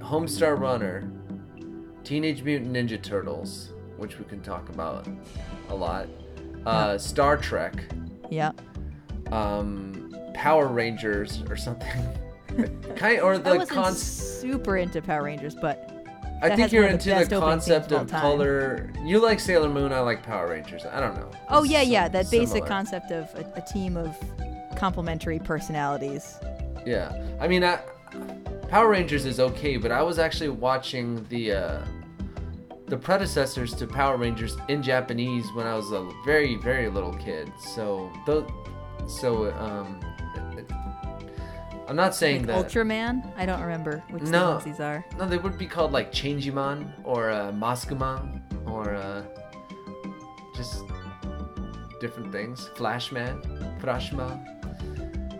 Homestar 0.00 0.58
Runner, 0.58 1.08
Teenage 2.02 2.42
Mutant 2.42 2.72
Ninja 2.74 3.00
Turtles, 3.00 3.70
which 3.96 4.18
we 4.18 4.24
can 4.24 4.40
talk 4.40 4.68
about 4.70 5.06
a 5.68 5.74
lot. 5.74 6.08
Uh, 6.66 6.98
Star 6.98 7.36
Trek, 7.36 7.84
Yeah. 8.30 8.52
um, 9.30 10.12
Power 10.34 10.66
Rangers 10.66 11.42
or 11.48 11.56
something. 11.56 11.88
kind 12.96 13.20
or 13.20 13.34
I 13.34 13.38
the 13.38 13.50
wasn't 13.56 13.68
concept. 13.70 14.40
super 14.40 14.76
into 14.76 15.00
Power 15.00 15.22
Rangers, 15.22 15.54
but 15.54 15.99
I 16.42 16.56
think 16.56 16.72
you're 16.72 16.84
of 16.84 17.02
the 17.02 17.16
into 17.18 17.28
the 17.28 17.40
concept 17.40 17.92
of 17.92 18.02
of 18.02 18.10
color. 18.10 18.90
You 19.04 19.20
like 19.20 19.40
Sailor 19.40 19.68
Moon. 19.68 19.92
I 19.92 20.00
like 20.00 20.22
Power 20.22 20.48
Rangers. 20.48 20.84
I 20.86 21.00
don't 21.00 21.14
know. 21.14 21.30
oh 21.48 21.64
yeah, 21.64 21.82
yeah, 21.82 22.08
that 22.08 22.30
basic 22.30 22.66
concept 22.66 23.10
of 23.10 23.24
a, 23.34 23.52
a 23.56 23.60
team 23.60 23.96
of 23.96 24.16
complementary 24.76 25.38
personalities. 25.38 26.36
Yeah, 26.86 27.12
I 27.40 27.48
mean, 27.48 27.62
I, 27.62 27.80
Power 28.68 28.88
Rangers 28.88 29.26
is 29.26 29.40
okay, 29.40 29.76
but 29.76 29.92
I 29.92 30.02
was 30.02 30.18
actually 30.18 30.50
watching 30.50 31.24
the 31.28 31.52
uh, 31.52 31.84
the 32.86 32.96
predecessors 32.96 33.74
to 33.74 33.86
Power 33.86 34.16
Rangers 34.16 34.56
in 34.68 34.82
Japanese 34.82 35.46
when 35.54 35.66
I 35.66 35.74
was 35.74 35.92
a 35.92 36.08
very 36.24 36.56
very 36.56 36.88
little 36.88 37.12
kid. 37.14 37.52
So 37.74 38.10
those, 38.26 38.48
so 39.06 39.52
um, 39.58 40.00
I'm 41.90 41.96
not 41.96 42.14
saying 42.14 42.46
Like 42.46 42.56
that. 42.56 42.68
Ultraman? 42.70 43.32
I 43.36 43.44
don't 43.44 43.60
remember 43.60 44.00
which 44.10 44.22
No. 44.22 44.52
ones 44.52 44.64
these 44.64 44.78
are. 44.78 45.04
No, 45.18 45.26
they 45.26 45.38
would 45.38 45.58
be 45.58 45.66
called 45.66 45.90
like 45.90 46.12
Changeman 46.12 46.92
or 47.02 47.30
uh, 47.30 47.50
Maskuman 47.50 48.40
or 48.70 48.94
uh, 48.94 49.22
just 50.54 50.84
different 52.00 52.30
things. 52.30 52.68
Flashman, 52.76 53.42
Flashman. 53.80 54.38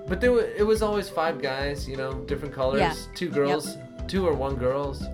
But 0.09 0.21
there, 0.21 0.33
wa- 0.33 0.39
it 0.57 0.65
was 0.67 0.83
always 0.83 1.09
five 1.09 1.41
guys, 1.41 1.89
you 1.89 1.97
know, 1.97 2.15
different 2.25 2.53
colors. 2.53 2.81
Yeah. 2.81 2.95
Two 3.15 3.29
girls, 3.29 3.77
two 4.09 4.27
or 4.27 4.35
one 4.35 4.57
girls, 4.57 5.05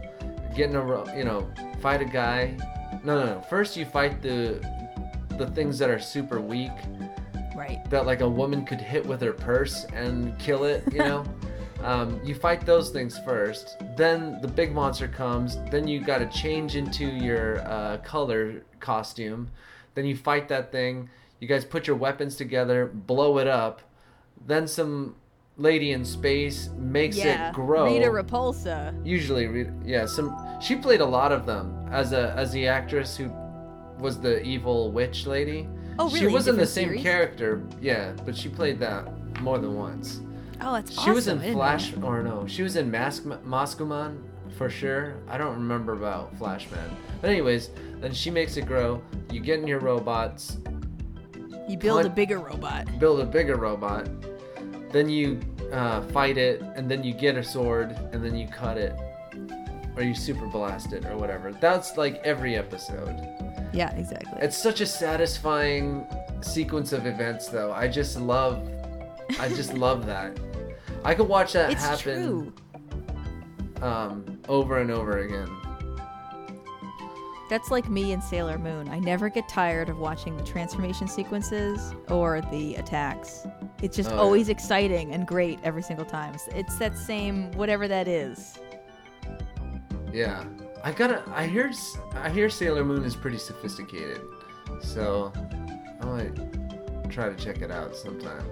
getting 0.57 0.75
a, 0.75 1.17
you 1.19 1.25
know, 1.25 1.47
fight 1.83 2.01
a 2.01 2.07
guy. 2.07 2.57
No, 3.05 3.15
no, 3.21 3.27
no. 3.27 3.41
First 3.43 3.77
you 3.77 3.85
fight 3.85 4.23
the 4.23 4.59
the 5.37 5.49
things 5.49 5.79
that 5.81 5.91
are 5.91 6.01
super 6.01 6.41
weak 6.41 6.73
Right. 7.57 7.89
that 7.91 8.07
like 8.07 8.21
a 8.21 8.29
woman 8.29 8.65
could 8.65 8.81
hit 8.81 9.05
with 9.05 9.21
her 9.23 9.33
purse 9.33 9.85
and 9.95 10.39
kill 10.39 10.65
it, 10.65 10.85
you 10.93 10.99
know? 10.99 11.25
um, 11.83 12.21
you 12.25 12.35
fight 12.35 12.67
those 12.67 12.91
things 12.91 13.19
first, 13.21 13.77
then 13.97 14.41
the 14.43 14.49
big 14.49 14.73
monster 14.73 15.09
comes, 15.09 15.59
then 15.71 15.89
you 15.89 16.01
got 16.01 16.19
to 16.19 16.27
change 16.27 16.77
into 16.77 17.07
your 17.07 17.61
uh, 17.61 17.99
color 17.99 18.63
costume, 18.81 19.51
then 19.95 20.05
you 20.05 20.17
fight 20.17 20.49
that 20.49 20.71
thing, 20.71 21.09
you 21.41 21.49
guys 21.49 21.65
put 21.65 21.87
your 21.87 21.97
weapons 21.97 22.37
together, 22.37 22.87
blow 22.87 23.39
it 23.39 23.47
up, 23.47 23.83
then 24.47 24.67
some 24.67 25.15
lady 25.57 25.93
in 25.93 26.05
space 26.05 26.69
makes 26.77 27.17
yeah. 27.17 27.49
it 27.49 27.55
grow. 27.55 27.87
Rita 27.87 28.07
Repulsa. 28.07 28.95
Usually, 29.07 29.67
yeah, 29.85 30.07
some 30.07 30.37
she 30.61 30.77
played 30.77 31.01
a 31.01 31.07
lot 31.07 31.33
of 31.33 31.47
them 31.47 31.89
as 31.91 32.13
a 32.13 32.35
as 32.37 32.53
the 32.53 32.67
actress 32.67 33.17
who 33.17 33.33
was 33.99 34.21
the 34.21 34.43
evil 34.43 34.93
witch 34.93 35.27
lady. 35.27 35.69
Oh, 35.99 36.07
really? 36.09 36.21
She 36.21 36.27
wasn't 36.27 36.59
the 36.59 36.67
same 36.67 36.89
series? 36.89 37.03
character, 37.03 37.63
yeah, 37.81 38.13
but 38.25 38.37
she 38.37 38.49
played 38.49 38.79
that 38.81 39.41
more 39.41 39.59
than 39.59 39.75
once. 39.77 40.21
Oh, 40.61 40.73
that's 40.75 40.93
She 40.93 40.99
awesome. 40.99 41.15
was 41.15 41.27
in 41.29 41.53
Flash, 41.53 41.93
or 42.03 42.23
no, 42.23 42.47
she 42.47 42.63
was 42.63 42.77
in 42.77 42.91
Mask 42.91 43.25
Maskuman 43.25 44.23
for 44.57 44.71
sure. 44.71 45.15
I 45.29 45.37
don't 45.39 45.55
remember 45.55 45.93
about 45.93 46.37
Flashman, 46.39 46.97
but 47.21 47.31
anyways, 47.31 47.71
then 48.01 48.13
she 48.13 48.31
makes 48.31 48.57
it 48.57 48.67
grow. 48.67 49.03
You 49.31 49.41
get 49.41 49.61
in 49.61 49.67
your 49.67 49.81
robots. 49.81 50.59
You 51.69 51.77
build 51.77 52.07
a 52.07 52.11
bigger 52.11 52.39
robot. 52.39 52.99
build 52.99 53.21
a 53.21 53.27
bigger 53.27 53.57
robot, 53.57 54.09
then 54.93 55.09
you 55.09 55.41
uh, 55.73 56.01
fight 56.03 56.39
it, 56.39 56.63
and 56.77 56.91
then 56.91 57.03
you 57.05 57.13
get 57.13 57.37
a 57.37 57.43
sword, 57.43 57.91
and 58.13 58.25
then 58.25 58.37
you 58.37 58.47
cut 58.49 58.79
it, 58.79 58.95
or 59.97 60.03
you 60.03 60.15
super 60.15 60.47
blast 60.47 60.93
it, 60.93 61.05
or 61.07 61.17
whatever. 61.17 61.53
That's 61.53 61.97
like 61.97 62.17
every 62.25 62.57
episode. 62.57 63.21
Yeah, 63.73 63.95
exactly. 63.97 64.39
It's 64.41 64.57
such 64.57 64.81
a 64.81 64.87
satisfying 64.87 66.07
sequence 66.41 66.93
of 66.93 67.07
events, 67.07 67.49
though. 67.49 67.73
I 67.73 67.89
just 67.89 68.19
love, 68.21 68.69
I 69.41 69.49
just 69.49 69.75
love 69.87 70.07
that. 70.07 70.39
I 71.05 71.15
could 71.15 71.29
watch 71.29 71.53
that 71.53 71.71
It's 71.73 71.83
happen 71.85 72.53
um, 73.83 74.41
over 74.49 74.79
and 74.79 74.91
over 74.91 75.19
again. 75.19 75.49
That's 77.49 77.71
like 77.71 77.89
me 77.89 78.13
and 78.13 78.21
Sailor 78.23 78.59
Moon. 78.59 78.89
I 78.89 78.99
never 78.99 79.29
get 79.29 79.49
tired 79.49 79.89
of 79.89 79.99
watching 80.01 80.37
the 80.37 80.43
transformation 80.43 81.07
sequences 81.07 81.95
or 82.09 82.41
the 82.51 82.75
attacks. 82.75 83.47
It's 83.83 83.97
just 83.97 84.11
Oh, 84.11 84.15
yeah. 84.15 84.21
always 84.21 84.49
exciting 84.49 85.13
and 85.13 85.29
great 85.29 85.61
every 85.63 85.83
single 85.83 86.05
time. 86.05 86.35
It's 86.49 86.77
that 86.79 86.99
same 86.99 87.53
whatever 87.53 87.87
that 87.87 88.09
is. 88.09 88.59
Yeah, 90.13 90.45
I 90.87 90.93
gotta. 90.93 91.21
I 91.35 91.49
hear. 91.49 91.73
I 92.15 92.31
hear 92.31 92.49
Sailor 92.49 92.85
Moon 92.85 93.03
is 93.03 93.17
pretty 93.17 93.39
sophisticated, 93.39 94.21
so 94.81 95.33
I 96.01 96.05
might 96.05 97.11
try 97.11 97.29
to 97.29 97.35
check 97.35 97.61
it 97.61 97.73
out 97.73 97.97
sometime. 97.97 98.45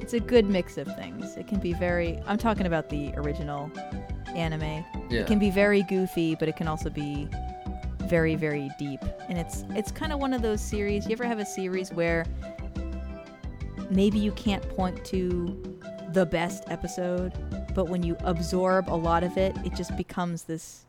It's 0.00 0.12
a 0.12 0.18
good 0.18 0.50
mix 0.50 0.76
of 0.76 0.88
things. 0.96 1.36
It 1.36 1.46
can 1.46 1.60
be 1.60 1.72
very 1.72 2.20
I'm 2.26 2.36
talking 2.36 2.66
about 2.66 2.88
the 2.88 3.12
original 3.14 3.70
anime. 4.34 4.84
Yeah. 5.08 5.20
It 5.20 5.28
can 5.28 5.38
be 5.38 5.50
very 5.50 5.84
goofy, 5.84 6.34
but 6.34 6.48
it 6.48 6.56
can 6.56 6.66
also 6.66 6.90
be 6.90 7.28
very 8.06 8.34
very 8.34 8.68
deep. 8.76 9.00
And 9.28 9.38
it's 9.38 9.62
it's 9.70 9.92
kind 9.92 10.12
of 10.12 10.18
one 10.18 10.32
of 10.32 10.42
those 10.42 10.60
series. 10.60 11.06
You 11.06 11.12
ever 11.12 11.26
have 11.26 11.38
a 11.38 11.46
series 11.46 11.92
where 11.92 12.26
maybe 13.88 14.18
you 14.18 14.32
can't 14.32 14.68
point 14.70 15.04
to 15.04 15.78
the 16.12 16.26
best 16.26 16.64
episode, 16.66 17.32
but 17.72 17.88
when 17.88 18.02
you 18.02 18.16
absorb 18.24 18.88
a 18.88 18.96
lot 18.96 19.22
of 19.22 19.38
it, 19.38 19.56
it 19.64 19.76
just 19.76 19.96
becomes 19.96 20.42
this 20.42 20.86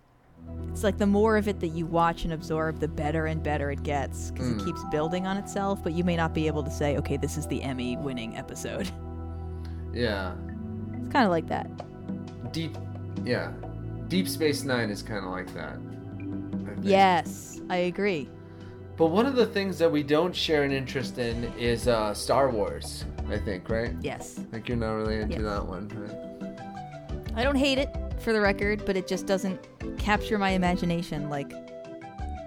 it's 0.71 0.83
like 0.83 0.97
the 0.97 1.05
more 1.05 1.37
of 1.37 1.47
it 1.47 1.59
that 1.59 1.67
you 1.69 1.85
watch 1.85 2.23
and 2.23 2.33
absorb, 2.33 2.79
the 2.79 2.87
better 2.87 3.27
and 3.27 3.43
better 3.43 3.69
it 3.71 3.83
gets 3.83 4.31
because 4.31 4.47
Mm. 4.49 4.59
it 4.61 4.65
keeps 4.65 4.83
building 4.91 5.27
on 5.27 5.37
itself, 5.37 5.83
but 5.83 5.93
you 5.93 6.03
may 6.03 6.15
not 6.15 6.33
be 6.33 6.47
able 6.47 6.63
to 6.63 6.71
say, 6.71 6.97
okay, 6.97 7.15
this 7.17 7.37
is 7.37 7.45
the 7.47 7.61
Emmy 7.61 7.95
winning 7.97 8.35
episode. 8.37 8.89
Yeah. 9.93 10.33
It's 11.03 11.11
kind 11.13 11.25
of 11.25 11.29
like 11.29 11.47
that. 11.49 11.69
Deep. 12.51 12.75
Yeah. 13.23 13.51
Deep 14.07 14.27
Space 14.27 14.63
Nine 14.63 14.89
is 14.89 15.03
kind 15.03 15.23
of 15.23 15.29
like 15.31 15.53
that. 15.53 15.77
I. 16.67 16.81
Yes, 16.81 17.61
I 17.69 17.75
agree. 17.77 18.27
But 18.97 19.07
one 19.07 19.27
of 19.27 19.35
the 19.35 19.45
things 19.45 19.77
that 19.77 19.91
we 19.91 20.01
don't 20.01 20.35
share 20.35 20.63
an 20.63 20.71
interest 20.71 21.19
in 21.19 21.43
is 21.59 21.87
uh, 21.87 22.11
Star 22.15 22.49
Wars. 22.49 23.05
I 23.29 23.37
think, 23.37 23.69
right? 23.69 23.93
Yes. 24.01 24.39
Like 24.51 24.67
you're 24.67 24.77
not 24.77 24.93
really 24.93 25.17
into 25.21 25.33
Yes. 25.35 25.43
that 25.43 25.65
one, 25.67 25.87
right? 25.95 26.51
I 27.35 27.43
don't 27.43 27.55
hate 27.55 27.77
it, 27.77 27.89
for 28.23 28.33
the 28.33 28.41
record, 28.41 28.83
but 28.85 28.95
it 28.97 29.07
just 29.07 29.25
doesn't 29.27 29.59
capture 29.97 30.37
my 30.37 30.51
imagination 30.51 31.29
like 31.29 31.49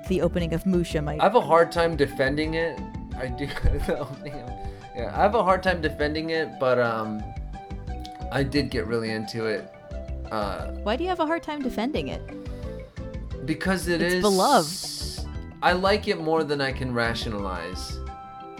the 0.08 0.20
opening 0.22 0.54
of 0.54 0.64
Musha 0.66 1.02
might. 1.02 1.20
I 1.20 1.24
have 1.24 1.34
a 1.34 1.40
hard 1.40 1.70
time 1.72 1.96
defending 1.96 2.54
it. 2.54 2.78
I 3.18 3.26
do. 3.28 3.46
the 3.86 3.98
opening 4.00 4.34
of- 4.34 4.50
yeah, 4.96 5.12
I 5.14 5.20
have 5.22 5.34
a 5.34 5.42
hard 5.44 5.62
time 5.62 5.80
defending 5.82 6.30
it, 6.30 6.48
but 6.58 6.78
um, 6.78 7.22
I 8.32 8.42
did 8.42 8.70
get 8.70 8.86
really 8.86 9.10
into 9.10 9.44
it. 9.46 9.70
Uh, 10.30 10.68
Why 10.82 10.96
do 10.96 11.04
you 11.04 11.10
have 11.10 11.20
a 11.20 11.26
hard 11.26 11.42
time 11.42 11.62
defending 11.62 12.08
it? 12.08 12.22
because 13.44 13.86
it 13.86 14.02
It's 14.02 14.14
is 14.14 14.20
beloved. 14.22 15.28
I 15.62 15.72
like 15.72 16.08
it 16.08 16.18
more 16.20 16.42
than 16.42 16.60
I 16.60 16.72
can 16.72 16.92
rationalize 16.92 17.96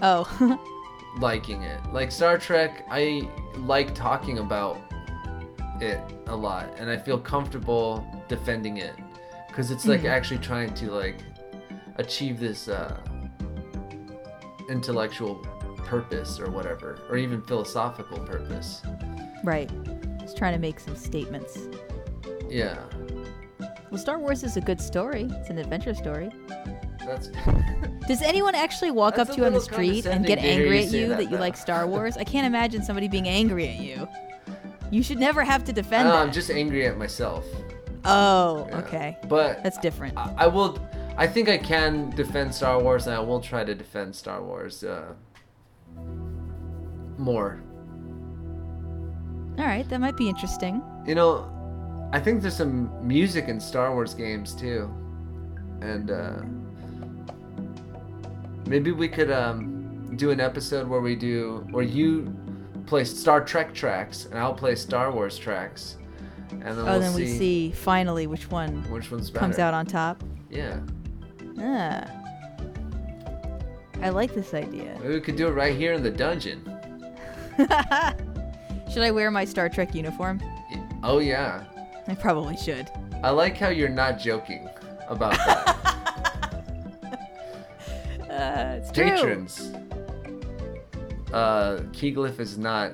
Oh, 0.01 0.61
liking 1.19 1.63
it. 1.63 1.81
Like 1.93 2.13
Star 2.13 2.39
Trek, 2.39 2.87
I 2.91 3.29
like 3.57 3.95
talking 3.97 4.39
about 4.39 4.79
it 5.83 6.01
a 6.27 6.37
lot, 6.37 6.69
and 6.79 6.89
I 6.91 6.97
feel 6.97 7.19
comfortable 7.19 8.07
defending 8.29 8.79
it 8.79 8.95
because 9.49 9.71
it's 9.71 9.87
like 9.87 10.03
Mhm. 10.03 10.11
actually 10.11 10.39
trying 10.39 10.73
to 10.75 10.91
like 10.91 11.17
achieve 11.97 12.39
this 12.41 12.69
uh, 12.69 12.97
intellectual 14.69 15.37
purpose 15.79 16.41
or 16.41 16.51
whatever, 16.51 16.99
or 17.09 17.17
even 17.17 17.41
philosophical 17.43 18.19
purpose. 18.19 18.83
right. 19.45 19.71
Just 20.21 20.37
trying 20.37 20.55
to 20.55 20.59
make 20.59 20.81
some 20.81 20.97
statements. 20.97 21.57
Yeah, 22.51 22.79
Well, 23.91 23.99
Star 23.99 24.19
Wars 24.19 24.43
is 24.43 24.57
a 24.57 24.61
good 24.61 24.81
story. 24.81 25.29
It's 25.31 25.51
an 25.51 25.59
adventure 25.59 25.95
story. 25.95 26.31
That's 27.07 27.29
Does 28.09 28.23
anyone 28.23 28.55
actually 28.57 28.91
walk 28.91 29.15
That's 29.15 29.31
up 29.31 29.37
to 29.37 29.43
you 29.43 29.47
on 29.47 29.53
the 29.53 29.61
street 29.61 30.07
and 30.07 30.25
get 30.27 30.39
condescending 30.39 30.43
to 30.43 30.49
hear 30.49 30.63
angry 30.63 30.79
at 30.85 30.93
you 30.93 31.09
that, 31.09 31.19
that, 31.19 31.31
you 31.31 31.37
like 31.39 31.57
Star 31.57 31.87
Wars? 31.87 32.17
I 32.17 32.25
can't 32.25 32.47
imagine 32.47 32.83
somebody 32.83 33.07
being 33.09 33.29
angry 33.29 33.69
at 33.69 33.77
you. 33.77 34.09
You 34.91 35.03
should 35.03 35.19
never 35.19 35.43
have 35.45 35.65
to 35.65 35.73
defend 35.73 36.09
no. 36.09 36.17
I'm 36.17 36.33
just 36.33 36.51
angry 36.51 36.87
at 36.87 36.97
myself. 36.97 37.45
Oh, 38.05 38.67
Yeah. 38.69 38.79
okay. 38.79 39.17
But 39.29 39.63
That's 39.63 39.79
different. 39.79 40.17
I, 40.17 40.33
I 40.39 40.47
will. 40.47 40.79
I 41.17 41.27
think 41.27 41.49
I 41.49 41.59
can 41.59 42.11
defend 42.11 42.55
Star 42.55 42.81
Wars, 42.81 43.07
and 43.07 43.17
I 43.17 43.21
will 43.21 43.41
try 43.41 43.65
to 43.65 43.75
defend 43.75 44.15
Star 44.15 44.43
Wars 44.43 44.85
uh, 44.85 45.15
more. 47.19 47.63
All 49.59 49.65
right, 49.65 49.89
that 49.89 49.99
might 50.01 50.17
be 50.17 50.29
interesting. 50.29 50.83
You 51.07 51.15
know, 51.15 52.09
I 52.13 52.21
think 52.21 52.43
there's 52.43 52.57
some 52.57 52.91
music 53.07 53.49
in 53.49 53.59
Star 53.59 53.93
Wars 53.95 54.13
games 54.13 54.55
too, 54.55 54.91
and 55.81 56.11
uh, 56.11 56.43
maybe 58.67 58.93
we 58.93 59.09
could 59.09 59.31
um, 59.31 60.15
do 60.17 60.31
an 60.31 60.41
episode 60.41 60.87
where 60.87 61.01
we 61.01 61.17
do 61.17 61.67
where 61.71 61.85
you 61.85 62.27
play 62.87 63.05
Star 63.05 63.45
Trek 63.45 63.75
tracks 63.75 64.27
and 64.27 64.39
I'll 64.39 64.55
play 64.55 64.75
Star 64.75 65.11
Wars 65.13 65.39
tracks, 65.39 65.97
and 66.51 66.63
then 66.63 66.79
oh, 66.81 66.85
we'll 66.85 67.01
then 67.01 67.13
see, 67.13 67.23
we 67.25 67.39
see 67.39 67.73
finally 67.73 68.27
which 68.27 68.51
one 68.51 68.83
which 68.91 69.11
one's 69.11 69.31
better. 69.31 69.41
comes 69.41 69.59
out 69.59 69.75
on 69.75 69.87
top. 69.87 70.23
Yeah, 70.51 70.79
Ah. 71.59 72.07
I 74.03 74.11
like 74.11 74.35
this 74.35 74.53
idea. 74.55 74.97
maybe 75.01 75.15
we 75.15 75.21
could 75.21 75.37
do 75.37 75.49
it 75.49 75.53
right 75.53 75.75
here 75.75 75.95
in 75.95 76.03
the 76.03 76.11
dungeon. 76.11 76.63
Should 78.93 79.03
I 79.03 79.11
wear 79.11 79.31
my 79.31 79.45
Star 79.45 79.69
Trek 79.69 79.95
uniform? 79.95 80.41
Oh 81.03 81.19
yeah, 81.19 81.65
I 82.09 82.15
probably 82.15 82.57
should. 82.57 82.91
I 83.23 83.31
like 83.31 83.57
how 83.57 83.69
you're 83.69 83.89
not 83.89 84.19
joking 84.19 84.69
about 85.09 85.33
that. 85.47 85.73
Uh, 88.31 88.79
it's 88.83 88.91
true. 88.93 89.47
Uh, 91.33 91.79
Keyglyph 91.93 92.39
is 92.41 92.57
not 92.59 92.93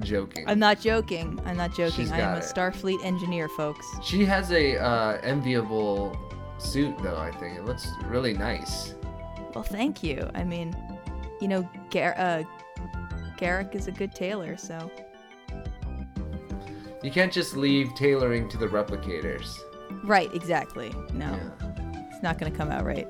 joking. 0.00 0.44
I'm 0.48 0.58
not 0.58 0.80
joking. 0.80 1.40
I'm 1.44 1.56
not 1.56 1.70
joking. 1.74 1.92
She's 2.04 2.12
I 2.12 2.18
am 2.18 2.34
a 2.34 2.38
it. 2.38 2.42
Starfleet 2.44 3.04
engineer, 3.04 3.48
folks. 3.50 3.86
She 4.02 4.24
has 4.24 4.50
a 4.52 4.76
uh, 4.78 5.18
enviable 5.22 6.16
suit, 6.58 6.94
though. 7.02 7.16
I 7.16 7.30
think 7.32 7.56
it 7.56 7.64
looks 7.64 7.86
really 8.06 8.34
nice. 8.34 8.94
Well, 9.54 9.64
thank 9.64 10.02
you. 10.02 10.28
I 10.34 10.44
mean, 10.44 10.76
you 11.40 11.48
know, 11.48 11.68
Gar- 11.90 12.16
uh, 12.18 12.42
Garak 13.38 13.74
is 13.74 13.86
a 13.86 13.92
good 13.92 14.14
tailor, 14.14 14.56
so 14.56 14.90
You 17.02 17.10
can't 17.10 17.32
just 17.32 17.56
leave 17.56 17.94
tailoring 17.94 18.48
to 18.50 18.58
the 18.58 18.66
replicators. 18.66 19.56
right, 20.04 20.32
exactly. 20.34 20.92
No, 21.12 21.26
Yeah. 21.26 22.06
it's 22.12 22.22
not 22.22 22.38
gonna 22.38 22.50
come 22.50 22.70
out 22.70 22.84
right. 22.84 23.06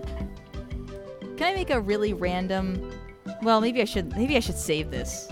Can 1.36 1.52
I 1.52 1.54
make 1.54 1.70
a 1.70 1.80
really 1.80 2.12
random? 2.12 2.92
Well, 3.42 3.60
maybe 3.60 3.80
I 3.82 3.84
should. 3.84 4.16
Maybe 4.16 4.36
I 4.36 4.40
should 4.40 4.56
save 4.56 4.90
this. 4.90 5.28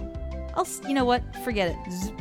I'll. 0.54 0.66
You 0.86 0.94
know 0.94 1.04
what? 1.04 1.22
Forget 1.44 1.76
it. 1.76 1.92
Zzz. 1.92 2.12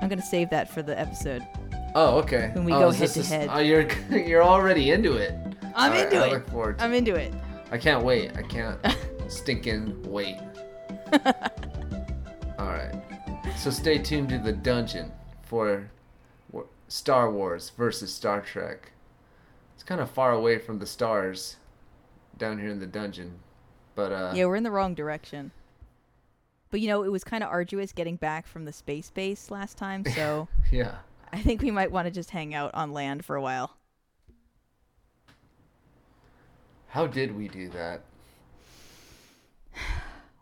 I'm 0.00 0.08
gonna 0.08 0.22
save 0.22 0.50
that 0.50 0.70
for 0.70 0.82
the 0.82 0.98
episode. 0.98 1.46
Oh, 1.94 2.18
okay. 2.18 2.50
When 2.52 2.64
we 2.64 2.72
oh, 2.72 2.80
go 2.80 2.90
head 2.90 3.08
to 3.08 3.22
head. 3.22 3.48
Oh, 3.50 3.58
you're 3.58 3.88
you're 4.10 4.44
already 4.44 4.90
into 4.90 5.16
it. 5.16 5.34
I'm 5.74 5.90
All 5.92 5.96
right, 5.96 6.04
into 6.04 6.18
I 6.18 6.26
it. 6.26 6.32
look 6.32 6.48
forward. 6.50 6.78
To 6.78 6.84
I'm 6.84 6.92
into 6.92 7.14
it. 7.14 7.32
I 7.70 7.78
can't 7.78 8.04
wait. 8.04 8.36
I 8.36 8.42
can't 8.42 8.78
stinking 9.28 10.02
wait. 10.04 10.36
All 12.58 12.66
right. 12.66 12.94
So 13.56 13.70
stay 13.70 13.98
tuned 13.98 14.28
to 14.28 14.38
the 14.38 14.52
dungeon 14.52 15.10
for 15.42 15.88
Star 16.88 17.30
Wars 17.30 17.70
versus 17.76 18.12
Star 18.12 18.40
Trek. 18.40 18.92
It's 19.74 19.82
kind 19.82 20.00
of 20.00 20.10
far 20.10 20.32
away 20.32 20.58
from 20.58 20.78
the 20.78 20.86
stars 20.86 21.56
down 22.38 22.58
here 22.58 22.68
in 22.68 22.78
the 22.78 22.86
dungeon, 22.86 23.38
but 23.96 24.12
uh, 24.12 24.32
Yeah, 24.36 24.44
we're 24.44 24.54
in 24.56 24.62
the 24.62 24.70
wrong 24.70 24.94
direction. 24.94 25.50
But 26.70 26.80
you 26.80 26.86
know, 26.88 27.02
it 27.02 27.10
was 27.10 27.24
kind 27.24 27.42
of 27.42 27.50
arduous 27.50 27.92
getting 27.92 28.14
back 28.16 28.46
from 28.46 28.64
the 28.64 28.72
space 28.72 29.10
base 29.10 29.50
last 29.50 29.76
time, 29.76 30.04
so 30.14 30.46
yeah. 30.70 30.96
I 31.32 31.40
think 31.42 31.62
we 31.62 31.70
might 31.72 31.90
want 31.90 32.06
to 32.06 32.10
just 32.12 32.30
hang 32.30 32.54
out 32.54 32.72
on 32.74 32.92
land 32.92 33.24
for 33.24 33.34
a 33.34 33.42
while. 33.42 33.76
How 36.88 37.06
did 37.06 37.36
we 37.36 37.48
do 37.48 37.68
that? 37.70 38.02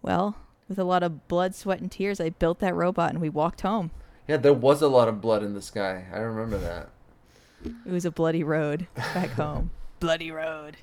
Well, 0.03 0.37
with 0.69 0.79
a 0.79 0.85
lot 0.85 1.03
of 1.03 1.29
blood, 1.29 1.55
sweat, 1.55 1.81
and 1.81 1.91
tears, 1.91 2.21
I 2.21 2.29
built 2.29 2.59
that 2.59 2.75
robot 2.75 3.09
and 3.09 3.23
we 3.23 3.31
walked 3.31 3.63
home. 3.63 3.91
Yeah, 4.29 4.37
there 4.37 4.53
was 4.53 4.83
a 4.83 4.89
lot 4.89 5.09
of 5.09 5.23
blood 5.23 5.43
in 5.43 5.55
the 5.55 5.63
sky. 5.63 6.05
I 6.13 6.19
remember 6.19 6.59
that. 6.59 6.91
It 7.65 7.91
was 7.91 8.05
a 8.05 8.11
bloody 8.11 8.45
road 8.45 8.87
back 8.95 9.31
home. 9.37 9.71
bloody 10.01 10.31
road. 10.31 10.77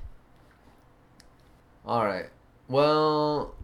All 1.86 2.04
right. 2.04 2.30
Well, 2.68 3.56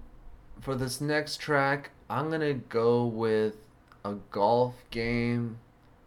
for 0.62 0.76
this 0.76 1.00
next 1.00 1.38
track, 1.38 1.92
I'm 2.10 2.30
going 2.30 2.42
to 2.42 2.54
go 2.54 3.06
with 3.06 3.56
a 4.04 4.16
golf 4.32 4.76
game. 4.92 5.58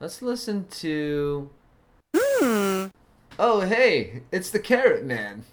Let's 0.01 0.23
listen 0.23 0.67
to 0.71 1.51
Oh, 3.43 3.61
hey, 3.61 4.23
it's 4.33 4.51
the 4.51 4.59
Carrot 4.59 5.05
Man. 5.05 5.45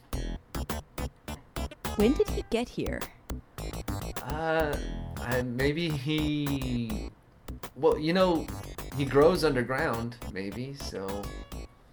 When 1.95 2.13
did 2.13 2.29
he 2.29 2.43
get 2.49 2.67
here? 2.69 2.99
Uh, 4.23 4.75
I, 5.21 5.41
maybe 5.41 5.89
he 5.89 7.09
Well, 7.75 7.97
you 7.97 8.13
know, 8.13 8.45
he 8.95 9.05
grows 9.05 9.43
underground, 9.43 10.17
maybe. 10.33 10.73
So, 10.75 11.21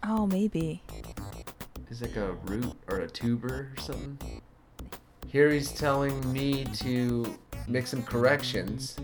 Oh, 0.03 0.27
maybe. 0.27 0.83
he's 1.89 2.03
like 2.03 2.17
a 2.17 2.33
root 2.45 2.75
or 2.89 3.01
a 3.01 3.09
tuber 3.09 3.73
or 3.77 3.81
something. 3.81 4.41
Here 5.35 5.51
he's 5.51 5.73
telling 5.73 6.33
me 6.33 6.63
to 6.75 7.37
make 7.67 7.89
some 7.89 8.05
corrections. 8.05 8.97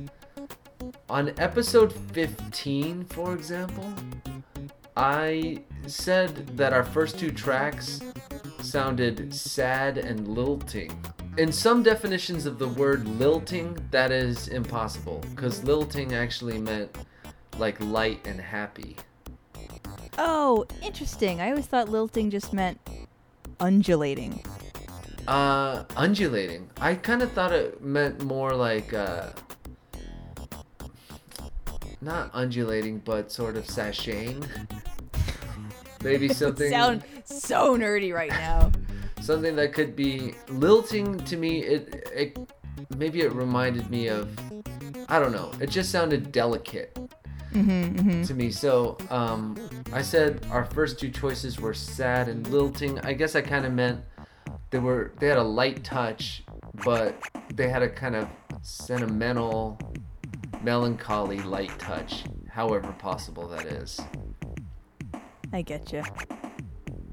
On 1.09 1.35
episode 1.41 1.93
15, 1.93 3.05
for 3.07 3.35
example, 3.35 3.93
I 4.97 5.65
said 5.89 6.57
that 6.57 6.73
our 6.73 6.85
first 6.85 7.19
two 7.19 7.33
tracks 7.33 8.01
sounded 8.61 9.35
sad 9.35 9.99
and 9.99 10.29
lilting. 10.29 10.97
In 11.37 11.51
some 11.51 11.83
definitions 11.83 12.47
of 12.47 12.61
the 12.61 12.69
word 12.69 13.09
lilting, 13.19 13.77
that 13.91 14.13
is 14.13 14.47
impossible, 14.47 15.25
because 15.35 15.65
lilting 15.65 16.15
actually 16.15 16.59
meant 16.59 16.97
like 17.59 17.81
light 17.81 18.25
and 18.25 18.41
happy. 18.41 18.95
Oh, 20.17 20.65
interesting. 20.81 21.41
I 21.41 21.51
always 21.51 21.67
thought 21.67 21.89
lilting 21.89 22.31
just 22.31 22.53
meant 22.53 22.79
undulating. 23.59 24.45
Uh, 25.27 25.85
undulating. 25.97 26.69
I 26.81 26.95
kind 26.95 27.23
of 27.23 27.33
thought 27.33 27.53
it 27.53 27.83
meant 27.83 28.23
more 28.25 28.55
like, 28.55 28.93
uh, 28.93 29.27
not 32.01 32.31
undulating, 32.33 32.99
but 32.99 33.31
sort 33.31 33.57
of 33.57 33.65
sashaying. 33.67 34.47
Maybe 36.03 36.29
something. 36.33 36.71
Sound 36.71 37.05
so 37.25 37.77
nerdy 37.77 38.13
right 38.15 38.31
now. 38.31 38.73
something 39.21 39.55
that 39.57 39.73
could 39.73 39.95
be 39.95 40.35
lilting 40.49 41.19
to 41.25 41.37
me 41.37 41.61
it 41.61 42.09
it 42.15 42.39
maybe 42.97 43.21
it 43.21 43.31
reminded 43.33 43.89
me 43.91 44.09
of 44.09 44.29
i 45.11 45.19
don't 45.19 45.33
know 45.33 45.53
it 45.61 45.69
just 45.69 45.91
sounded 45.91 46.33
delicate 46.33 46.97
to 47.53 48.33
me 48.35 48.51
so 48.51 48.97
um 49.11 49.57
i 49.93 50.01
said 50.01 50.47
our 50.51 50.65
first 50.65 50.99
two 50.99 51.11
choices 51.11 51.61
were 51.61 51.75
sad 51.75 52.29
and 52.29 52.47
lilting 52.49 52.99
i 53.01 53.13
guess 53.13 53.37
i 53.37 53.43
kind 53.43 53.67
of 53.67 53.73
meant 53.73 54.01
they 54.71 54.79
were 54.79 55.13
they 55.19 55.29
had 55.29 55.39
a 55.39 55.43
light 55.43 55.83
touch 55.85 56.43
but 56.85 57.15
they 57.55 57.69
had 57.69 57.83
a 57.83 57.89
kind 57.89 58.15
of 58.17 58.29
sentimental 58.63 59.79
melancholy 60.63 61.41
light 61.41 61.77
touch 61.79 62.25
however 62.49 62.93
possible 62.99 63.49
that 63.49 63.67
is 63.67 64.01
I 65.53 65.63
get 65.63 65.93
you. 65.93 66.05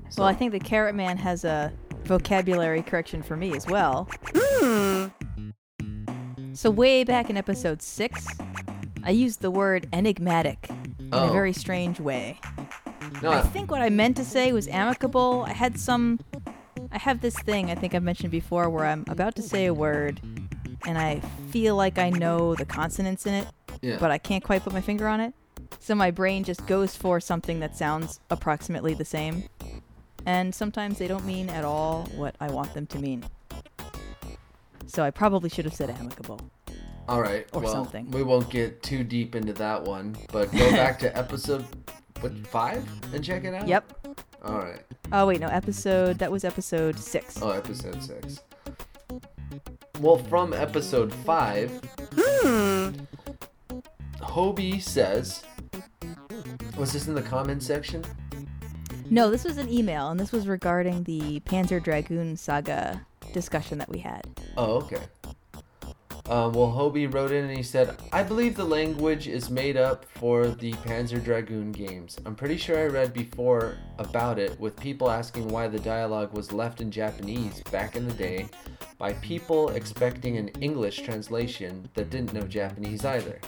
so, 0.09 0.21
Well, 0.21 0.27
I 0.27 0.33
think 0.35 0.51
the 0.51 0.59
Carrot 0.59 0.93
Man 0.93 1.17
has 1.17 1.43
a 1.43 1.73
vocabulary 2.03 2.83
correction 2.83 3.23
for 3.23 3.35
me 3.35 3.55
as 3.55 3.65
well. 3.65 4.07
So, 6.53 6.71
way 6.71 7.03
back 7.03 7.29
in 7.29 7.37
episode 7.37 7.83
6, 7.83 8.27
I 9.03 9.11
used 9.11 9.41
the 9.41 9.51
word 9.51 9.87
enigmatic 9.93 10.67
in 10.99 11.09
a 11.11 11.25
Oh. 11.25 11.31
very 11.31 11.53
strange 11.53 11.99
way. 11.99 12.39
no 13.21 13.31
I 13.31 13.41
think 13.41 13.69
what 13.69 13.81
I 13.81 13.89
meant 13.89 14.17
to 14.17 14.25
say 14.25 14.51
was 14.53 14.67
amicable. 14.67 15.45
I 15.47 15.53
had 15.53 15.79
some. 15.79 16.19
I 16.91 16.97
have 16.97 17.21
this 17.21 17.37
thing 17.39 17.71
I 17.71 17.75
think 17.75 17.93
I've 17.95 18.03
mentioned 18.03 18.31
before 18.31 18.69
where 18.69 18.85
I'm 18.85 19.05
about 19.07 19.35
to 19.35 19.41
say 19.41 19.65
a 19.65 19.73
word 19.73 20.19
and 20.85 20.97
I 20.97 21.19
feel 21.51 21.75
like 21.75 21.97
I 21.97 22.09
know 22.09 22.55
the 22.55 22.65
consonants 22.65 23.25
in 23.25 23.33
it, 23.33 23.47
yeah 23.81 23.97
but 23.99 24.11
I 24.11 24.17
can't 24.17 24.43
quite 24.43 24.63
put 24.63 24.73
my 24.73 24.81
finger 24.81 25.07
on 25.07 25.19
it. 25.19 25.33
So 25.79 25.95
my 25.95 26.11
brain 26.11 26.43
just 26.43 26.65
goes 26.67 26.95
for 26.95 27.19
something 27.19 27.59
that 27.59 27.75
sounds 27.75 28.19
approximately 28.29 28.93
the 28.93 29.05
same. 29.05 29.43
And 30.25 30.53
sometimes 30.53 30.97
they 30.97 31.07
don't 31.07 31.25
mean 31.25 31.49
at 31.49 31.63
all 31.63 32.03
what 32.15 32.35
I 32.39 32.49
want 32.51 32.73
them 32.73 32.85
to 32.87 32.99
mean. 32.99 33.23
So 34.87 35.03
I 35.03 35.11
probably 35.11 35.49
should 35.49 35.65
have 35.65 35.73
said 35.73 35.89
amicable. 35.89 36.39
All 37.07 37.21
right. 37.21 37.47
Or 37.53 37.61
well, 37.61 37.71
something. 37.71 38.11
we 38.11 38.23
won't 38.23 38.49
get 38.49 38.83
too 38.83 39.03
deep 39.03 39.35
into 39.35 39.53
that 39.53 39.81
one, 39.83 40.15
but 40.31 40.51
go 40.51 40.71
back 40.71 40.99
to 40.99 41.17
episode 41.23 41.65
what 42.19 42.35
five 42.47 42.85
and 43.13 43.23
check 43.23 43.43
it 43.43 43.53
out. 43.53 43.67
Yep. 43.67 44.17
All 44.43 44.57
right. 44.59 44.81
Oh 45.11 45.27
wait, 45.27 45.39
no, 45.39 45.47
episode 45.47 46.19
that 46.19 46.31
was 46.31 46.43
episode 46.43 46.97
six. 46.97 47.39
Oh, 47.41 47.49
episode 47.49 48.01
six. 48.01 48.41
Well, 49.99 50.17
from 50.17 50.53
episode 50.53 51.13
five, 51.13 51.71
hmm. 52.15 52.89
Hobie 54.21 54.81
says, 54.81 55.43
"Was 56.77 56.93
this 56.93 57.07
in 57.07 57.15
the 57.15 57.21
comment 57.21 57.63
section?" 57.63 58.03
No, 59.09 59.29
this 59.29 59.43
was 59.43 59.57
an 59.57 59.71
email, 59.71 60.09
and 60.09 60.19
this 60.19 60.31
was 60.31 60.47
regarding 60.47 61.03
the 61.03 61.39
Panzer 61.41 61.81
Dragoon 61.81 62.35
saga 62.35 63.05
discussion 63.33 63.77
that 63.77 63.89
we 63.89 63.99
had. 63.99 64.21
Oh, 64.57 64.75
okay. 64.81 65.01
Um, 66.29 66.51
well, 66.51 66.67
Hobie 66.67 67.11
wrote 67.11 67.31
in 67.31 67.45
and 67.45 67.55
he 67.55 67.63
said, 67.63 67.95
I 68.11 68.21
believe 68.21 68.57
the 68.57 68.65
language 68.65 69.29
is 69.29 69.49
made 69.49 69.77
up 69.77 70.03
for 70.15 70.47
the 70.49 70.73
Panzer 70.73 71.23
Dragoon 71.23 71.71
games. 71.71 72.17
I'm 72.25 72.35
pretty 72.35 72.57
sure 72.57 72.77
I 72.77 72.87
read 72.87 73.13
before 73.13 73.77
about 73.97 74.37
it 74.37 74.59
with 74.59 74.75
people 74.77 75.09
asking 75.09 75.47
why 75.47 75.69
the 75.69 75.79
dialogue 75.79 76.33
was 76.33 76.51
left 76.51 76.81
in 76.81 76.91
Japanese 76.91 77.63
back 77.71 77.95
in 77.95 78.05
the 78.05 78.13
day 78.13 78.49
by 78.97 79.13
people 79.13 79.69
expecting 79.69 80.35
an 80.35 80.49
English 80.59 81.01
translation 81.01 81.87
that 81.93 82.09
didn't 82.09 82.33
know 82.33 82.41
Japanese 82.41 83.05
either. 83.05 83.39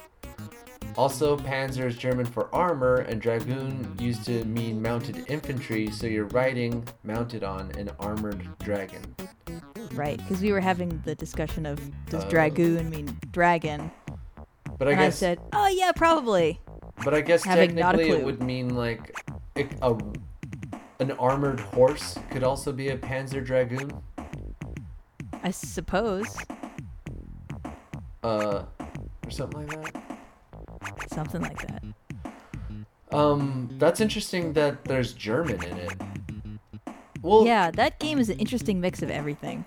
Also, 0.95 1.38
Panzer 1.38 1.86
is 1.86 1.97
German 1.97 2.25
for 2.25 2.53
armor, 2.53 2.97
and 2.97 3.21
Dragoon 3.21 3.95
used 3.99 4.25
to 4.25 4.43
mean 4.45 4.82
mounted 4.82 5.25
infantry, 5.30 5.89
so 5.91 6.07
you're 6.07 6.25
riding 6.25 6.86
mounted 7.03 7.43
on 7.43 7.71
an 7.77 7.89
armored 7.99 8.47
dragon. 8.59 9.15
Right, 10.00 10.18
because 10.18 10.41
we 10.41 10.54
were 10.54 10.62
having 10.62 11.02
the 11.04 11.14
discussion 11.14 11.66
of 11.66 11.78
does 12.06 12.24
Oh. 12.24 12.30
Dragoon 12.30 12.89
mean 12.89 13.18
dragon? 13.32 13.91
But 14.78 14.88
I 14.88 14.91
and 14.91 15.02
I 15.02 15.06
guess 15.08 15.18
said, 15.18 15.39
oh 15.52 15.68
yeah, 15.68 15.91
probably. 15.93 16.62
But 17.04 17.14
I 17.14 17.20
guess 17.20 17.43
Having 17.43 17.76
technically 17.76 18.12
it 18.12 18.24
would 18.24 18.41
mean 18.41 18.76
like 18.76 19.14
it, 19.56 19.74
a 19.82 19.97
an 21.02 21.12
armored 21.20 21.60
horse 21.60 22.18
could 22.32 22.43
also 22.45 22.72
be 22.72 22.89
a 22.89 22.97
Panzer 22.97 23.43
Dragoon. 23.43 23.91
I 25.43 25.52
suppose 25.52 26.34
Uh, 28.24 28.64
or 29.26 29.32
something 29.32 29.68
like 29.68 29.91
that. 29.93 31.12
something 31.14 31.41
like 31.41 31.68
that. 31.68 31.84
Um, 33.12 33.70
that's 33.78 34.00
interesting 34.00 34.54
that 34.54 34.86
there's 34.86 35.12
German 35.12 35.62
in 35.62 35.78
it. 35.78 35.93
Well, 37.22 37.45
yeah, 37.45 37.70
that 37.72 38.00
game 38.00 38.18
is 38.18 38.30
an 38.30 38.39
interesting 38.39 38.80
mix 38.80 39.02
of 39.02 39.12
everything. 39.12 39.66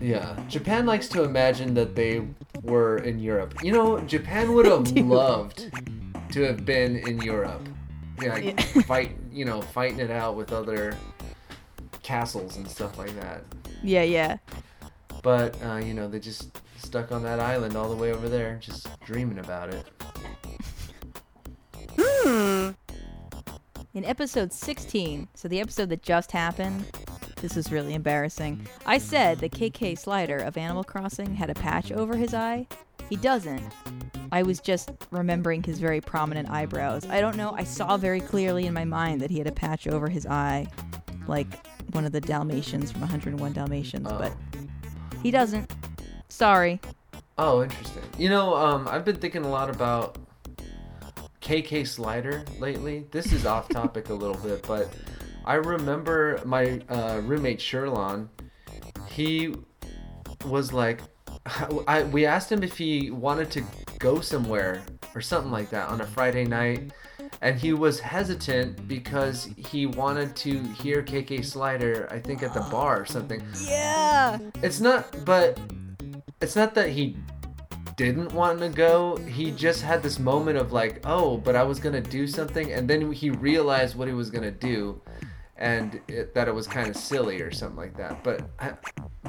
Yeah. 0.00 0.38
Japan 0.48 0.86
likes 0.86 1.08
to 1.08 1.22
imagine 1.24 1.74
that 1.74 1.94
they 1.94 2.26
were 2.62 2.98
in 2.98 3.18
Europe. 3.18 3.62
You 3.62 3.72
know, 3.72 3.98
Japan 4.00 4.52
would 4.54 4.66
have 4.66 4.90
loved 4.96 5.70
to 6.32 6.42
have 6.42 6.64
been 6.64 6.96
in 6.96 7.20
Europe. 7.20 7.68
Yeah, 8.22 8.32
like, 8.32 8.44
Yeah. 8.44 8.82
fight. 8.86 9.16
You 9.32 9.44
know, 9.44 9.62
fighting 9.62 10.00
it 10.00 10.10
out 10.10 10.36
with 10.36 10.52
other 10.52 10.96
castles 12.02 12.56
and 12.56 12.68
stuff 12.68 12.98
like 12.98 13.14
that. 13.20 13.44
Yeah, 13.82 14.02
yeah. 14.02 14.38
But 15.22 15.56
uh, 15.62 15.76
you 15.76 15.94
know, 15.94 16.08
they 16.08 16.18
just 16.18 16.60
stuck 16.76 17.12
on 17.12 17.22
that 17.22 17.40
island 17.40 17.76
all 17.76 17.88
the 17.88 17.96
way 17.96 18.12
over 18.12 18.28
there, 18.28 18.56
just 18.60 18.88
dreaming 19.00 19.38
about 19.38 19.72
it. 19.74 19.84
In 23.94 24.04
episode 24.04 24.52
16, 24.52 25.28
so 25.34 25.48
the 25.48 25.60
episode 25.60 25.88
that 25.88 26.02
just 26.02 26.30
happened, 26.30 26.84
this 27.40 27.56
is 27.56 27.70
really 27.72 27.94
embarrassing. 27.94 28.66
I 28.86 28.98
said 28.98 29.38
that 29.40 29.52
KK 29.52 29.98
Slider 29.98 30.38
of 30.38 30.56
Animal 30.56 30.84
Crossing 30.84 31.34
had 31.34 31.50
a 31.50 31.54
patch 31.54 31.92
over 31.92 32.16
his 32.16 32.34
eye. 32.34 32.66
He 33.08 33.16
doesn't. 33.16 33.62
I 34.32 34.42
was 34.42 34.60
just 34.60 34.90
remembering 35.10 35.62
his 35.62 35.78
very 35.78 36.00
prominent 36.00 36.50
eyebrows. 36.50 37.06
I 37.08 37.20
don't 37.20 37.36
know, 37.36 37.54
I 37.56 37.64
saw 37.64 37.96
very 37.96 38.20
clearly 38.20 38.66
in 38.66 38.74
my 38.74 38.84
mind 38.84 39.20
that 39.22 39.30
he 39.30 39.38
had 39.38 39.46
a 39.46 39.52
patch 39.52 39.86
over 39.86 40.08
his 40.08 40.26
eye, 40.26 40.66
like 41.26 41.46
one 41.92 42.04
of 42.04 42.12
the 42.12 42.20
Dalmatians 42.20 42.92
from 42.92 43.00
101 43.02 43.52
Dalmatians, 43.54 44.06
Oh. 44.10 44.18
but 44.18 44.32
he 45.22 45.30
doesn't. 45.30 45.72
Sorry. 46.28 46.80
Oh, 47.38 47.62
interesting. 47.62 48.02
You 48.18 48.28
know, 48.28 48.54
um, 48.54 48.86
I've 48.88 49.04
been 49.04 49.16
thinking 49.16 49.44
a 49.44 49.48
lot 49.48 49.70
about 49.70 50.18
KK 51.40 51.86
Slider 51.86 52.44
lately. 52.58 53.06
This 53.10 53.32
is 53.32 53.46
off 53.46 53.68
topic 53.68 54.10
a 54.10 54.14
little 54.14 54.36
bit, 54.42 54.66
but 54.66 54.92
I 55.48 55.54
remember 55.54 56.42
my 56.44 56.78
uh, 56.90 57.22
roommate 57.24 57.58
Sherlon. 57.58 58.28
He 59.08 59.54
was 60.44 60.74
like, 60.74 61.00
I, 61.88 62.02
we 62.02 62.26
asked 62.26 62.52
him 62.52 62.62
if 62.62 62.76
he 62.76 63.10
wanted 63.10 63.50
to 63.52 63.62
go 63.98 64.20
somewhere 64.20 64.82
or 65.14 65.22
something 65.22 65.50
like 65.50 65.70
that 65.70 65.88
on 65.88 66.02
a 66.02 66.06
Friday 66.06 66.44
night, 66.44 66.92
and 67.40 67.58
he 67.58 67.72
was 67.72 67.98
hesitant 67.98 68.86
because 68.86 69.48
he 69.56 69.86
wanted 69.86 70.36
to 70.36 70.62
hear 70.74 71.02
KK 71.02 71.42
Slider. 71.42 72.08
I 72.10 72.18
think 72.18 72.42
at 72.42 72.52
the 72.52 72.60
bar 72.70 73.00
or 73.00 73.06
something. 73.06 73.42
Yeah! 73.64 74.36
It's 74.62 74.80
not, 74.80 75.24
but 75.24 75.58
it's 76.42 76.56
not 76.56 76.74
that 76.74 76.90
he 76.90 77.16
didn't 77.96 78.32
want 78.34 78.60
to 78.60 78.68
go. 78.68 79.16
He 79.16 79.50
just 79.50 79.80
had 79.80 80.02
this 80.02 80.18
moment 80.18 80.58
of 80.58 80.72
like, 80.72 81.00
oh, 81.06 81.38
but 81.38 81.56
I 81.56 81.62
was 81.62 81.80
gonna 81.80 82.02
do 82.02 82.26
something, 82.26 82.70
and 82.70 82.88
then 82.88 83.10
he 83.12 83.30
realized 83.30 83.96
what 83.96 84.08
he 84.08 84.14
was 84.14 84.30
gonna 84.30 84.50
do, 84.50 85.00
and 85.58 86.00
it, 86.08 86.34
that 86.34 86.48
it 86.48 86.54
was 86.54 86.66
kind 86.66 86.88
of 86.88 86.96
silly 86.96 87.42
or 87.42 87.50
something 87.50 87.76
like 87.76 87.96
that. 87.96 88.22
But, 88.22 88.42
I, 88.58 88.74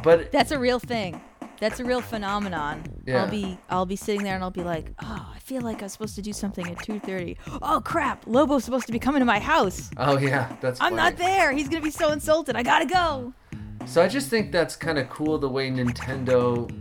but 0.04 0.32
That's 0.32 0.52
a 0.52 0.60
real 0.60 0.80
thing. 0.80 1.22
That's 1.60 1.82
a 1.82 1.86
real 1.86 2.00
phenomenon. 2.02 2.84
Yeah. 3.06 3.24
I'll 3.24 3.30
be 3.30 3.58
I'll 3.70 3.86
be 3.86 3.98
sitting 3.98 4.24
there 4.24 4.36
and 4.36 4.44
I'll 4.44 4.50
be 4.50 4.64
like, 4.64 4.94
"Oh, 5.04 5.32
I 5.36 5.40
feel 5.40 5.62
like 5.62 5.82
I 5.82 5.86
was 5.86 5.92
supposed 5.92 6.16
to 6.16 6.22
do 6.22 6.32
something 6.32 6.66
at 6.66 6.78
2:30. 6.78 7.36
Oh 7.62 7.82
crap, 7.84 8.26
Lobo's 8.26 8.64
supposed 8.64 8.86
to 8.86 8.94
be 8.94 9.00
coming 9.00 9.20
to 9.20 9.26
my 9.26 9.40
house. 9.40 9.90
oh 9.98 10.18
yeah, 10.18 10.56
that's. 10.62 10.80
I'm 10.80 10.92
funny. 10.92 10.96
not 10.96 11.18
there. 11.18 11.52
He's 11.52 11.68
going 11.68 11.82
to 11.82 11.86
be 11.86 11.92
so 11.92 12.12
insulted. 12.12 12.56
I 12.56 12.64
got 12.64 12.80
to 12.80 12.86
go." 12.86 13.34
So 13.86 14.02
I 14.02 14.08
just 14.08 14.30
think 14.30 14.54
that's 14.54 14.76
kind 14.76 14.98
of 14.98 15.10
cool 15.10 15.38
the 15.38 15.50
way 15.50 15.70
Nintendo 15.70 16.72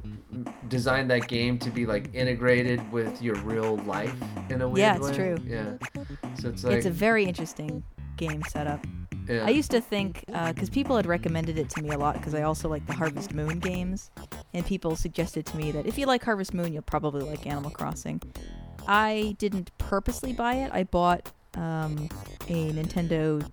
designed 0.69 1.11
that 1.11 1.27
game 1.27 1.59
to 1.59 1.71
be 1.71 1.87
like 1.87 2.15
integrated 2.15 2.93
with 2.93 3.21
your 3.21 3.35
real 3.37 3.79
life 3.79 4.15
in 4.51 4.63
a 4.63 4.69
weird 4.69 4.75
way. 4.75 4.81
Yeah, 4.81 4.97
it's 4.97 5.09
way. 5.09 5.15
true. 5.15 5.37
Yeah. 5.45 6.05
So 6.41 6.51
it's 6.51 6.63
like 6.63 6.77
it's 6.77 6.87
a 6.87 6.91
very 6.91 7.25
interesting 7.25 7.83
game 8.17 8.43
setup. 8.49 8.87
I 9.29 9.51
used 9.51 9.71
to 9.73 9.81
think 9.81 10.25
because 10.27 10.71
people 10.71 10.97
had 10.97 11.07
recommended 11.07 11.59
it 11.59 11.69
to 11.71 11.83
me 11.83 11.91
a 11.91 11.99
lot 11.99 12.15
because 12.15 12.35
I 12.35 12.43
also 12.43 12.69
like 12.69 12.87
the 12.87 12.95
Harvest 12.95 13.35
Moon 13.35 13.59
games, 13.59 14.11
and 14.55 14.65
people 14.65 14.97
suggested 14.97 15.47
to 15.47 15.57
me 15.57 15.71
that 15.73 15.87
if 15.87 15.99
you 15.99 16.07
like 16.07 16.25
Harvest 16.25 16.55
Moon, 16.55 16.73
you'll 16.73 16.83
probably 16.83 17.23
like 17.23 17.47
Animal 17.47 17.71
Crossing. 17.71 18.23
I 18.87 19.37
didn't 19.39 19.71
purposely 19.79 20.33
buy 20.33 20.55
it. 20.55 20.71
I 20.73 20.85
bought 20.85 21.31
um, 21.55 22.09
a 22.49 22.73
Nintendo 22.73 23.47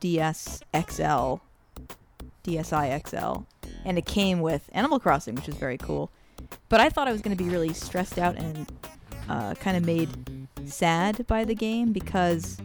DS 0.00 0.62
XL, 0.74 1.36
DSi 2.44 3.08
XL, 3.08 3.42
and 3.84 3.98
it 3.98 4.04
came 4.04 4.40
with 4.40 4.68
Animal 4.72 5.00
Crossing, 5.00 5.34
which 5.34 5.46
was 5.46 5.56
very 5.56 5.78
cool. 5.78 6.10
But 6.68 6.80
I 6.80 6.90
thought 6.90 7.08
I 7.08 7.12
was 7.12 7.22
going 7.22 7.36
to 7.36 7.42
be 7.42 7.48
really 7.48 7.72
stressed 7.72 8.18
out 8.18 8.36
and 8.36 8.70
uh, 9.28 9.54
kind 9.54 9.76
of 9.76 9.84
made 9.84 10.10
sad 10.66 11.26
by 11.26 11.44
the 11.44 11.54
game 11.54 11.92
because 11.92 12.58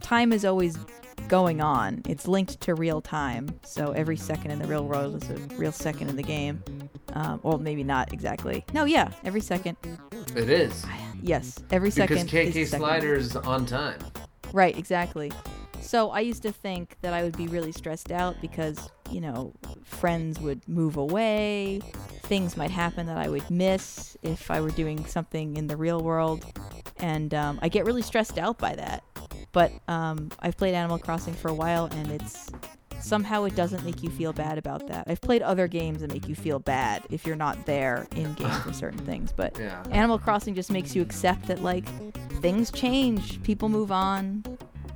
time 0.00 0.32
is 0.32 0.44
always 0.44 0.78
going 1.28 1.60
on. 1.60 2.02
It's 2.08 2.26
linked 2.26 2.60
to 2.62 2.74
real 2.74 3.00
time, 3.00 3.48
so 3.62 3.92
every 3.92 4.16
second 4.16 4.50
in 4.50 4.58
the 4.58 4.66
real 4.66 4.84
world 4.84 5.22
is 5.22 5.30
a 5.30 5.34
real 5.56 5.72
second 5.72 6.08
in 6.08 6.16
the 6.16 6.22
game. 6.22 6.62
Um, 7.12 7.40
well, 7.42 7.58
maybe 7.58 7.84
not 7.84 8.12
exactly. 8.12 8.64
No, 8.72 8.84
yeah, 8.84 9.10
every 9.24 9.40
second. 9.40 9.76
it 10.34 10.48
is 10.50 10.84
Yes, 11.22 11.58
every 11.70 11.90
second. 11.90 12.26
because. 12.26 12.30
KK 12.30 12.46
is 12.48 12.56
a 12.56 12.66
second. 12.66 12.80
Slider's 12.86 13.36
on 13.36 13.66
time. 13.66 13.98
Right, 14.52 14.76
exactly. 14.76 15.32
So 15.80 16.10
I 16.10 16.20
used 16.20 16.42
to 16.42 16.52
think 16.52 16.96
that 17.02 17.12
I 17.12 17.22
would 17.22 17.36
be 17.36 17.46
really 17.46 17.72
stressed 17.72 18.10
out 18.12 18.36
because, 18.40 18.90
you 19.10 19.20
know, 19.20 19.54
friends 19.84 20.38
would 20.40 20.66
move 20.68 20.96
away, 20.96 21.80
things 22.22 22.56
might 22.56 22.70
happen 22.70 23.06
that 23.06 23.16
I 23.16 23.28
would 23.28 23.48
miss 23.50 24.16
if 24.22 24.50
I 24.50 24.60
were 24.60 24.70
doing 24.70 25.06
something 25.06 25.56
in 25.56 25.66
the 25.66 25.76
real 25.76 26.02
world, 26.02 26.44
and 26.98 27.32
um, 27.32 27.58
I 27.62 27.68
get 27.68 27.84
really 27.86 28.02
stressed 28.02 28.38
out 28.38 28.58
by 28.58 28.74
that. 28.74 29.02
But 29.52 29.72
um, 29.88 30.30
I've 30.40 30.56
played 30.56 30.74
Animal 30.74 30.98
Crossing 30.98 31.34
for 31.34 31.48
a 31.48 31.54
while, 31.54 31.86
and 31.86 32.10
it's 32.10 32.50
somehow 33.00 33.44
it 33.44 33.54
doesn't 33.54 33.84
make 33.84 34.02
you 34.02 34.10
feel 34.10 34.32
bad 34.32 34.58
about 34.58 34.86
that. 34.88 35.04
I've 35.08 35.20
played 35.20 35.42
other 35.42 35.68
games 35.68 36.00
that 36.00 36.12
make 36.12 36.28
you 36.28 36.34
feel 36.34 36.58
bad 36.58 37.04
if 37.10 37.26
you're 37.26 37.36
not 37.36 37.64
there 37.64 38.06
in 38.16 38.34
game 38.34 38.50
for 38.60 38.72
certain 38.84 38.98
things, 39.04 39.32
but 39.32 39.56
Yeah. 39.58 39.82
Animal 39.90 40.18
Crossing 40.18 40.54
just 40.54 40.70
makes 40.70 40.94
you 40.94 41.02
accept 41.02 41.46
that 41.46 41.62
like 41.62 41.86
things 42.40 42.70
change, 42.70 43.42
people 43.42 43.68
move 43.68 43.92
on, 43.92 44.42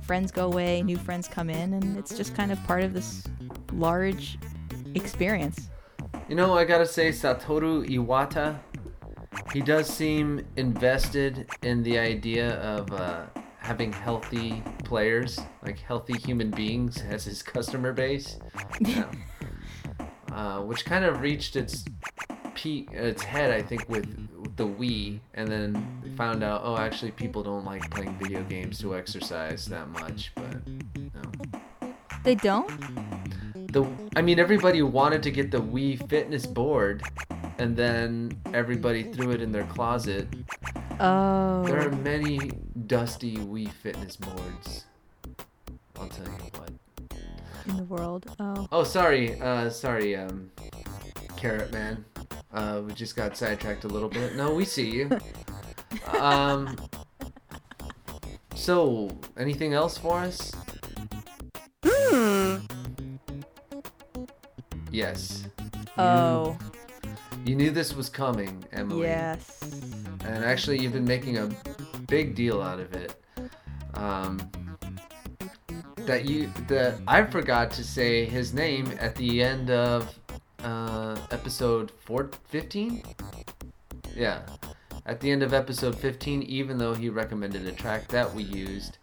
friends 0.01 0.31
go 0.31 0.45
away, 0.45 0.81
new 0.83 0.97
friends 0.97 1.27
come 1.27 1.49
in, 1.49 1.73
and 1.73 1.97
it's 1.97 2.15
just 2.15 2.35
kind 2.35 2.51
of 2.51 2.61
part 2.65 2.83
of 2.83 2.93
this 2.93 3.23
large 3.71 4.37
experience. 4.95 5.69
You 6.27 6.35
know, 6.35 6.53
I 6.57 6.65
gotta 6.65 6.85
say, 6.85 7.09
Satoru 7.09 7.87
Iwata, 7.87 8.57
he 9.51 9.61
does 9.61 9.87
seem 9.87 10.45
invested 10.57 11.49
in 11.63 11.83
the 11.83 11.97
idea 11.97 12.55
of 12.61 12.91
uh, 12.91 13.23
having 13.63 13.93
healthy 13.93 14.61
players, 14.83 15.39
like 15.63 15.79
healthy 15.79 16.17
human 16.17 16.51
beings, 16.51 17.01
as 17.09 17.23
his 17.23 17.41
customer 17.55 17.93
base. 17.93 18.37
Yeah. 18.81 19.09
uh, 20.31 20.59
which 20.59 20.85
kind 20.85 21.05
of 21.05 21.21
reached 21.21 21.55
its 21.55 21.85
peak 22.55 22.91
its 22.91 23.23
head, 23.23 23.51
I 23.51 23.61
think, 23.61 23.87
with, 23.89 24.05
the 24.55 24.67
Wii, 24.67 25.19
and 25.33 25.47
then 25.47 26.13
found 26.15 26.43
out, 26.43 26.61
oh, 26.63 26.77
actually, 26.77 27.09
people 27.11 27.41
don't 27.41 27.65
like 27.65 27.89
playing 27.89 28.15
video 28.19 28.43
games 28.43 28.77
to 28.79 28.95
exercise 28.95 29.65
that 29.65 29.89
much. 29.89 30.31
But 30.35 30.67
no, 30.95 31.93
They 32.23 32.35
don't? 32.35 32.69
the 33.71 33.83
I 34.15 34.21
mean, 34.21 34.37
everybody 34.37 34.83
wanted 34.83 35.23
to 35.23 35.31
get 35.31 35.49
the 35.49 35.59
Wii 35.59 36.07
Fitness 36.07 36.45
board, 36.45 37.01
and 37.57 37.75
then 37.75 38.37
everybody 38.53 39.03
threw 39.03 39.31
it 39.31 39.41
in 39.41 39.51
their 39.51 39.65
closet. 39.65 40.27
Oh. 40.99 41.63
There 41.65 41.87
are 41.87 41.91
many 41.91 42.51
dusty 42.87 43.37
Wii 43.37 43.69
Fitness 43.71 44.15
boards. 44.15 44.85
I'll 45.99 46.07
tell 46.07 46.25
you 46.25 46.31
what. 46.57 46.71
in 47.67 47.77
the 47.77 47.83
world. 47.83 48.25
Oh. 48.39 48.67
Oh, 48.71 48.83
sorry, 48.83 49.39
uh, 49.41 49.69
sorry, 49.69 50.15
um, 50.15 50.49
Carrot 51.37 51.71
Man. 51.71 52.03
Uh, 52.53 52.81
we 52.85 52.93
just 52.93 53.15
got 53.15 53.35
sidetracked 53.37 53.83
a 53.83 53.87
little 53.87 54.09
bit. 54.09 54.35
No, 54.35 54.53
we 54.53 54.65
see 54.65 54.89
you. 54.89 55.09
Um, 56.17 56.75
so, 58.55 59.09
anything 59.37 59.73
else 59.73 59.95
for 59.97 60.17
us? 60.19 60.51
Hmm. 61.85 62.57
Yes. 64.91 65.47
Oh. 65.97 66.57
You 67.45 67.55
knew 67.55 67.69
this 67.69 67.95
was 67.95 68.09
coming, 68.09 68.63
Emily. 68.71 69.07
Yes. 69.07 69.59
And 70.25 70.43
actually, 70.43 70.79
you've 70.79 70.93
been 70.93 71.05
making 71.05 71.37
a 71.37 71.49
big 72.13 72.35
deal 72.35 72.61
out 72.61 72.79
of 72.79 72.93
it. 72.93 73.15
Um, 73.95 74.37
that 76.05 76.25
you 76.25 76.47
that 76.67 76.99
I 77.07 77.23
forgot 77.23 77.71
to 77.71 77.83
say 77.83 78.23
his 78.25 78.53
name 78.53 78.85
at 78.99 79.15
the 79.15 79.41
end 79.41 79.71
of 79.71 80.13
uh, 80.63 81.17
episode 81.31 81.91
four, 82.05 82.29
15? 82.49 83.01
Yeah. 84.15 84.43
At 85.07 85.21
the 85.21 85.31
end 85.31 85.41
of 85.41 85.55
episode 85.55 85.97
15, 85.97 86.43
even 86.43 86.77
though 86.77 86.93
he 86.93 87.09
recommended 87.09 87.65
a 87.65 87.71
track 87.71 88.07
that 88.09 88.31
we 88.31 88.43
used, 88.43 88.99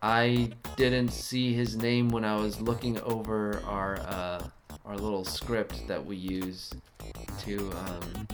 I 0.00 0.52
didn't 0.76 1.08
see 1.08 1.52
his 1.52 1.74
name 1.76 2.08
when 2.08 2.24
I 2.24 2.36
was 2.36 2.60
looking 2.60 3.00
over 3.00 3.60
our 3.66 3.96
uh, 3.98 4.48
our 4.84 4.96
little 4.96 5.24
script 5.24 5.88
that 5.88 6.06
we 6.06 6.14
use 6.14 6.72
to 7.40 7.72
um, 7.72 8.28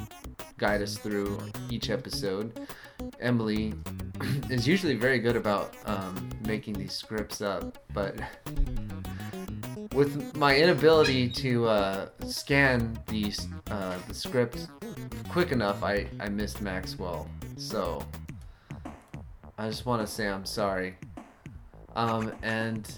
guide 0.59 0.83
us 0.83 0.99
through 0.99 1.41
each 1.71 1.89
episode. 1.89 2.69
Emily 3.21 3.75
is 4.51 4.67
usually 4.67 4.95
very 4.95 5.19
good 5.19 5.37
about 5.37 5.75
um, 5.87 6.29
making 6.47 6.75
these 6.75 6.93
scripts 6.93 7.41
up, 7.41 7.79
but 7.93 8.19
with 9.95 10.37
my 10.37 10.57
inability 10.57 11.29
to 11.29 11.67
uh, 11.67 12.09
scan 12.27 12.99
the 13.07 13.33
uh, 13.71 13.97
the 14.09 14.15
script 14.15 14.69
quick 15.29 15.53
enough, 15.53 15.83
I, 15.83 16.07
I 16.21 16.29
missed 16.29 16.61
Maxwell. 16.61 17.29
So 17.57 18.05
I 19.59 19.69
just 19.69 19.87
want 19.87 20.07
to 20.07 20.13
say 20.13 20.29
I'm 20.29 20.45
sorry. 20.45 20.97
Um, 21.97 22.33
and 22.43 22.91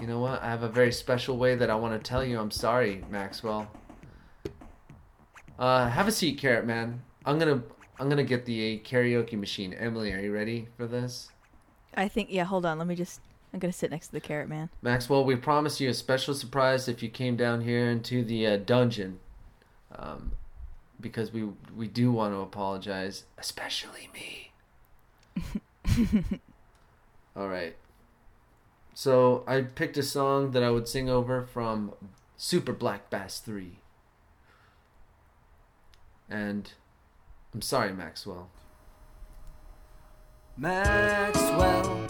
you 0.00 0.06
know 0.06 0.20
what? 0.20 0.42
I 0.42 0.46
have 0.46 0.62
a 0.62 0.68
very 0.68 0.92
special 0.92 1.36
way 1.36 1.56
that 1.56 1.70
I 1.70 1.74
want 1.74 2.00
to 2.00 2.08
tell 2.08 2.24
you 2.24 2.38
I'm 2.38 2.50
sorry, 2.50 3.04
Maxwell. 3.10 3.70
Uh, 5.58 5.88
have 5.88 6.06
a 6.06 6.12
seat, 6.12 6.38
Carrot 6.38 6.66
Man. 6.66 7.02
I'm 7.24 7.38
gonna 7.38 7.62
I'm 7.98 8.08
gonna 8.08 8.24
get 8.24 8.44
the 8.44 8.78
karaoke 8.80 9.38
machine. 9.38 9.72
Emily, 9.74 10.12
are 10.12 10.20
you 10.20 10.32
ready 10.32 10.68
for 10.76 10.86
this? 10.86 11.30
I 11.96 12.08
think, 12.08 12.28
yeah, 12.30 12.44
hold 12.44 12.66
on. 12.66 12.78
Let 12.78 12.86
me 12.86 12.94
just. 12.94 13.20
I'm 13.52 13.60
going 13.60 13.72
to 13.72 13.78
sit 13.78 13.90
next 13.90 14.08
to 14.08 14.12
the 14.12 14.20
carrot 14.20 14.50
man. 14.50 14.68
Maxwell, 14.82 15.24
we 15.24 15.34
promised 15.34 15.80
you 15.80 15.88
a 15.88 15.94
special 15.94 16.34
surprise 16.34 16.88
if 16.88 17.02
you 17.02 17.08
came 17.08 17.36
down 17.36 17.62
here 17.62 17.88
into 17.88 18.22
the 18.22 18.46
uh, 18.46 18.56
dungeon. 18.58 19.18
Um, 19.94 20.32
because 21.00 21.32
we 21.32 21.48
we 21.74 21.88
do 21.88 22.10
want 22.12 22.34
to 22.34 22.40
apologize, 22.40 23.24
especially 23.38 24.10
me. 24.12 24.52
All 27.36 27.48
right. 27.48 27.76
So 28.94 29.44
I 29.46 29.62
picked 29.62 29.96
a 29.96 30.02
song 30.02 30.50
that 30.52 30.62
I 30.62 30.70
would 30.70 30.88
sing 30.88 31.08
over 31.08 31.44
from 31.44 31.92
Super 32.36 32.72
Black 32.72 33.10
Bass 33.10 33.40
3. 33.40 33.78
And 36.28 36.72
I'm 37.56 37.62
sorry, 37.62 37.94
Maxwell. 37.94 38.50
Maxwell, 40.58 42.06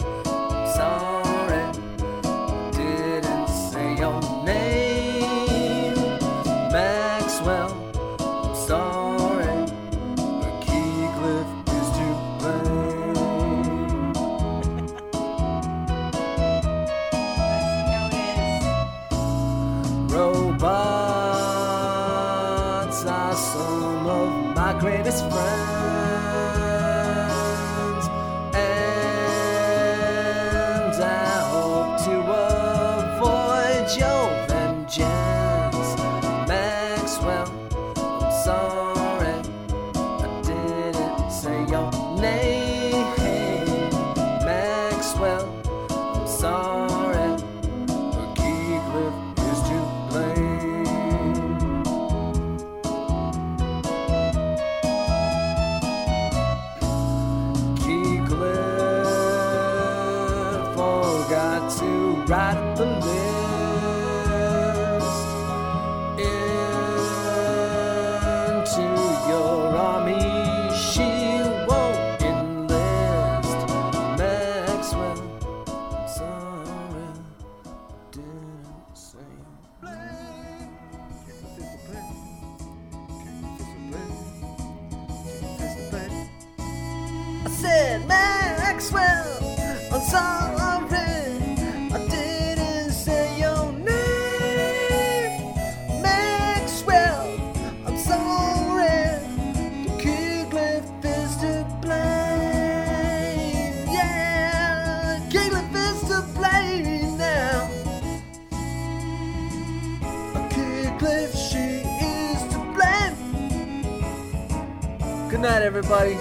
everybody. 115.67 116.13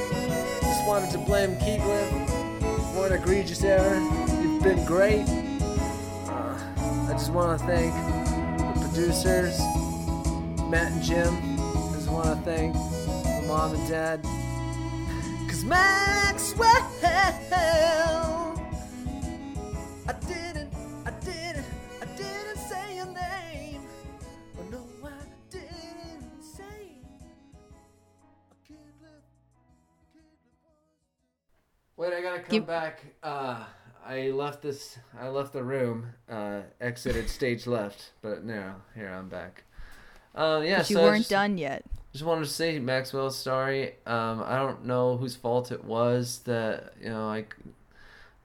Just 0.61 0.85
wanted 0.89 1.09
to 1.13 1.19
blame 1.19 1.55
Keeglin 1.59 2.27
for 2.93 3.07
an 3.07 3.13
egregious 3.13 3.63
error. 3.63 4.01
You've 4.43 4.61
been 4.61 4.85
great. 4.85 5.25
Uh, 6.29 6.59
I 7.09 7.13
just 7.13 7.31
want 7.31 7.61
to 7.61 7.65
thank 7.65 7.95
the 8.75 8.81
producers, 8.81 9.57
Matt 10.69 10.91
and 10.91 11.01
Jim. 11.01 11.33
I 11.61 11.93
just 11.95 12.11
want 12.11 12.27
to 12.27 12.35
thank 12.45 12.75
my 12.75 13.41
mom 13.47 13.75
and 13.77 13.89
dad. 13.89 14.21
Cause 15.49 15.63
Maxwell, 15.63 16.91
Wait, 32.07 32.15
I 32.15 32.23
gotta 32.23 32.39
come 32.39 32.63
back. 32.63 33.01
Uh, 33.21 33.65
I 34.07 34.31
left 34.31 34.63
this. 34.63 34.97
I 35.21 35.27
left 35.27 35.53
the 35.53 35.65
room. 35.65 36.07
Uh, 36.31 36.61
exited 36.81 37.29
stage 37.29 37.67
left, 37.67 38.13
but 38.23 38.45
now 38.45 38.77
here 38.95 39.09
I'm 39.09 39.29
back. 39.29 39.65
Uh, 40.33 40.63
yeah, 40.65 40.79
But 40.79 40.91
you 40.91 40.97
so 40.97 41.03
weren't 41.03 41.19
just, 41.19 41.31
done 41.31 41.59
yet. 41.59 41.85
just 42.13 42.23
wanted 42.23 42.45
to 42.45 42.51
say 42.51 42.79
Maxwell, 42.79 43.31
sorry. 43.31 43.97
Um, 44.07 44.41
I 44.47 44.55
don't 44.55 44.85
know 44.85 45.17
whose 45.17 45.35
fault 45.35 45.73
it 45.73 45.83
was 45.85 46.43
that 46.45 46.93
you 47.03 47.09
know 47.09 47.27
I, 47.29 47.47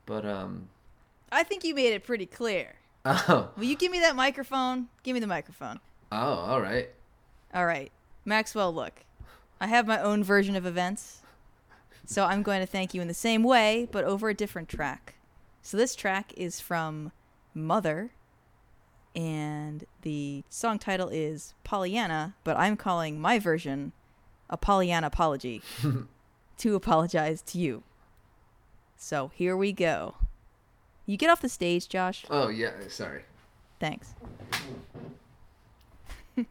but 0.08 0.26
um, 0.26 0.68
I 1.32 1.44
think 1.44 1.64
you 1.64 1.76
made 1.76 1.94
it 1.94 2.04
pretty 2.04 2.26
clear. 2.26 2.74
oh, 3.06 3.50
Will 3.56 3.66
you 3.66 3.76
give 3.76 3.92
me 3.92 4.00
that 4.00 4.16
microphone? 4.16 4.88
Give 5.04 5.14
me 5.14 5.20
the 5.20 5.28
microphone. 5.28 5.80
oh, 6.12 6.18
all 6.18 6.62
right. 6.62 6.90
All 7.54 7.68
right. 7.68 7.92
Maxwell, 8.26 8.74
look. 8.74 9.02
I 9.60 9.68
have 9.68 9.86
my 9.86 10.02
own 10.02 10.24
version 10.24 10.56
of 10.56 10.66
events. 10.66 11.21
So 12.06 12.26
I'm 12.26 12.44
going 12.44 12.60
to 12.60 12.66
thank 12.66 12.94
you 12.94 13.02
in 13.02 13.08
the 13.08 13.14
same 13.14 13.44
way, 13.44 13.88
but 13.92 14.04
over 14.04 14.30
a 14.30 14.34
different 14.34 14.70
track. 14.70 15.16
So 15.62 15.78
this 15.78 15.96
track 15.96 16.34
is 16.36 16.60
from 16.60 17.12
Mother, 17.54 18.12
and 19.16 19.86
the 20.02 20.44
song 20.50 20.80
title 20.80 21.10
is 21.10 21.54
Pollyanna, 21.64 22.36
but 22.44 22.58
I'm 22.58 22.76
calling 22.76 23.20
my 23.20 23.40
version 23.40 23.92
a 24.50 24.58
Pollyanna 24.58 25.08
apology 25.08 25.62
to 26.58 26.76
apologize 26.76 27.42
to 27.44 27.58
you. 27.58 27.84
So 28.98 29.32
here 29.34 29.56
we 29.56 29.72
go. 29.72 30.16
You 31.06 31.18
get 31.18 31.30
off 31.30 31.42
the 31.42 31.50
stage, 31.50 31.90
Josh. 31.90 32.26
Oh 32.30 32.50
yeah, 32.50 32.72
sorry. 32.88 33.24
Thanks. 33.80 34.14
you 36.38 36.46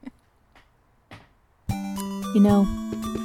know, 2.35 2.67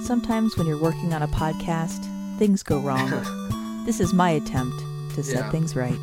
sometimes 0.04 0.58
when 0.58 0.68
you're 0.68 0.82
working 0.82 1.14
on 1.14 1.24
a 1.24 1.28
podcast, 1.28 2.15
things 2.38 2.64
go 2.64 2.80
wrong. 2.80 3.84
this 3.86 4.00
is 4.00 4.14
my 4.14 4.32
attempt 4.32 4.78
to 5.16 5.24
set 5.24 5.46
Yeah. 5.46 5.52
things 5.52 5.76
right. 5.76 5.98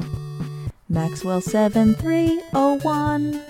Maxwell 0.88 1.40
7301. 1.40 3.40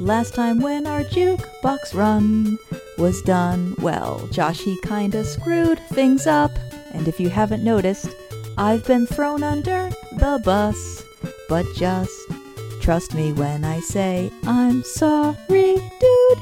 Last 0.00 0.34
time 0.34 0.60
when 0.60 0.86
our 0.86 1.02
jukebox 1.04 1.94
run 1.94 2.58
was 2.98 3.20
done, 3.22 3.74
well, 3.80 4.26
Josh 4.30 4.60
he 4.60 4.78
kinda 4.82 5.24
screwed 5.24 5.80
things 5.90 6.26
up. 6.26 6.52
And 6.92 7.06
if 7.08 7.18
you 7.20 7.28
haven't 7.28 7.64
noticed, 7.64 8.08
I've 8.56 8.84
been 8.86 9.06
thrown 9.06 9.42
under 9.42 9.90
the 10.12 10.40
bus. 10.44 11.04
But 11.48 11.66
just 11.74 12.12
trust 12.80 13.14
me 13.14 13.32
when 13.32 13.64
I 13.64 13.80
say 13.80 14.30
I'm 14.44 14.82
sorry, 14.84 15.74
dude. 16.00 16.38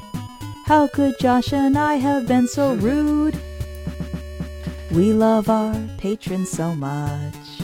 How 0.66 0.89
could 0.89 1.18
Josh 1.18 1.53
and 1.53 1.79
I 1.79 1.95
have 1.95 2.27
been 2.27 2.47
so 2.49 2.74
rude? 2.89 3.39
We 4.97 5.13
love 5.13 5.51
our 5.51 5.75
patrons 5.99 6.51
so 6.51 6.75
much. 6.75 7.61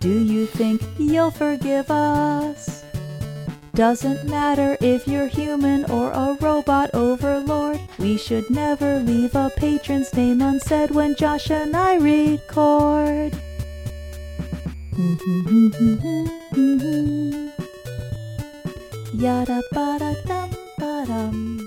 Do 0.00 0.24
you 0.24 0.46
think 0.46 0.82
you'll 0.98 1.30
forgive 1.30 1.88
us? 1.88 2.84
Doesn't 3.76 4.28
matter 4.28 4.76
if 4.80 5.06
you're 5.06 5.28
human 5.28 5.88
or 5.88 6.10
a 6.10 6.36
robot 6.40 6.90
overlord. 6.94 7.78
We 7.96 8.16
should 8.16 8.50
never 8.50 8.98
leave 8.98 9.36
a 9.36 9.52
patron's 9.56 10.12
name 10.14 10.42
unsaid 10.42 10.90
when 10.90 11.14
Josh 11.14 11.48
and 11.48 11.76
I 11.76 11.94
record. 11.94 13.38
Yada 19.14 19.62
bada 19.72 20.26
dum 20.26 20.50
badum 20.80 21.60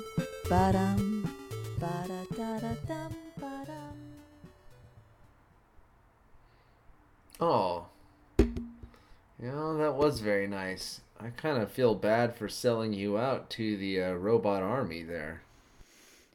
badum 0.50 0.50
bada 0.50 1.11
Oh, 7.42 7.88
know 9.40 9.78
that 9.78 9.96
was 9.96 10.20
very 10.20 10.48
nice. 10.48 11.02
I 11.20 11.30
kind 11.30 11.62
of 11.62 11.72
feel 11.72 11.96
bad 11.96 12.36
for 12.36 12.48
selling 12.48 12.94
you 12.94 13.18
out 13.18 13.50
to 13.52 13.78
the 13.78 14.02
uh, 14.02 14.12
robot 14.14 14.64
army 14.64 15.04
there. 15.04 15.42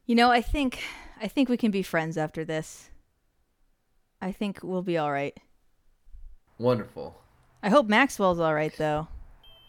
You 0.04 0.14
know, 0.14 0.30
I 0.30 0.40
think 0.40 0.82
I 1.20 1.28
think 1.28 1.48
we 1.48 1.56
can 1.56 1.70
be 1.70 1.82
friends 1.82 2.18
after 2.18 2.44
this. 2.44 2.90
I 4.20 4.32
think 4.32 4.60
we'll 4.62 4.82
be 4.82 4.98
all 4.98 5.12
right. 5.12 5.36
Wonderful, 6.58 7.16
I 7.62 7.68
hope 7.68 7.86
Maxwell's 7.86 8.40
all 8.40 8.54
right 8.54 8.74
though. 8.76 9.08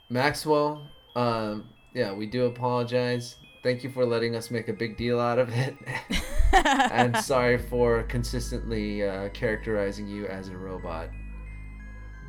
Maxwell. 0.09 0.89
Um, 1.15 1.69
yeah, 1.93 2.13
we 2.13 2.27
do 2.27 2.45
apologize. 2.45 3.35
Thank 3.63 3.83
you 3.83 3.89
for 3.89 4.05
letting 4.05 4.35
us 4.35 4.51
make 4.51 4.67
a 4.67 4.73
big 4.73 4.97
deal 4.97 5.19
out 5.19 5.39
of 5.39 5.49
it, 5.49 5.75
and 6.53 7.17
sorry 7.17 7.57
for 7.57 8.03
consistently 8.03 9.03
uh, 9.03 9.29
characterizing 9.29 10.07
you 10.07 10.27
as 10.27 10.49
a 10.49 10.57
robot. 10.57 11.09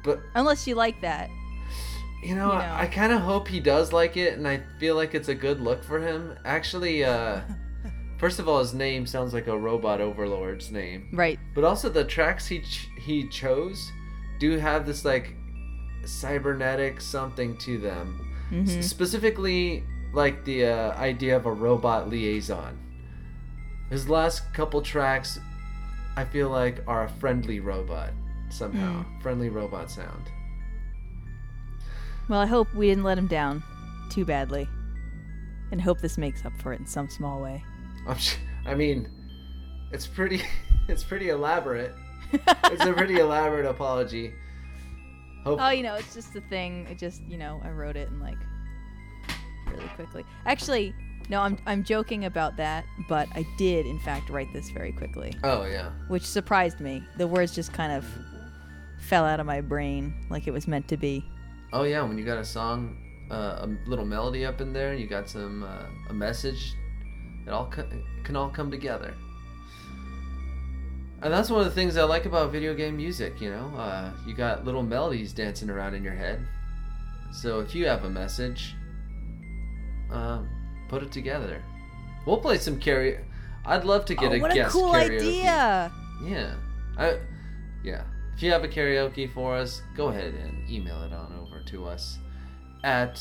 But 0.08 0.20
Unless 0.34 0.66
you 0.66 0.74
like 0.74 1.00
that. 1.02 1.28
You 2.22 2.34
know, 2.34 2.52
You 2.52 2.58
know. 2.58 2.64
I, 2.64 2.82
I 2.82 2.86
kind 2.86 3.12
of 3.12 3.20
hope 3.20 3.46
he 3.46 3.60
does 3.60 3.92
like 3.92 4.16
it, 4.16 4.32
and 4.38 4.48
I 4.48 4.62
feel 4.80 4.96
like 4.96 5.14
it's 5.14 5.28
a 5.28 5.34
good 5.34 5.60
look 5.60 5.84
for 5.84 5.98
him. 6.00 6.36
Actually, 6.44 7.04
uh, 7.04 7.40
first 8.18 8.38
of 8.40 8.48
all, 8.48 8.58
his 8.58 8.72
name 8.74 9.06
sounds 9.06 9.32
like 9.34 9.46
a 9.46 9.56
robot 9.56 10.00
overlord's 10.00 10.70
name, 10.70 11.08
Right. 11.12 11.38
but 11.54 11.62
also 11.64 11.88
the 11.88 12.04
tracks 12.04 12.46
he 12.46 12.60
ch- 12.60 12.88
he 12.98 13.28
chose 13.28 13.92
do 14.40 14.56
have 14.58 14.86
this 14.86 15.04
like 15.04 15.34
cybernetic 16.04 17.00
something 17.00 17.56
to 17.58 17.78
them. 17.78 18.24
Mhm. 18.50 18.78
S- 18.78 18.86
specifically, 18.88 19.84
like 20.12 20.44
the 20.44 20.64
uh, 20.64 20.92
idea 20.98 21.36
of 21.36 21.46
a 21.46 21.52
robot 21.52 22.08
liaison. 22.08 22.78
His 23.90 24.08
last 24.08 24.52
couple 24.54 24.80
tracks, 24.82 25.38
I 26.16 26.24
feel 26.24 26.48
like, 26.50 26.82
are 26.86 27.04
a 27.04 27.08
friendly 27.08 27.60
robot 27.60 28.10
somehow, 28.50 29.02
hmm. 29.02 29.20
friendly 29.20 29.48
robot 29.48 29.90
sound. 29.90 30.30
Well, 32.28 32.40
I 32.40 32.46
hope 32.46 32.72
we 32.74 32.88
didn't 32.88 33.04
let 33.04 33.16
him 33.18 33.26
down 33.26 33.62
too 34.10 34.24
badly. 34.24 34.68
And 35.70 35.80
hope 35.80 36.00
this 36.00 36.16
makes 36.16 36.44
up 36.44 36.52
for 36.60 36.72
it 36.72 36.80
in 36.80 36.86
some 36.86 37.08
small 37.08 37.40
way. 37.40 37.62
I'm 38.08 38.16
sh- 38.16 38.36
I 38.66 38.74
mean, 38.74 39.08
it's 39.92 40.06
pretty. 40.06 40.42
It's 40.88 41.04
pretty 41.04 41.28
elaborate. 41.28 41.94
It's 42.32 42.82
a 42.82 42.94
pretty 42.94 43.18
elaborate 43.20 43.66
apology. 43.66 44.32
Hope. 45.44 45.60
Oh, 45.60 45.68
you 45.68 45.82
know, 45.82 45.96
it's 45.96 46.14
just 46.14 46.34
a 46.34 46.40
thing. 46.40 46.86
It 46.90 46.96
just, 46.98 47.20
you 47.28 47.36
know, 47.36 47.60
I 47.62 47.68
wrote 47.68 47.94
it 47.94 48.08
and 48.08 48.18
like 48.18 48.38
really 49.70 49.86
quickly. 49.88 50.24
Actually, 50.46 50.94
no, 51.28 51.42
I'm 51.42 51.58
I'm 51.66 51.84
joking 51.84 52.24
about 52.24 52.56
that, 52.56 52.86
but 53.08 53.28
I 53.34 53.46
did 53.58 53.86
in 53.86 53.98
fact 54.00 54.30
write 54.30 54.50
this 54.52 54.70
very 54.70 54.92
quickly, 54.92 55.34
Oh 55.44 55.64
yeah. 55.64 55.90
which 56.08 56.24
surprised 56.24 56.80
me. 56.80 57.02
The 57.18 57.26
words 57.26 57.54
just 57.54 57.72
kind 57.72 57.92
of 57.92 58.04
fell 58.98 59.24
out 59.24 59.40
of 59.40 59.46
my 59.46 59.60
brain 59.60 60.14
like 60.30 60.46
it 60.46 60.52
was 60.52 60.68
meant 60.68 60.88
to 60.88 60.96
be. 60.96 61.24
Oh 61.72 61.84
yeah. 61.84 62.02
When 62.02 62.18
you 62.18 62.24
got 62.24 62.38
a 62.38 62.44
song, 62.44 62.96
uh, 63.30 63.66
a 63.66 63.68
little 63.86 64.04
melody 64.04 64.44
up 64.44 64.60
in 64.60 64.72
there, 64.72 64.94
you 64.94 65.06
got 65.06 65.28
some 65.28 65.62
uh, 65.62 65.86
a 66.10 66.14
message. 66.14 66.74
It 67.46 67.50
all 67.50 67.70
co- 67.70 67.88
can 68.24 68.36
all 68.36 68.50
come 68.50 68.70
together. 68.70 69.14
And 71.20 71.32
that's 71.32 71.50
one 71.50 71.60
of 71.60 71.66
the 71.66 71.72
things 71.72 71.96
I 71.96 72.04
like 72.04 72.26
about 72.26 72.52
video 72.52 72.74
game 72.74 72.96
music. 72.96 73.40
You 73.40 73.50
know, 73.50 73.72
uh, 73.76 74.12
you 74.26 74.34
got 74.34 74.64
little 74.64 74.82
melodies 74.82 75.32
dancing 75.32 75.68
around 75.68 75.94
in 75.94 76.04
your 76.04 76.14
head. 76.14 76.46
So 77.32 77.60
if 77.60 77.74
you 77.74 77.86
have 77.86 78.04
a 78.04 78.10
message, 78.10 78.74
um, 80.10 80.48
put 80.88 81.02
it 81.02 81.10
together. 81.10 81.62
We'll 82.26 82.38
play 82.38 82.58
some 82.58 82.78
karaoke. 82.78 83.24
I'd 83.64 83.84
love 83.84 84.04
to 84.06 84.14
get 84.14 84.30
oh, 84.32 84.34
a 84.34 84.40
what 84.40 84.52
a 84.52 84.54
guest 84.54 84.72
cool 84.72 84.92
karaoke. 84.92 85.16
idea! 85.16 85.92
Yeah. 86.24 86.54
I 86.96 87.18
yeah. 87.82 88.04
If 88.38 88.44
you 88.44 88.52
have 88.52 88.62
a 88.62 88.68
karaoke 88.68 89.28
for 89.34 89.56
us, 89.56 89.82
go 89.96 90.10
ahead 90.10 90.32
and 90.32 90.70
email 90.70 91.02
it 91.02 91.12
on 91.12 91.36
over 91.42 91.60
to 91.60 91.86
us 91.86 92.18
at 92.84 93.20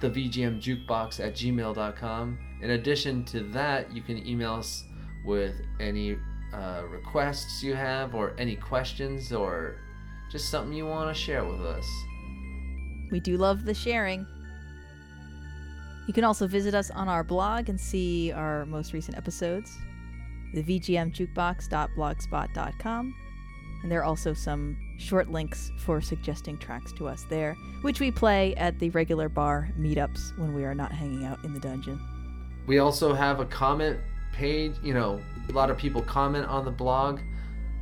the 0.00 0.08
VGM 0.08 0.62
jukebox 0.62 1.18
at 1.18 1.34
gmail.com. 1.34 2.38
In 2.62 2.70
addition 2.70 3.24
to 3.24 3.40
that, 3.48 3.92
you 3.92 4.02
can 4.02 4.24
email 4.24 4.52
us 4.52 4.84
with 5.24 5.56
any 5.80 6.16
uh, 6.52 6.82
requests 6.88 7.64
you 7.64 7.74
have 7.74 8.14
or 8.14 8.36
any 8.38 8.54
questions 8.54 9.32
or 9.32 9.80
just 10.30 10.48
something 10.48 10.72
you 10.72 10.86
want 10.86 11.12
to 11.12 11.20
share 11.20 11.44
with 11.44 11.62
us. 11.62 11.84
We 13.10 13.18
do 13.18 13.36
love 13.36 13.64
the 13.64 13.74
sharing. 13.74 14.24
You 16.06 16.14
can 16.14 16.22
also 16.22 16.46
visit 16.46 16.72
us 16.72 16.92
on 16.92 17.08
our 17.08 17.24
blog 17.24 17.68
and 17.68 17.80
see 17.80 18.30
our 18.30 18.64
most 18.64 18.92
recent 18.92 19.16
episodes, 19.16 19.76
the 20.54 20.62
vgmjukebox.blogspot.com. 20.62 23.14
And 23.82 23.92
there 23.92 24.00
are 24.00 24.04
also 24.04 24.34
some 24.34 24.76
short 24.98 25.30
links 25.30 25.70
for 25.78 26.00
suggesting 26.00 26.58
tracks 26.58 26.92
to 26.94 27.06
us 27.06 27.24
there, 27.28 27.54
which 27.82 28.00
we 28.00 28.10
play 28.10 28.54
at 28.56 28.78
the 28.78 28.90
regular 28.90 29.28
bar 29.28 29.70
meetups 29.78 30.36
when 30.38 30.54
we 30.54 30.64
are 30.64 30.74
not 30.74 30.92
hanging 30.92 31.24
out 31.24 31.42
in 31.44 31.54
the 31.54 31.60
dungeon. 31.60 32.00
We 32.66 32.80
also 32.80 33.14
have 33.14 33.40
a 33.40 33.46
comment 33.46 33.98
page. 34.32 34.74
You 34.82 34.94
know, 34.94 35.20
a 35.48 35.52
lot 35.52 35.70
of 35.70 35.78
people 35.78 36.02
comment 36.02 36.46
on 36.46 36.64
the 36.64 36.70
blog, 36.70 37.20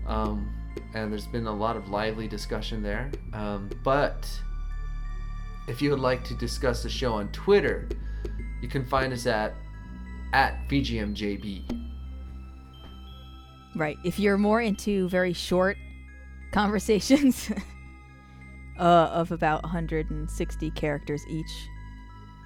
um, 0.07 0.53
and 0.95 1.11
there's 1.11 1.27
been 1.27 1.47
a 1.47 1.55
lot 1.55 1.77
of 1.77 1.89
lively 1.89 2.29
discussion 2.29 2.83
there. 2.83 3.11
Um, 3.33 3.71
but 3.83 4.29
if 5.67 5.81
you 5.81 5.91
would 5.91 6.01
like 6.01 6.23
to 6.25 6.35
discuss 6.35 6.83
the 6.83 6.91
show 6.91 7.15
on 7.15 7.29
Twitter, 7.33 7.89
you 8.61 8.69
can 8.69 8.85
find 8.85 9.13
us 9.13 9.27
at 9.27 9.55
at 10.33 10.69
VGMJB. 10.69 11.87
Right. 13.75 13.99
If 14.05 14.19
you're 14.19 14.39
more 14.39 14.61
into 14.61 15.09
very 15.09 15.33
short 15.33 15.77
conversations 16.57 17.53
uh, 18.79 19.11
of 19.13 19.31
about 19.31 19.63
160 19.63 20.71
characters 20.71 21.23
each, 21.29 21.69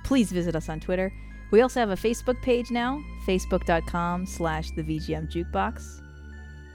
please 0.02 0.32
visit 0.32 0.56
us 0.56 0.68
on 0.68 0.80
Twitter. 0.80 1.12
We 1.52 1.60
also 1.60 1.78
have 1.78 1.90
a 1.90 1.94
Facebook 1.94 2.42
page 2.42 2.72
now, 2.72 3.00
facebook.com 3.24 4.26
slash 4.26 4.72
the 4.72 4.82
VGM 4.82 5.30
Jukebox. 5.30 6.02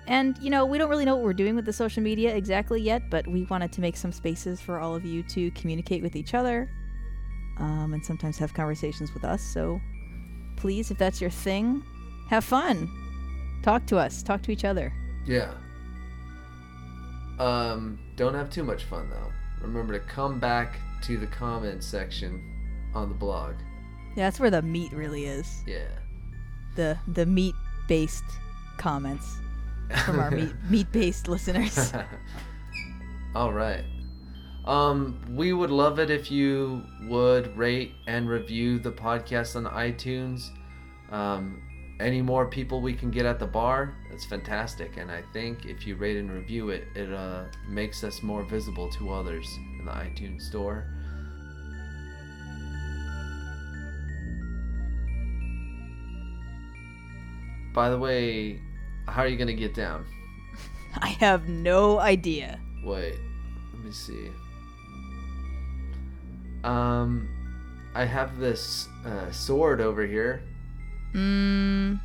And, 0.08 0.38
you 0.38 0.50
know, 0.50 0.66
we 0.66 0.78
don't 0.78 0.90
really 0.90 1.04
know 1.04 1.16
what 1.16 1.26
we're 1.26 1.34
doing 1.34 1.58
with 1.58 1.66
the 1.66 1.74
social 1.74 2.02
media 2.02 2.34
exactly 2.34 2.80
yet, 2.80 3.10
but 3.10 3.28
we 3.28 3.44
wanted 3.44 3.74
to 3.74 3.82
make 3.82 3.98
some 3.98 4.14
spaces 4.14 4.62
for 4.62 4.80
all 4.80 4.96
of 4.96 5.04
you 5.04 5.22
to 5.24 5.52
communicate 5.52 6.02
with 6.02 6.16
each 6.16 6.34
other 6.34 6.70
um, 7.58 7.92
and 7.94 8.06
sometimes 8.06 8.38
have 8.38 8.54
conversations 8.54 9.14
with 9.14 9.26
us. 9.26 9.42
So 9.42 9.82
please, 10.56 10.90
if 10.90 10.98
that's 10.98 11.20
your 11.20 11.32
thing, 11.32 11.84
have 12.30 12.46
fun. 12.46 12.90
Talk 13.62 13.86
to 13.88 13.98
us, 13.98 14.24
talk 14.24 14.42
to 14.44 14.52
each 14.54 14.64
other. 14.64 14.94
Yeah. 15.26 15.54
Um, 17.40 18.00
don't 18.16 18.34
have 18.34 18.50
too 18.50 18.64
much 18.64 18.84
fun 18.86 19.10
though. 19.10 19.32
Remember 19.62 19.94
to 19.94 20.00
come 20.06 20.40
back 20.40 20.80
to 21.04 21.18
the 21.18 21.28
comment 21.28 21.84
section 21.84 22.42
on 22.94 23.10
the 23.10 23.16
blog. 23.16 23.56
Yeah, 24.16 24.26
that's 24.26 24.40
where 24.40 24.52
the 24.52 24.62
meat 24.62 24.92
really 24.94 25.26
is. 25.26 25.64
Yeah. 25.68 25.88
The 26.76 26.98
the 27.08 27.26
meat 27.26 27.56
based 27.88 28.24
comments 28.78 29.38
from 30.06 30.20
our 30.20 30.32
meat 30.32 30.54
meat 30.70 30.92
based 30.92 31.28
listeners. 31.28 31.94
All 33.36 33.54
right. 33.54 33.84
Um, 34.66 35.22
we 35.30 35.54
would 35.54 35.70
love 35.70 36.00
it 36.00 36.10
if 36.10 36.32
you 36.32 36.84
would 37.04 37.56
rate 37.56 37.94
and 38.08 38.28
review 38.28 38.80
the 38.80 38.92
podcast 38.92 39.56
on 39.56 39.66
iTunes. 39.72 40.50
Um, 41.12 41.62
any 42.00 42.22
more 42.22 42.46
people 42.46 42.82
we 42.82 42.94
can 42.94 43.10
get 43.10 43.26
at 43.26 43.40
the 43.40 43.46
bar, 43.46 43.96
that's 44.10 44.26
fantastic. 44.26 44.98
And 44.98 45.10
I 45.10 45.24
think 45.32 45.66
if 45.66 45.88
you 45.88 45.96
rate 45.96 46.18
and 46.18 46.30
review 46.32 46.70
it, 46.70 46.88
it 46.94 47.12
uh, 47.12 47.46
makes 47.68 48.04
us 48.04 48.22
more 48.22 48.44
visible 48.44 48.90
to 48.94 49.12
others 49.12 49.48
in 49.80 49.86
the 49.86 49.92
iTunes 49.92 50.42
store. 50.42 50.86
By 57.74 57.90
the 57.90 57.98
way, 57.98 58.62
how 59.08 59.22
are 59.22 59.28
you 59.28 59.38
gonna 59.38 59.54
get 59.54 59.74
down? 59.74 60.06
I 61.02 61.10
have 61.10 61.48
no 61.48 62.00
idea. 62.00 62.60
Wait, 62.84 63.16
let 63.74 63.84
me 63.84 63.92
see. 63.92 64.30
Um, 66.64 67.30
I 67.94 68.06
have 68.06 68.40
this 68.40 68.88
uh, 69.06 69.30
sword 69.32 69.82
over 69.82 70.06
here. 70.06 70.42
Mm. 71.16 72.00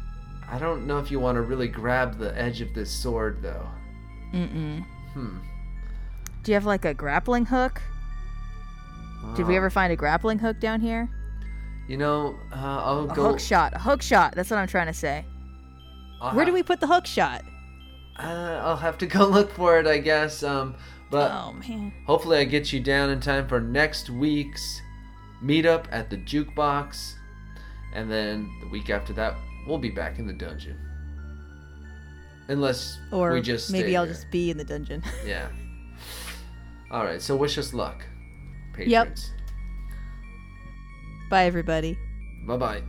I 0.48 0.58
don't 0.58 0.86
know 0.86 0.98
if 0.98 1.11
you 1.11 1.20
want 1.20 1.36
to 1.36 1.42
really 1.42 1.68
grab 1.68 2.18
the 2.18 2.36
edge 2.38 2.61
of 2.61 2.72
this 2.74 2.90
sword, 2.90 3.42
though. 3.42 3.66
Mm-mm. 4.32 4.84
Hmm. 5.12 5.38
Do 6.42 6.52
you 6.52 6.54
have 6.54 6.66
like 6.66 6.84
a 6.84 6.94
grappling 6.94 7.46
hook? 7.46 7.82
Did 9.36 9.46
we 9.46 9.56
ever 9.56 9.68
find 9.68 9.92
a 9.92 9.96
grappling 9.96 10.38
hook 10.38 10.61
down 10.61 10.80
here? 10.80 11.08
You 11.88 11.96
know, 11.98 12.36
uh, 12.52 12.56
I'll 12.56 13.11
A 13.11 13.14
go. 13.14 13.24
hook 13.30 13.40
shot. 13.40 13.74
A 13.74 13.78
hook 13.78 14.00
shot. 14.00 14.34
That's 14.34 14.50
what 14.50 14.58
I'm 14.58 14.68
trying 14.68 14.86
to 14.86 14.94
say. 14.94 15.24
I'll 16.20 16.34
Where 16.34 16.44
do 16.46 16.52
we 16.52 16.62
put 16.62 16.80
the 16.80 16.86
hook 16.86 17.06
shot? 17.06 17.42
Uh, 18.18 18.61
I'll 18.64 18.76
have 18.76 18.96
to 18.98 19.06
go 19.18 19.26
look 19.26 19.50
for 19.50 19.78
it, 19.78 19.86
I 19.86 19.98
guess. 19.98 20.42
Um, 20.42 20.74
but 21.11 21.30
oh 21.32 21.52
man. 21.52 21.92
hopefully, 22.06 22.38
I 22.38 22.44
get 22.44 22.72
you 22.72 22.80
down 22.80 23.11
in 23.11 23.20
time 23.20 23.46
for 23.48 23.61
next 23.61 24.08
week's 24.08 24.80
meetup 25.42 25.86
at 25.90 26.08
the 26.11 26.16
jukebox, 26.16 27.14
and 27.95 28.11
then 28.11 28.51
the 28.61 28.68
week 28.68 28.91
after 28.91 29.12
that, 29.14 29.36
we'll 29.66 29.78
be 29.78 29.91
back 29.91 30.18
in 30.18 30.26
the 30.26 30.32
dungeon. 30.32 30.78
Unless 32.49 32.99
Or 33.12 33.32
we 33.32 33.43
just 33.43 33.70
maybe 33.70 33.97
I'll 33.97 34.05
here. 34.05 34.12
just 34.14 34.30
be 34.30 34.51
in 34.51 34.57
the 34.57 34.64
dungeon. 34.64 35.03
Yeah. 35.26 35.49
All 36.91 37.05
right. 37.05 37.22
So 37.22 37.36
wish 37.36 37.57
us 37.59 37.72
luck, 37.72 38.05
patrons. 38.72 38.91
Yep. 38.91 39.18
Bye 41.30 41.45
everybody. 41.45 41.97
Bye 42.47 42.57
bye. 42.57 42.82